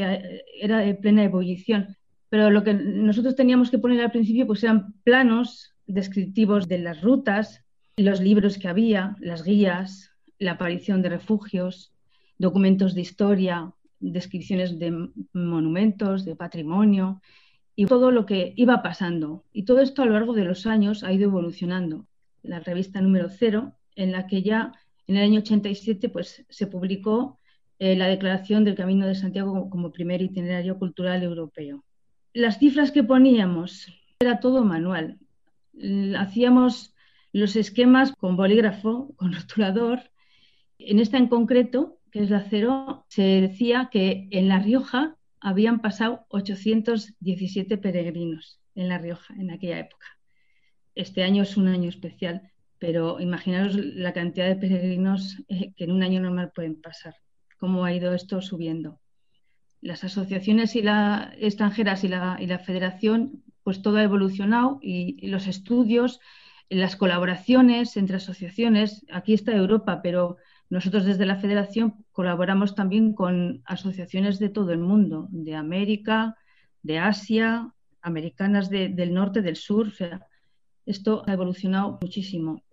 era 0.61 0.77
de 0.77 0.93
plena 0.93 1.23
ebullición. 1.23 1.97
Pero 2.29 2.51
lo 2.51 2.63
que 2.63 2.75
nosotros 2.75 3.35
teníamos 3.35 3.71
que 3.71 3.79
poner 3.79 3.99
al 3.99 4.11
principio 4.11 4.45
pues 4.45 4.63
eran 4.63 4.93
planos 5.03 5.73
descriptivos 5.87 6.67
de 6.67 6.77
las 6.77 7.01
rutas, 7.01 7.63
los 7.97 8.21
libros 8.21 8.59
que 8.59 8.67
había, 8.67 9.15
las 9.19 9.43
guías, 9.43 10.11
la 10.37 10.51
aparición 10.51 11.01
de 11.01 11.09
refugios, 11.09 11.91
documentos 12.37 12.93
de 12.93 13.01
historia, 13.01 13.73
descripciones 13.99 14.77
de 14.77 15.09
monumentos, 15.33 16.25
de 16.25 16.35
patrimonio 16.35 17.21
y 17.75 17.87
todo 17.87 18.11
lo 18.11 18.27
que 18.27 18.53
iba 18.55 18.83
pasando. 18.83 19.45
Y 19.51 19.63
todo 19.63 19.79
esto 19.79 20.03
a 20.03 20.05
lo 20.05 20.13
largo 20.13 20.33
de 20.33 20.45
los 20.45 20.67
años 20.67 21.03
ha 21.03 21.11
ido 21.11 21.23
evolucionando. 21.23 22.05
La 22.43 22.59
revista 22.59 23.01
número 23.01 23.29
cero, 23.31 23.73
en 23.95 24.11
la 24.11 24.27
que 24.27 24.43
ya 24.43 24.73
en 25.07 25.17
el 25.17 25.23
año 25.23 25.39
87 25.39 26.09
pues, 26.09 26.45
se 26.49 26.67
publicó 26.67 27.39
eh, 27.79 27.95
la 27.95 28.07
Declaración 28.07 28.63
del 28.63 28.75
Camino 28.75 29.07
de 29.07 29.15
Santiago 29.15 29.69
como, 29.69 29.91
primer 29.91 30.21
itinerario 30.21 30.77
cultural 30.79 31.23
europeo. 31.23 31.83
Las 32.33 32.59
cifras 32.59 32.91
que 32.91 33.03
poníamos 33.03 33.87
era 34.19 34.39
todo 34.39 34.63
manual. 34.63 35.19
Hacíamos 36.17 36.93
los 37.31 37.55
esquemas 37.55 38.13
con 38.13 38.37
bolígrafo, 38.37 39.13
con 39.17 39.33
rotulador. 39.33 39.99
En 40.79 40.99
esta 40.99 41.17
en 41.17 41.27
concreto 41.27 41.99
que 42.15 42.23
es 42.23 42.29
la 42.29 42.45
cero, 42.49 43.05
se 43.09 43.23
decía 43.41 43.89
que 43.91 44.29
en 44.31 44.47
La 44.47 44.59
Rioja 44.59 45.17
habían 45.41 45.81
pasado 45.81 46.25
817 46.29 47.77
peregrinos 47.77 48.61
en 48.73 48.87
La 48.87 48.97
Rioja 48.99 49.33
en 49.37 49.51
aquella 49.51 49.79
época. 49.79 50.07
Este 50.95 51.23
año 51.23 51.43
es 51.43 51.57
un 51.57 51.67
año 51.67 51.89
especial, 51.89 52.53
pero 52.79 53.19
imaginaros 53.19 53.75
la 53.75 54.13
cantidad 54.13 54.47
de 54.47 54.55
peregrinos 54.55 55.37
eh, 55.47 55.73
que 55.75 55.85
en 55.85 55.91
un 55.91 56.03
año 56.03 56.19
normal 56.19 56.51
pueden 56.53 56.81
pasar, 56.81 57.15
cómo 57.57 57.85
ha 57.85 57.93
ido 57.93 58.13
esto 58.13 58.41
subiendo. 58.41 58.99
Las 59.81 60.03
asociaciones 60.03 60.75
y 60.75 60.81
la, 60.81 61.33
extranjeras 61.37 62.03
y 62.03 62.07
la, 62.07 62.37
y 62.39 62.47
la 62.47 62.59
federación, 62.59 63.43
pues 63.63 63.81
todo 63.81 63.97
ha 63.97 64.03
evolucionado 64.03 64.79
y 64.81 65.27
los 65.27 65.47
estudios, 65.47 66.19
las 66.69 66.95
colaboraciones 66.95 67.95
entre 67.97 68.17
asociaciones, 68.17 69.05
aquí 69.11 69.33
está 69.33 69.55
Europa, 69.55 70.01
pero 70.01 70.37
nosotros 70.69 71.05
desde 71.05 71.25
la 71.25 71.35
Federación 71.35 72.05
colaboramos 72.11 72.75
también 72.75 73.13
con 73.13 73.61
asociaciones 73.65 74.39
de 74.39 74.49
todo 74.49 74.71
el 74.71 74.79
mundo, 74.79 75.27
de 75.29 75.55
América, 75.55 76.35
de 76.81 76.99
Asia, 76.99 77.71
americanas 78.01 78.69
del 78.69 79.13
norte, 79.13 79.41
del 79.41 79.55
sur. 79.55 79.87
O 79.87 79.91
sea, 79.91 80.25
esto 80.85 81.23
ha 81.27 81.33
evolucionado 81.33 81.99
muchísimo. 82.01 82.63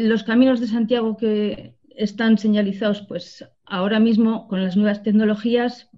Los 0.00 0.22
caminos 0.22 0.60
de 0.60 0.68
Santiago 0.68 1.16
que 1.16 1.74
están 1.90 2.38
señalizados, 2.38 3.02
pues 3.02 3.44
ahora 3.64 3.98
mismo 3.98 4.46
con 4.46 4.62
las 4.62 4.76
nuevas 4.76 5.02
tecnologías, 5.02 5.90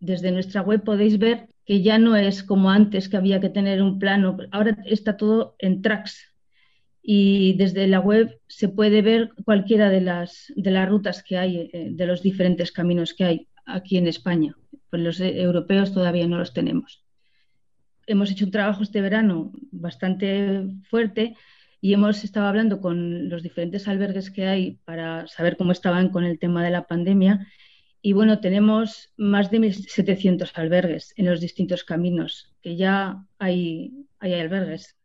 desde 0.00 0.32
nuestra 0.32 0.62
web 0.62 0.82
podéis 0.82 1.20
ver 1.20 1.48
que 1.64 1.80
ya 1.80 1.98
no 1.98 2.16
es 2.16 2.42
como 2.42 2.70
antes 2.70 3.08
que 3.08 3.16
había 3.16 3.40
que 3.40 3.48
tener 3.48 3.82
un 3.82 4.00
plano, 4.00 4.36
ahora 4.50 4.76
está 4.84 5.16
todo 5.16 5.54
en 5.60 5.80
tracks, 5.80 6.34
y 7.00 7.52
desde 7.52 7.86
la 7.86 8.00
web 8.00 8.36
se 8.48 8.68
puede 8.68 9.00
ver 9.00 9.30
cualquiera 9.44 9.90
de 9.90 10.00
las, 10.00 10.52
de 10.56 10.72
las 10.72 10.88
rutas 10.88 11.22
que 11.22 11.38
hay, 11.38 11.70
eh, 11.72 11.90
de 11.92 12.06
los 12.06 12.22
diferentes 12.22 12.72
caminos 12.72 13.14
que 13.14 13.24
hay 13.24 13.48
aquí 13.64 13.96
en 13.96 14.08
España. 14.08 14.56
Pues 14.90 15.02
los 15.02 15.20
europeos 15.20 15.94
todavía 15.94 16.26
no 16.26 16.38
los 16.38 16.52
tenemos. 16.52 17.04
Hemos 18.08 18.28
hecho 18.32 18.44
un 18.44 18.50
trabajo 18.50 18.82
este 18.82 19.00
verano 19.00 19.52
bastante 19.70 20.66
fuerte 20.90 21.36
y 21.80 21.92
hemos 21.92 22.24
estado 22.24 22.46
hablando 22.46 22.80
con 22.80 23.28
los 23.28 23.42
diferentes 23.42 23.86
albergues 23.88 24.30
que 24.30 24.46
hay 24.46 24.78
para 24.84 25.26
saber 25.26 25.56
cómo 25.56 25.72
estaban 25.72 26.10
con 26.10 26.24
el 26.24 26.38
tema 26.38 26.64
de 26.64 26.70
la 26.70 26.86
pandemia. 26.86 27.46
Y 28.02 28.12
bueno, 28.12 28.40
tenemos 28.40 29.12
más 29.16 29.50
de 29.50 29.58
1.700 29.58 30.50
albergues 30.54 31.12
en 31.16 31.26
los 31.26 31.40
distintos 31.40 31.84
caminos, 31.84 32.54
que 32.62 32.76
ya 32.76 33.24
hay, 33.38 34.06
hay 34.18 34.34
albergues. 34.34 34.96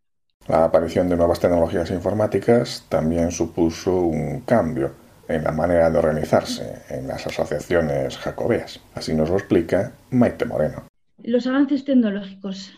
La 0.47 0.65
aparición 0.65 1.07
de 1.09 1.17
nuevas 1.17 1.39
tecnologías 1.39 1.91
informáticas 1.91 2.85
también 2.89 3.31
supuso 3.31 3.95
un 3.95 4.41
cambio 4.41 4.93
en 5.27 5.43
la 5.43 5.51
manera 5.51 5.89
de 5.89 5.97
organizarse 5.97 6.81
en 6.89 7.07
las 7.07 7.25
asociaciones 7.25 8.17
jacobeas. 8.17 8.79
Así 8.95 9.13
nos 9.13 9.29
lo 9.29 9.37
explica 9.37 9.93
Maite 10.09 10.45
Moreno. 10.45 10.87
Los 11.23 11.47
avances 11.47 11.85
tecnológicos. 11.85 12.71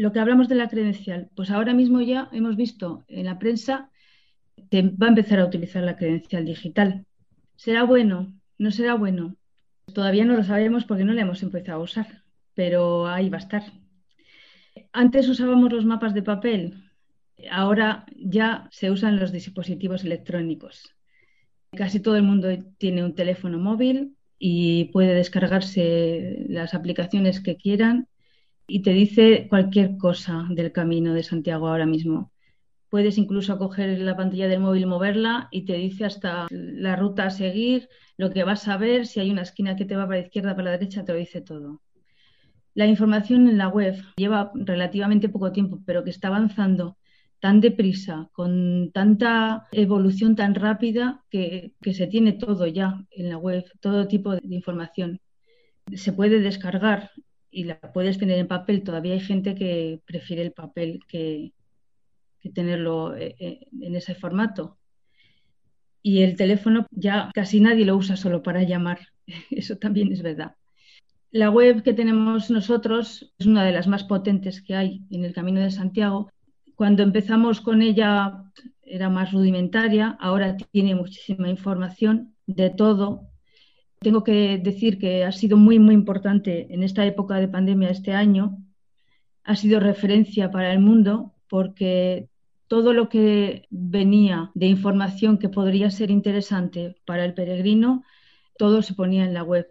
Lo 0.00 0.12
que 0.12 0.18
hablamos 0.18 0.48
de 0.48 0.54
la 0.54 0.70
credencial, 0.70 1.28
pues 1.36 1.50
ahora 1.50 1.74
mismo 1.74 2.00
ya 2.00 2.30
hemos 2.32 2.56
visto 2.56 3.04
en 3.06 3.26
la 3.26 3.38
prensa 3.38 3.90
que 4.70 4.80
va 4.80 5.08
a 5.08 5.08
empezar 5.10 5.38
a 5.40 5.44
utilizar 5.44 5.82
la 5.82 5.98
credencial 5.98 6.46
digital. 6.46 7.04
¿Será 7.56 7.82
bueno? 7.82 8.32
¿No 8.56 8.70
será 8.70 8.94
bueno? 8.94 9.36
Todavía 9.92 10.24
no 10.24 10.36
lo 10.36 10.42
sabemos 10.42 10.86
porque 10.86 11.04
no 11.04 11.12
la 11.12 11.20
hemos 11.20 11.42
empezado 11.42 11.80
a 11.80 11.84
usar, 11.84 12.22
pero 12.54 13.08
ahí 13.08 13.28
va 13.28 13.36
a 13.36 13.40
estar. 13.40 13.62
Antes 14.90 15.28
usábamos 15.28 15.70
los 15.70 15.84
mapas 15.84 16.14
de 16.14 16.22
papel, 16.22 16.82
ahora 17.50 18.06
ya 18.16 18.68
se 18.70 18.90
usan 18.90 19.20
los 19.20 19.32
dispositivos 19.32 20.02
electrónicos. 20.02 20.94
Casi 21.72 22.00
todo 22.00 22.16
el 22.16 22.22
mundo 22.22 22.48
tiene 22.78 23.04
un 23.04 23.14
teléfono 23.14 23.58
móvil 23.58 24.16
y 24.38 24.84
puede 24.94 25.12
descargarse 25.12 26.46
las 26.48 26.72
aplicaciones 26.72 27.42
que 27.42 27.58
quieran 27.58 28.08
y 28.70 28.82
te 28.82 28.92
dice 28.92 29.46
cualquier 29.48 29.96
cosa 29.96 30.46
del 30.48 30.70
camino 30.70 31.12
de 31.12 31.24
Santiago 31.24 31.66
ahora 31.68 31.86
mismo. 31.86 32.32
Puedes 32.88 33.18
incluso 33.18 33.58
coger 33.58 33.98
la 34.00 34.16
pantalla 34.16 34.48
del 34.48 34.60
móvil, 34.60 34.86
moverla 34.86 35.48
y 35.50 35.64
te 35.64 35.74
dice 35.74 36.04
hasta 36.04 36.46
la 36.50 36.96
ruta 36.96 37.26
a 37.26 37.30
seguir, 37.30 37.88
lo 38.16 38.30
que 38.30 38.44
vas 38.44 38.68
a 38.68 38.76
ver, 38.76 39.06
si 39.06 39.20
hay 39.20 39.30
una 39.30 39.42
esquina 39.42 39.76
que 39.76 39.84
te 39.84 39.96
va 39.96 40.06
para 40.06 40.20
la 40.20 40.26
izquierda, 40.26 40.54
para 40.54 40.70
la 40.70 40.78
derecha, 40.78 41.04
te 41.04 41.12
lo 41.12 41.18
dice 41.18 41.40
todo. 41.40 41.80
La 42.74 42.86
información 42.86 43.48
en 43.48 43.58
la 43.58 43.68
web 43.68 43.96
lleva 44.16 44.52
relativamente 44.54 45.28
poco 45.28 45.52
tiempo, 45.52 45.82
pero 45.84 46.04
que 46.04 46.10
está 46.10 46.28
avanzando 46.28 46.96
tan 47.40 47.60
deprisa, 47.60 48.28
con 48.32 48.92
tanta 48.92 49.66
evolución 49.72 50.36
tan 50.36 50.54
rápida, 50.54 51.24
que, 51.30 51.72
se 51.92 52.06
tiene 52.06 52.34
todo 52.34 52.66
ya 52.66 53.04
en 53.10 53.30
la 53.30 53.38
web, 53.38 53.64
todo 53.80 54.06
tipo 54.06 54.32
de 54.32 54.54
información. 54.54 55.20
Se 55.92 56.12
puede 56.12 56.40
descargar 56.40 57.10
y 57.50 57.64
la 57.64 57.80
puedes 57.80 58.18
tener 58.18 58.38
en 58.38 58.48
papel. 58.48 58.82
Todavía 58.82 59.14
hay 59.14 59.20
gente 59.20 59.54
que 59.54 60.00
prefiere 60.06 60.42
el 60.42 60.52
papel 60.52 61.00
que, 61.08 61.52
que 62.40 62.50
tenerlo 62.50 63.16
eh, 63.16 63.36
eh, 63.38 63.66
en 63.80 63.96
ese 63.96 64.14
formato. 64.14 64.78
Y 66.02 66.22
el 66.22 66.36
teléfono 66.36 66.86
ya 66.90 67.30
casi 67.34 67.60
nadie 67.60 67.84
lo 67.84 67.96
usa 67.96 68.16
solo 68.16 68.42
para 68.42 68.62
llamar, 68.62 69.00
eso 69.50 69.76
también 69.76 70.12
es 70.12 70.22
verdad. 70.22 70.56
La 71.30 71.50
web 71.50 71.82
que 71.82 71.92
tenemos 71.92 72.50
nosotros 72.50 73.32
es 73.38 73.46
una 73.46 73.64
de 73.64 73.72
las 73.72 73.86
más 73.86 74.02
potentes 74.02 74.62
que 74.62 74.74
hay 74.74 75.02
en 75.10 75.24
el 75.24 75.32
Camino 75.32 75.60
de 75.60 75.70
Santiago. 75.70 76.30
Cuando 76.74 77.04
empezamos 77.04 77.60
con 77.60 77.82
ella 77.82 78.44
era 78.82 79.08
más 79.08 79.30
rudimentaria, 79.32 80.16
ahora 80.18 80.56
tiene 80.56 80.96
muchísima 80.96 81.48
información 81.48 82.34
de 82.46 82.70
todo. 82.70 83.29
Tengo 84.00 84.24
que 84.24 84.56
decir 84.56 84.98
que 84.98 85.24
ha 85.24 85.32
sido 85.32 85.58
muy, 85.58 85.78
muy 85.78 85.94
importante 85.94 86.72
en 86.72 86.82
esta 86.82 87.04
época 87.04 87.34
de 87.36 87.48
pandemia 87.48 87.90
este 87.90 88.14
año. 88.14 88.56
Ha 89.44 89.56
sido 89.56 89.78
referencia 89.78 90.50
para 90.50 90.72
el 90.72 90.78
mundo 90.78 91.34
porque 91.50 92.30
todo 92.66 92.94
lo 92.94 93.10
que 93.10 93.66
venía 93.68 94.52
de 94.54 94.66
información 94.66 95.36
que 95.36 95.50
podría 95.50 95.90
ser 95.90 96.10
interesante 96.10 96.96
para 97.04 97.26
el 97.26 97.34
peregrino, 97.34 98.02
todo 98.56 98.80
se 98.80 98.94
ponía 98.94 99.24
en 99.26 99.34
la 99.34 99.42
web. 99.42 99.66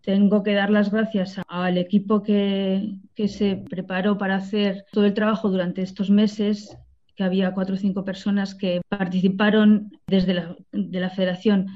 Tengo 0.00 0.42
que 0.42 0.54
dar 0.54 0.70
las 0.70 0.90
gracias 0.90 1.40
al 1.46 1.78
equipo 1.78 2.24
que, 2.24 2.96
se 3.28 3.56
preparó 3.56 4.18
para 4.18 4.36
hacer 4.36 4.84
todo 4.90 5.04
el 5.04 5.14
trabajo 5.14 5.48
durante 5.48 5.82
estos 5.82 6.10
meses, 6.10 6.76
que 7.14 7.22
había 7.22 7.54
cuatro 7.54 7.76
o 7.76 7.78
cinco 7.78 8.04
personas 8.04 8.56
que 8.56 8.80
participaron 8.88 9.92
desde 10.08 10.34
la, 10.34 10.56
de 10.72 11.00
la 11.00 11.10
federación 11.10 11.66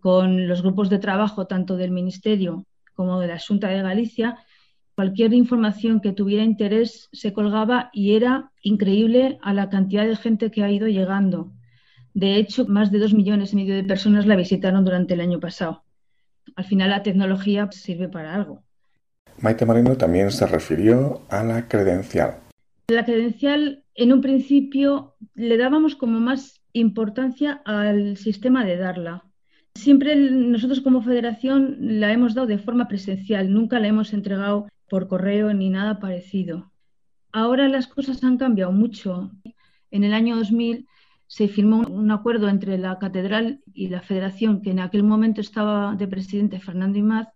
con 0.00 0.48
los 0.48 0.62
grupos 0.62 0.90
de 0.90 0.98
trabajo 0.98 1.46
tanto 1.46 1.76
del 1.76 1.90
Ministerio 1.90 2.64
como 2.94 3.20
de 3.20 3.28
la 3.28 3.38
Junta 3.38 3.68
de 3.68 3.82
Galicia 3.82 4.38
Cualquier 4.94 5.34
información 5.34 6.00
que 6.00 6.12
tuviera 6.12 6.44
interés 6.44 7.08
se 7.12 7.32
colgaba 7.32 7.90
y 7.92 8.14
era 8.14 8.52
increíble 8.62 9.38
a 9.42 9.52
la 9.52 9.68
cantidad 9.68 10.06
de 10.06 10.14
gente 10.14 10.52
que 10.52 10.62
ha 10.62 10.70
ido 10.70 10.86
llegando. 10.86 11.50
De 12.12 12.36
hecho, 12.36 12.64
más 12.66 12.92
de 12.92 13.00
dos 13.00 13.12
millones 13.12 13.52
y 13.52 13.56
medio 13.56 13.74
de 13.74 13.82
personas 13.82 14.24
la 14.24 14.36
visitaron 14.36 14.84
durante 14.84 15.14
el 15.14 15.20
año 15.20 15.40
pasado. 15.40 15.82
Al 16.54 16.64
final 16.64 16.90
la 16.90 17.02
tecnología 17.02 17.68
sirve 17.72 18.08
para 18.08 18.36
algo. 18.36 18.62
Maite 19.40 19.66
Moreno 19.66 19.96
también 19.96 20.30
se 20.30 20.46
refirió 20.46 21.22
a 21.28 21.42
la 21.42 21.66
credencial. 21.66 22.36
La 22.86 23.04
credencial, 23.04 23.82
en 23.96 24.12
un 24.12 24.20
principio, 24.20 25.16
le 25.34 25.56
dábamos 25.56 25.96
como 25.96 26.20
más 26.20 26.60
importancia 26.72 27.62
al 27.64 28.16
sistema 28.16 28.64
de 28.64 28.76
darla. 28.76 29.24
Siempre 29.74 30.14
nosotros 30.16 30.80
como 30.80 31.02
federación 31.02 31.76
la 32.00 32.12
hemos 32.12 32.34
dado 32.34 32.46
de 32.46 32.58
forma 32.58 32.88
presencial, 32.88 33.52
nunca 33.52 33.80
la 33.80 33.88
hemos 33.88 34.12
entregado 34.12 34.68
por 34.88 35.08
correo 35.08 35.52
ni 35.52 35.68
nada 35.68 35.98
parecido. 35.98 36.72
Ahora 37.32 37.68
las 37.68 37.88
cosas 37.88 38.22
han 38.22 38.38
cambiado 38.38 38.72
mucho. 38.72 39.32
En 39.90 40.04
el 40.04 40.14
año 40.14 40.36
2000 40.36 40.86
se 41.26 41.48
firmó 41.48 41.80
un 41.80 42.10
acuerdo 42.12 42.48
entre 42.48 42.78
la 42.78 42.98
catedral 42.98 43.60
y 43.72 43.88
la 43.88 44.00
federación, 44.00 44.62
que 44.62 44.70
en 44.70 44.78
aquel 44.78 45.02
momento 45.02 45.40
estaba 45.40 45.96
de 45.96 46.06
presidente 46.06 46.60
Fernando 46.60 46.98
Imaz, 46.98 47.28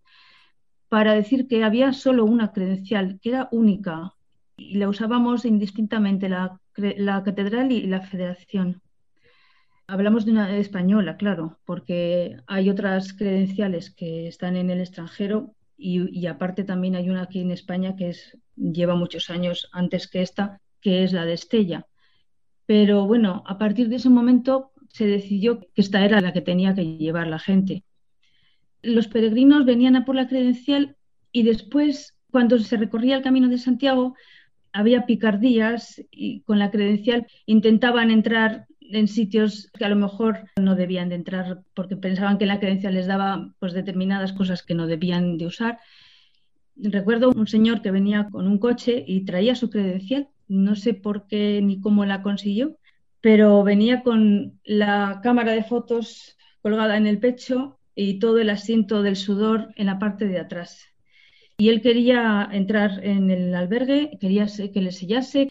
para 0.88 1.14
decir 1.14 1.48
que 1.48 1.64
había 1.64 1.92
solo 1.92 2.24
una 2.24 2.52
credencial, 2.52 3.18
que 3.20 3.30
era 3.30 3.48
única, 3.50 4.14
y 4.56 4.76
la 4.78 4.88
usábamos 4.88 5.44
indistintamente 5.44 6.28
la, 6.28 6.60
la 6.76 7.22
catedral 7.24 7.72
y 7.72 7.86
la 7.86 8.00
federación. 8.00 8.80
Hablamos 9.90 10.26
de 10.26 10.32
una 10.32 10.54
española, 10.58 11.16
claro, 11.16 11.58
porque 11.64 12.36
hay 12.46 12.68
otras 12.68 13.14
credenciales 13.14 13.90
que 13.90 14.28
están 14.28 14.54
en 14.56 14.68
el 14.68 14.80
extranjero 14.80 15.54
y, 15.78 16.26
aparte 16.26 16.62
también 16.62 16.94
hay 16.94 17.08
una 17.08 17.22
aquí 17.22 17.40
en 17.40 17.52
España 17.52 17.96
que 17.96 18.14
lleva 18.54 18.96
muchos 18.96 19.30
años 19.30 19.70
antes 19.72 20.06
que 20.06 20.20
esta, 20.20 20.60
que 20.82 21.04
es 21.04 21.14
la 21.14 21.24
de 21.24 21.32
Estella. 21.32 21.86
Pero 22.66 23.06
bueno, 23.06 23.42
a 23.46 23.56
partir 23.56 23.88
de 23.88 23.96
ese 23.96 24.10
momento 24.10 24.72
se 24.90 25.06
decidió 25.06 25.60
que 25.60 25.80
esta 25.80 26.04
era 26.04 26.20
la 26.20 26.34
que 26.34 26.42
tenía 26.42 26.74
que 26.74 26.98
llevar 26.98 27.26
la 27.26 27.38
gente. 27.38 27.82
Los 28.82 29.08
peregrinos 29.08 29.64
venían 29.64 29.96
a 29.96 30.04
por 30.04 30.16
la 30.16 30.28
credencial 30.28 30.98
y 31.32 31.44
después, 31.44 32.14
cuando 32.30 32.58
se 32.58 32.76
recorría 32.76 33.16
el 33.16 33.22
camino 33.22 33.48
de 33.48 33.56
Santiago, 33.56 34.14
había 34.70 35.06
picardías 35.06 36.02
y 36.10 36.42
con 36.42 36.58
la 36.58 36.70
credencial 36.70 37.26
intentaban 37.46 38.10
entrar 38.10 38.66
en 38.90 39.08
sitios 39.08 39.70
que 39.76 39.84
a 39.84 39.88
lo 39.88 39.96
mejor 39.96 40.48
no 40.56 40.74
debían 40.74 41.08
de 41.08 41.16
entrar 41.16 41.62
porque 41.74 41.96
pensaban 41.96 42.38
que 42.38 42.46
la 42.46 42.60
creencia 42.60 42.90
les 42.90 43.06
daba 43.06 43.52
pues 43.58 43.72
determinadas 43.72 44.32
cosas 44.32 44.62
que 44.62 44.74
no 44.74 44.86
debían 44.86 45.38
de 45.38 45.46
usar. 45.46 45.78
Recuerdo 46.76 47.30
un 47.30 47.46
señor 47.46 47.82
que 47.82 47.90
venía 47.90 48.28
con 48.30 48.46
un 48.46 48.58
coche 48.58 49.04
y 49.06 49.24
traía 49.24 49.54
su 49.54 49.70
credencial, 49.70 50.28
no 50.46 50.76
sé 50.76 50.94
por 50.94 51.26
qué 51.26 51.60
ni 51.62 51.80
cómo 51.80 52.04
la 52.04 52.22
consiguió, 52.22 52.78
pero 53.20 53.62
venía 53.64 54.02
con 54.02 54.60
la 54.64 55.20
cámara 55.22 55.52
de 55.52 55.64
fotos 55.64 56.36
colgada 56.62 56.96
en 56.96 57.06
el 57.06 57.18
pecho 57.18 57.78
y 57.94 58.18
todo 58.20 58.38
el 58.38 58.50
asiento 58.50 59.02
del 59.02 59.16
sudor 59.16 59.72
en 59.76 59.86
la 59.86 59.98
parte 59.98 60.26
de 60.26 60.38
atrás. 60.38 60.86
Y 61.58 61.70
él 61.70 61.82
quería 61.82 62.48
entrar 62.52 63.04
en 63.04 63.30
el 63.30 63.52
albergue, 63.54 64.16
quería 64.20 64.46
que 64.46 64.80
le 64.80 64.92
sellase 64.92 65.48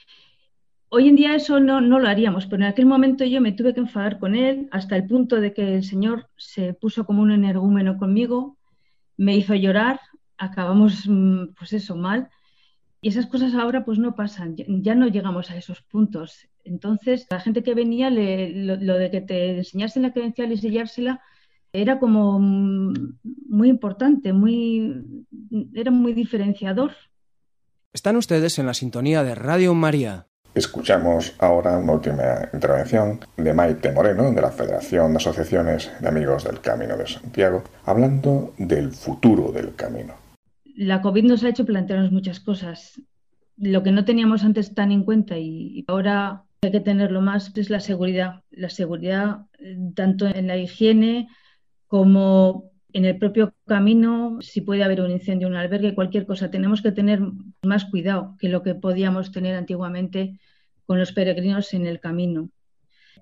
Hoy 0.89 1.09
en 1.09 1.17
día 1.17 1.35
eso 1.35 1.59
no, 1.59 1.81
no, 1.81 1.99
lo 1.99 2.07
haríamos, 2.07 2.45
pero 2.45 2.63
en 2.63 2.69
aquel 2.69 2.85
momento 2.85 3.25
yo 3.25 3.41
me 3.41 3.51
tuve 3.51 3.73
que 3.73 3.81
enfadar 3.81 4.19
con 4.19 4.35
él 4.35 4.69
hasta 4.71 4.95
el 4.95 5.05
punto 5.05 5.41
de 5.41 5.53
que 5.53 5.75
el 5.75 5.83
Señor 5.83 6.29
se 6.37 6.73
puso 6.73 7.05
como 7.05 7.21
un 7.21 7.31
energúmeno 7.31 7.97
conmigo, 7.97 8.57
me 9.17 9.35
hizo 9.35 9.53
llorar, 9.53 9.99
acabamos 10.37 11.03
mm, 11.07 11.55
pues 11.57 11.73
eso 11.73 11.95
mal. 11.95 12.29
Y 13.01 13.09
esas 13.09 13.27
cosas 13.27 13.53
ahora 13.53 13.85
pues 13.85 13.99
no 13.99 14.15
pasan, 14.15 14.55
ya 14.57 14.95
no 14.95 15.07
llegamos 15.07 15.51
a 15.51 15.57
esos 15.57 15.81
puntos. 15.81 16.47
Entonces, 16.63 17.27
la 17.29 17.39
gente 17.39 17.63
que 17.63 17.75
venía, 17.75 18.09
lo, 18.09 18.97
de 18.97 19.11
que 19.11 19.21
te 19.21 19.57
enseñasen 19.57 20.03
la 20.03 20.13
credencial 20.13 20.51
y 20.51 20.57
sellársela, 20.57 21.21
era 21.73 21.99
como 21.99 22.39
mm, 22.39 23.17
muy 23.49 23.69
importante, 23.69 24.33
muy, 24.33 25.25
era 25.73 25.91
muy 25.91 26.13
diferenciador. 26.13 26.93
Están 27.93 28.15
ustedes 28.15 28.57
en 28.57 28.65
la 28.65 28.73
sintonía 28.73 29.23
de 29.23 29.35
Radio 29.35 29.73
María. 29.73 30.27
Escuchamos 30.57 31.35
ahora 31.37 31.77
una 31.77 31.93
última 31.93 32.49
intervención 32.51 33.19
de 33.37 33.53
Maite 33.53 33.91
Moreno, 33.91 34.33
de 34.33 34.41
la 34.41 34.49
Federación 34.49 35.11
de 35.11 35.17
Asociaciones 35.17 35.91
de 35.99 36.07
Amigos 36.07 36.45
del 36.45 36.61
Camino 36.61 36.97
de 36.97 37.05
Santiago, 37.05 37.63
hablando 37.85 38.55
del 38.57 38.91
futuro 38.91 39.51
del 39.51 39.75
camino. 39.75 40.15
La 40.75 41.03
COVID 41.03 41.25
nos 41.25 41.43
ha 41.43 41.49
hecho 41.49 41.63
plantearnos 41.63 42.11
muchas 42.11 42.39
cosas. 42.39 42.99
Lo 43.55 43.83
que 43.83 43.91
no 43.91 44.03
teníamos 44.03 44.43
antes 44.43 44.73
tan 44.73 44.91
en 44.91 45.03
cuenta 45.03 45.37
y 45.37 45.85
ahora 45.87 46.45
hay 46.63 46.71
que 46.71 46.79
tenerlo 46.79 47.21
más 47.21 47.55
es 47.55 47.69
la 47.69 47.79
seguridad. 47.79 48.41
La 48.49 48.69
seguridad 48.69 49.45
eh, 49.59 49.77
tanto 49.93 50.25
en 50.25 50.47
la 50.47 50.57
higiene 50.57 51.27
como 51.85 52.71
en 52.93 53.05
el 53.05 53.17
propio 53.17 53.53
camino, 53.65 54.37
si 54.41 54.61
puede 54.61 54.83
haber 54.83 55.01
un 55.01 55.11
incendio, 55.11 55.47
un 55.47 55.55
albergue, 55.55 55.95
cualquier 55.95 56.25
cosa, 56.25 56.49
tenemos 56.49 56.81
que 56.81 56.91
tener 56.91 57.21
más 57.61 57.85
cuidado 57.85 58.35
que 58.39 58.49
lo 58.49 58.63
que 58.63 58.75
podíamos 58.75 59.31
tener 59.31 59.55
antiguamente 59.55 60.39
con 60.85 60.99
los 60.99 61.11
peregrinos 61.11 61.73
en 61.73 61.85
el 61.85 61.99
camino. 61.99 62.49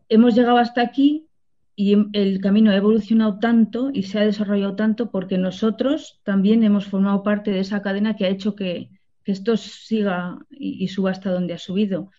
Hemos 0.07 0.35
llegado 0.35 0.57
hasta 0.57 0.81
aquí 0.81 1.27
y 1.75 1.95
el 2.13 2.39
camino 2.39 2.71
ha 2.71 2.75
evolucionado 2.75 3.39
tanto 3.39 3.89
y 3.91 4.03
se 4.03 4.19
ha 4.19 4.25
desarrollado 4.25 4.75
tanto 4.75 5.11
porque 5.11 5.37
nosotros 5.37 6.21
también 6.23 6.63
hemos 6.63 6.85
formado 6.85 7.23
parte 7.23 7.51
de 7.51 7.59
esa 7.59 7.81
cadena 7.81 8.15
que 8.15 8.25
ha 8.25 8.29
hecho 8.29 8.55
que, 8.55 8.89
esto 9.25 9.57
siga 9.57 10.37
y, 10.51 10.87
suba 10.87 11.09
hasta 11.09 11.31
donde 11.31 11.55
ha 11.55 11.57
subido. 11.57 12.11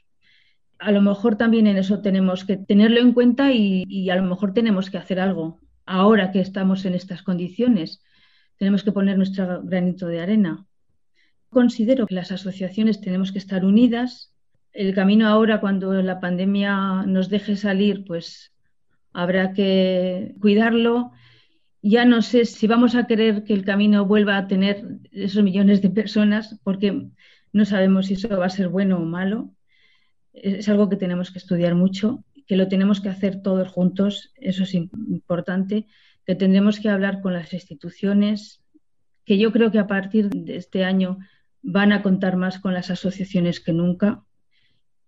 A 0.80 0.90
lo 0.90 1.00
mejor 1.00 1.36
también 1.36 1.68
en 1.68 1.76
eso 1.76 2.02
tenemos 2.02 2.44
que 2.44 2.56
tenerlo 2.56 2.98
en 2.98 3.12
cuenta 3.12 3.52
y 3.52 4.10
a 4.10 4.16
lo 4.16 4.24
mejor 4.24 4.52
tenemos 4.52 4.90
que 4.90 4.98
hacer 4.98 5.20
algo 5.20 5.60
ahora 5.86 6.32
que 6.32 6.40
estamos 6.40 6.84
en 6.84 6.94
estas 6.94 7.22
condiciones. 7.22 8.02
Tenemos 8.58 8.82
que 8.82 8.92
poner 8.92 9.16
nuestro 9.16 9.62
granito 9.62 10.08
de 10.08 10.20
arena. 10.20 10.66
Considero 11.48 12.06
que 12.06 12.14
las 12.14 12.32
asociaciones 12.32 13.00
tenemos 13.00 13.32
que 13.32 13.38
estar 13.38 13.64
unidas. 13.64 14.34
El 14.72 14.94
camino 14.94 15.28
ahora, 15.28 15.60
cuando 15.60 16.02
la 16.02 16.20
pandemia 16.20 17.04
nos 17.06 17.30
deje 17.30 17.56
salir, 17.56 18.04
pues 18.04 18.52
habrá 19.12 19.52
que 19.54 20.34
cuidarlo. 20.40 21.12
Ya 21.80 22.04
no 22.04 22.20
sé 22.20 22.44
si 22.44 22.66
vamos 22.66 22.94
a 22.94 23.06
querer 23.06 23.44
que 23.44 23.54
el 23.54 23.64
camino 23.64 24.04
vuelva 24.04 24.36
a 24.36 24.48
tener 24.48 24.84
esos 25.12 25.42
millones 25.42 25.80
de 25.80 25.90
personas, 25.90 26.58
porque 26.64 27.08
no 27.52 27.64
sabemos 27.64 28.06
si 28.06 28.14
eso 28.14 28.36
va 28.36 28.46
a 28.46 28.50
ser 28.50 28.68
bueno 28.68 28.98
o 28.98 29.04
malo. 29.04 29.50
Es 30.32 30.68
algo 30.68 30.88
que 30.88 30.96
tenemos 30.96 31.30
que 31.30 31.38
estudiar 31.38 31.74
mucho 31.74 32.24
que 32.46 32.56
lo 32.56 32.68
tenemos 32.68 33.00
que 33.00 33.08
hacer 33.08 33.42
todos 33.42 33.68
juntos, 33.68 34.32
eso 34.36 34.62
es 34.62 34.74
importante, 34.74 35.86
que 36.24 36.34
tendremos 36.34 36.80
que 36.80 36.88
hablar 36.88 37.20
con 37.20 37.32
las 37.32 37.52
instituciones, 37.52 38.60
que 39.24 39.38
yo 39.38 39.52
creo 39.52 39.70
que 39.70 39.78
a 39.78 39.86
partir 39.86 40.30
de 40.30 40.56
este 40.56 40.84
año 40.84 41.18
van 41.62 41.92
a 41.92 42.02
contar 42.02 42.36
más 42.36 42.58
con 42.58 42.74
las 42.74 42.90
asociaciones 42.90 43.60
que 43.60 43.72
nunca. 43.72 44.22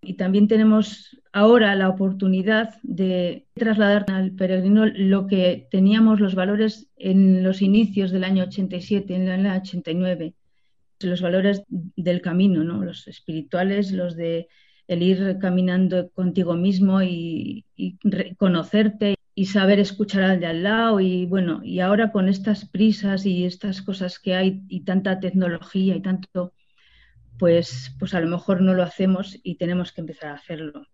Y 0.01 0.15
también 0.15 0.47
tenemos 0.47 1.17
ahora 1.33 1.75
la 1.75 1.89
oportunidad 1.89 2.75
de 2.83 3.47
trasladar 3.53 4.05
al 4.09 4.31
peregrino 4.31 4.85
lo 4.85 5.27
que 5.27 5.67
teníamos 5.71 6.19
los 6.19 6.35
valores 6.35 6.89
en 6.95 7.43
los 7.43 7.61
inicios 7.61 8.11
del 8.11 8.23
año 8.23 8.43
87, 8.43 9.15
en 9.15 9.21
el 9.23 9.45
año 9.45 9.61
89, 9.61 10.35
los 11.01 11.21
valores 11.21 11.63
del 11.67 12.21
camino, 12.21 12.63
¿no? 12.63 12.83
los 12.83 13.07
espirituales, 13.07 13.91
los 13.91 14.15
de 14.15 14.47
el 14.89 15.03
ir 15.03 15.37
caminando 15.39 16.09
contigo 16.09 16.55
mismo 16.55 17.03
y, 17.03 17.63
conocerte 18.37 19.15
y 19.35 19.45
saber 19.45 19.79
escuchar 19.79 20.23
al 20.23 20.39
de 20.39 20.47
al 20.47 20.63
lado 20.63 20.99
y 20.99 21.27
bueno, 21.27 21.61
y 21.63 21.79
ahora 21.79 22.11
con 22.11 22.27
estas 22.27 22.65
prisas 22.65 23.25
y 23.25 23.45
estas 23.45 23.83
cosas 23.83 24.17
que 24.17 24.33
hay 24.33 24.63
y 24.67 24.83
tanta 24.83 25.19
tecnología 25.19 25.95
y 25.95 26.01
tanto, 26.01 26.53
pues, 27.37 27.95
pues 27.99 28.15
a 28.15 28.19
lo 28.19 28.27
mejor 28.27 28.61
no 28.61 28.73
lo 28.73 28.81
hacemos 28.81 29.39
y 29.43 29.55
tenemos 29.55 29.91
que 29.91 30.01
empezar 30.01 30.31
a 30.31 30.33
hacerlo. 30.35 30.87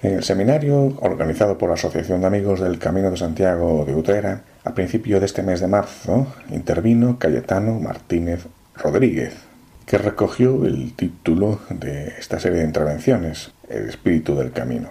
En 0.00 0.14
el 0.14 0.24
seminario 0.24 0.96
organizado 1.02 1.58
por 1.58 1.68
la 1.68 1.74
Asociación 1.74 2.22
de 2.22 2.28
Amigos 2.28 2.60
del 2.60 2.78
Camino 2.78 3.10
de 3.10 3.18
Santiago 3.18 3.84
de 3.84 3.94
Utrera, 3.94 4.42
a 4.64 4.72
principio 4.72 5.20
de 5.20 5.26
este 5.26 5.42
mes 5.42 5.60
de 5.60 5.68
marzo, 5.68 6.34
intervino 6.50 7.18
Cayetano 7.18 7.78
Martínez 7.78 8.46
Rodríguez, 8.74 9.47
que 9.88 9.96
recogió 9.96 10.66
el 10.66 10.92
título 10.94 11.60
de 11.70 12.08
esta 12.18 12.38
serie 12.38 12.58
de 12.58 12.66
intervenciones, 12.66 13.54
El 13.70 13.88
espíritu 13.88 14.34
del 14.34 14.52
camino. 14.52 14.90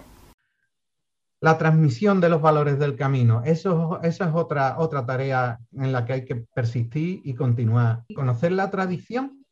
La 1.39 1.59
transmisión 1.59 2.19
de 2.19 2.29
los 2.29 2.41
valores 2.41 2.79
del 2.79 2.95
camino, 2.95 3.43
eso, 3.45 3.99
esa 4.01 4.25
es 4.25 4.31
otra, 4.33 4.79
otra 4.79 5.05
tarea 5.05 5.59
en 5.73 5.91
la 5.91 6.03
que 6.03 6.13
hay 6.13 6.25
que 6.25 6.35
persistir 6.51 7.21
y 7.23 7.35
continuar. 7.35 8.05
Conocer 8.15 8.53
la 8.53 8.71
tradición, 8.71 9.45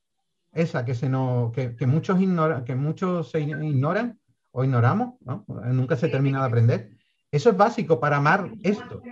esa 0.52 0.84
que, 0.84 0.96
se 0.96 1.10
no, 1.10 1.52
que, 1.54 1.76
que 1.76 1.86
muchos, 1.86 2.20
ignora, 2.20 2.64
que 2.64 2.74
muchos 2.74 3.30
se 3.30 3.42
ignoran, 3.42 4.20
o 4.50 4.64
ignoramos, 4.64 5.14
nunca 5.68 5.96
se 5.96 6.08
termina 6.08 6.40
de 6.40 6.46
aprender. 6.48 6.90
Eso 7.30 7.52
es 7.52 7.58
básico 7.58 8.00
para 8.00 8.18
amar 8.18 8.50
esto, 8.64 9.04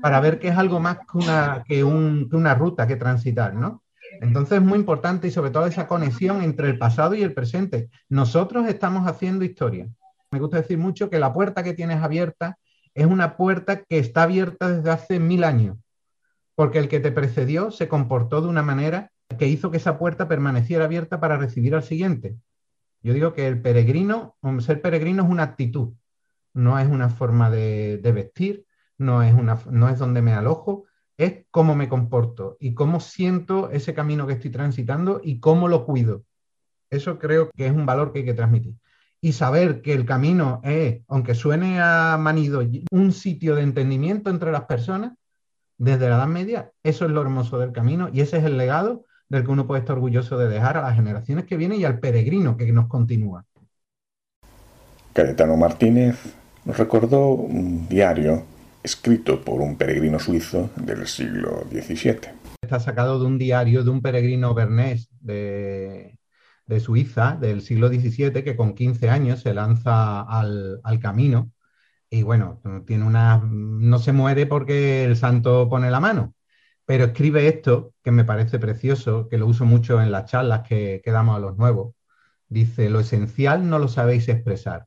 para 0.00 0.20
ver 0.20 0.38
que 0.38 0.46
es 0.46 0.56
algo 0.56 0.78
más 0.78 0.98
que 0.98 1.18
una, 1.18 1.64
que, 1.66 1.82
una 1.82 2.54
ruta 2.54 2.86
que 2.86 2.94
transitar, 2.94 3.54
¿no? 3.54 3.82
Entonces 4.22 4.58
es 4.58 4.64
muy 4.64 4.78
importante 4.78 5.26
y 5.26 5.32
sobre 5.32 5.50
todo 5.50 5.66
esa 5.66 5.88
conexión 5.88 6.42
entre 6.42 6.68
el 6.68 6.78
pasado 6.78 7.16
y 7.16 7.22
el 7.22 7.34
presente. 7.34 7.90
Nosotros 8.08 8.68
estamos 8.68 9.08
haciendo 9.08 9.44
historia. 9.44 9.88
Me 10.30 10.38
gusta 10.38 10.58
decir 10.58 10.78
mucho 10.78 11.10
que 11.10 11.18
la 11.18 11.32
puerta 11.32 11.64
que 11.64 11.74
tienes 11.74 12.00
abierta 12.00 12.56
es 12.94 13.06
una 13.06 13.36
puerta 13.36 13.82
que 13.82 13.98
está 13.98 14.22
abierta 14.22 14.68
desde 14.68 14.90
hace 14.90 15.18
mil 15.18 15.42
años, 15.42 15.76
porque 16.54 16.78
el 16.78 16.88
que 16.88 17.00
te 17.00 17.10
precedió 17.10 17.72
se 17.72 17.88
comportó 17.88 18.40
de 18.40 18.46
una 18.46 18.62
manera 18.62 19.10
que 19.36 19.48
hizo 19.48 19.72
que 19.72 19.78
esa 19.78 19.98
puerta 19.98 20.28
permaneciera 20.28 20.84
abierta 20.84 21.18
para 21.18 21.36
recibir 21.36 21.74
al 21.74 21.82
siguiente. 21.82 22.36
Yo 23.02 23.14
digo 23.14 23.34
que 23.34 23.48
el 23.48 23.60
peregrino, 23.60 24.36
ser 24.60 24.80
peregrino 24.80 25.24
es 25.24 25.30
una 25.30 25.42
actitud, 25.42 25.94
no 26.54 26.78
es 26.78 26.86
una 26.86 27.08
forma 27.08 27.50
de, 27.50 28.00
vestir, 28.14 28.66
no 28.98 29.24
es, 29.24 29.34
una, 29.34 29.58
no 29.68 29.88
es 29.88 29.98
donde 29.98 30.22
me 30.22 30.32
alojo, 30.32 30.84
es 31.24 31.44
cómo 31.50 31.74
me 31.74 31.88
comporto 31.88 32.56
y 32.60 32.74
cómo 32.74 33.00
siento 33.00 33.70
ese 33.70 33.94
camino 33.94 34.26
que 34.26 34.34
estoy 34.34 34.50
transitando 34.50 35.20
y 35.22 35.40
cómo 35.40 35.68
lo 35.68 35.84
cuido. 35.84 36.24
Eso 36.90 37.18
creo 37.18 37.50
que 37.56 37.66
es 37.66 37.72
un 37.72 37.86
valor 37.86 38.12
que 38.12 38.20
hay 38.20 38.24
que 38.24 38.34
transmitir. 38.34 38.74
Y 39.20 39.32
saber 39.32 39.82
que 39.82 39.92
el 39.92 40.04
camino 40.04 40.60
es, 40.64 41.00
aunque 41.08 41.34
suene 41.34 41.80
a 41.80 42.16
manido, 42.18 42.62
un 42.90 43.12
sitio 43.12 43.54
de 43.54 43.62
entendimiento 43.62 44.30
entre 44.30 44.50
las 44.50 44.64
personas, 44.64 45.12
desde 45.78 46.08
la 46.08 46.16
Edad 46.16 46.26
Media, 46.28 46.70
eso 46.82 47.06
es 47.06 47.10
lo 47.10 47.22
hermoso 47.22 47.58
del 47.58 47.72
camino 47.72 48.08
y 48.12 48.20
ese 48.20 48.38
es 48.38 48.44
el 48.44 48.56
legado 48.56 49.04
del 49.28 49.44
que 49.44 49.50
uno 49.50 49.66
puede 49.66 49.80
estar 49.80 49.96
orgulloso 49.96 50.38
de 50.38 50.48
dejar 50.48 50.76
a 50.76 50.82
las 50.82 50.94
generaciones 50.94 51.44
que 51.44 51.56
vienen 51.56 51.80
y 51.80 51.84
al 51.84 51.98
peregrino 51.98 52.56
que 52.56 52.70
nos 52.70 52.86
continúa. 52.86 53.44
Cayetano 55.12 55.56
Martínez 55.56 56.16
nos 56.64 56.78
recordó 56.78 57.30
un 57.30 57.88
diario 57.88 58.44
escrito 58.82 59.40
por 59.40 59.60
un 59.60 59.76
peregrino 59.76 60.18
suizo 60.18 60.70
del 60.76 61.06
siglo 61.06 61.64
XVII. 61.70 62.32
Está 62.62 62.80
sacado 62.80 63.18
de 63.20 63.26
un 63.26 63.38
diario 63.38 63.84
de 63.84 63.90
un 63.90 64.02
peregrino 64.02 64.54
bernés 64.54 65.08
de, 65.20 66.18
Suiza 66.80 67.36
del 67.38 67.60
siglo 67.60 67.88
XVII 67.88 68.42
que 68.42 68.56
con 68.56 68.74
15 68.74 69.10
años 69.10 69.40
se 69.40 69.52
lanza 69.52 70.22
al, 70.22 70.80
camino 71.02 71.52
y 72.08 72.22
bueno, 72.22 72.62
tiene 72.86 73.04
una, 73.04 73.42
no 73.44 73.98
se 73.98 74.12
muere 74.12 74.46
porque 74.46 75.04
el 75.04 75.16
santo 75.16 75.68
pone 75.68 75.90
la 75.90 76.00
mano, 76.00 76.34
pero 76.86 77.04
escribe 77.04 77.48
esto, 77.48 77.94
que 78.02 78.10
me 78.10 78.24
parece 78.24 78.58
precioso, 78.58 79.28
que 79.28 79.38
lo 79.38 79.46
uso 79.46 79.64
mucho 79.64 80.00
en 80.02 80.12
las 80.12 80.26
charlas 80.30 80.62
que, 80.68 81.02
damos 81.06 81.36
a 81.36 81.40
los 81.40 81.56
nuevos. 81.56 81.94
Dice, 82.48 82.90
lo 82.90 83.00
esencial 83.00 83.68
no 83.68 83.78
lo 83.78 83.88
sabéis 83.88 84.28
expresar. 84.28 84.86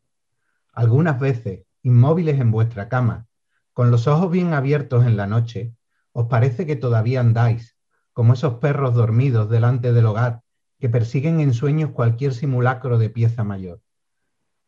Algunas 0.74 1.20
veces, 1.20 1.64
inmóviles 1.84 2.39
en 2.39 2.52
vuestra 2.52 2.89
cama, 2.89 3.28
con 3.76 3.91
los 3.91 4.07
ojos 4.07 4.32
bien 4.32 4.55
abiertos 4.55 5.05
en 5.05 5.17
la 5.17 5.28
noche, 5.28 5.76
os 6.13 6.26
parece 6.26 6.65
que 6.65 6.76
todavía 6.76 7.19
andáis, 7.19 7.78
como 8.11 8.34
esos 8.34 8.55
perros 8.55 8.95
dormidos 8.95 9.47
delante 9.51 9.93
del 9.93 10.07
hogar, 10.07 10.41
que 10.80 10.89
persiguen 10.89 11.39
en 11.41 11.53
sueños 11.53 11.91
cualquier 11.91 12.34
simulacro 12.34 12.97
de 12.97 13.11
pieza 13.11 13.43
mayor. 13.43 13.82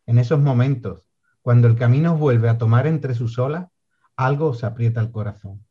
En 0.05 0.19
esos 0.19 0.39
momentos, 0.39 1.09
cuando 1.41 1.67
el 1.67 1.75
camino 1.75 2.13
os 2.13 2.19
vuelve 2.19 2.49
a 2.49 2.59
tomar 2.59 2.85
entre 2.85 3.15
sus 3.15 3.39
olas, 3.39 3.69
algo 4.15 4.49
os 4.49 4.63
aprieta 4.63 5.01
el 5.01 5.09
corazón 5.09 5.65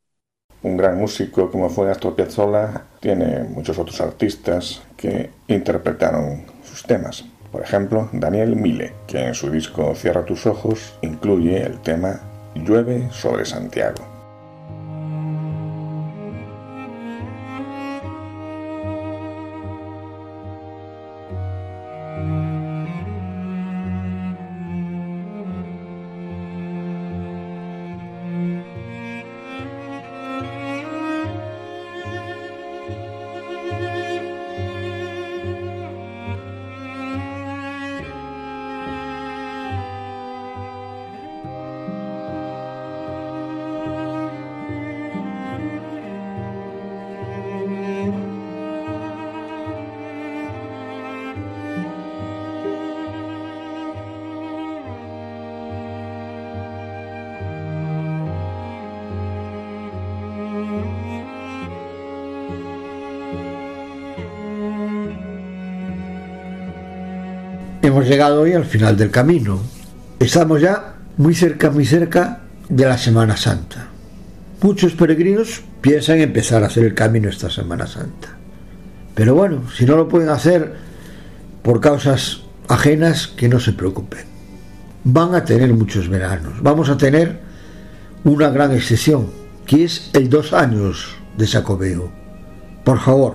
un 0.67 0.77
gran 0.77 0.99
músico 0.99 1.51
como 1.51 1.69
fue 1.69 1.91
Astor 1.91 2.17
Piazzolla, 2.17 2.83
tiene 2.99 3.45
muchos 3.45 3.79
otros 3.79 4.01
artistas 4.01 4.83
que 4.97 5.31
interpretaron 5.47 6.45
sus 6.65 6.83
temas. 6.83 7.25
Por 7.53 7.63
ejemplo, 7.63 8.09
Daniel 8.13 8.57
Mille, 8.57 8.93
que 9.07 9.29
en 9.29 9.35
su 9.35 9.49
disco 9.51 9.95
Cierra 9.95 10.25
tus 10.25 10.45
ojos 10.47 10.99
incluye 11.03 11.63
el 11.63 11.79
tema 11.81 12.21
Llueve 12.65 13.09
sobre 13.11 13.45
Santiago. 13.45 13.96
Hemos 67.87 68.09
llegado 68.09 68.41
hoy 68.41 68.53
al 68.53 68.65
final 68.65 68.97
del 68.97 69.13
camino. 69.13 69.61
Estamos 70.19 70.61
ya 70.61 70.97
muy 71.19 71.37
cerca, 71.37 71.71
muy 71.71 71.87
cerca 71.87 72.41
de 72.69 72.85
la 72.85 72.99
Semana 72.99 73.37
Santa. 73.37 73.87
Muchos 74.61 74.95
peregrinos 74.95 75.63
piensan 75.83 76.19
empezar 76.19 76.65
a 76.65 76.67
hacer 76.67 76.83
el 76.83 76.95
camino 76.95 77.29
esta 77.29 77.49
Semana 77.49 77.87
Santa. 77.87 78.37
Pero 79.15 79.37
bueno, 79.37 79.71
si 79.71 79.85
no 79.85 79.95
lo 79.97 80.09
pueden 80.09 80.31
hacer 80.31 80.75
por 81.63 81.81
causas 81.81 82.41
ajenas, 82.67 83.29
que 83.29 83.49
no 83.49 83.61
se 83.61 83.73
preocupen. 83.73 84.25
Van 85.05 85.37
a 85.37 85.45
tener 85.45 85.73
muchos 85.73 86.09
veranos. 86.09 86.55
Vamos 86.61 86.89
a 86.89 86.97
tener 86.97 87.39
una 88.25 88.51
gran 88.51 88.73
excepción, 88.73 89.29
que 89.65 89.85
es 89.85 90.11
el 90.13 90.29
dos 90.29 90.53
años 90.53 91.15
de 91.39 91.47
Sacobeo. 91.47 92.11
Por 92.83 92.99
favor, 92.99 93.35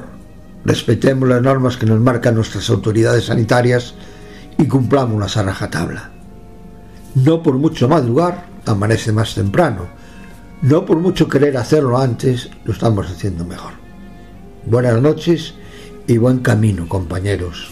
respetemos 0.65 1.29
las 1.29 1.41
normas 1.41 1.77
que 1.77 1.85
nos 1.85 2.01
marcan 2.01 2.35
nuestras 2.35 2.69
autoridades 2.69 3.27
sanitarias 3.27 3.95
y 4.61 4.67
cumplamos 4.67 5.35
la 5.35 5.43
rajatabla. 5.43 6.11
No 7.15 7.41
por 7.41 7.55
mucho 7.55 7.89
madrugar, 7.89 8.45
amanece 8.67 9.11
más 9.11 9.33
temprano. 9.33 9.87
No 10.61 10.85
por 10.85 10.99
mucho 10.99 11.27
querer 11.27 11.57
hacerlo 11.57 11.97
antes, 11.97 12.47
lo 12.63 12.73
estamos 12.73 13.09
haciendo 13.09 13.43
mejor. 13.43 13.73
Buenas 14.67 15.01
noches 15.01 15.55
y 16.05 16.17
buen 16.17 16.39
camino, 16.39 16.87
compañeros. 16.87 17.71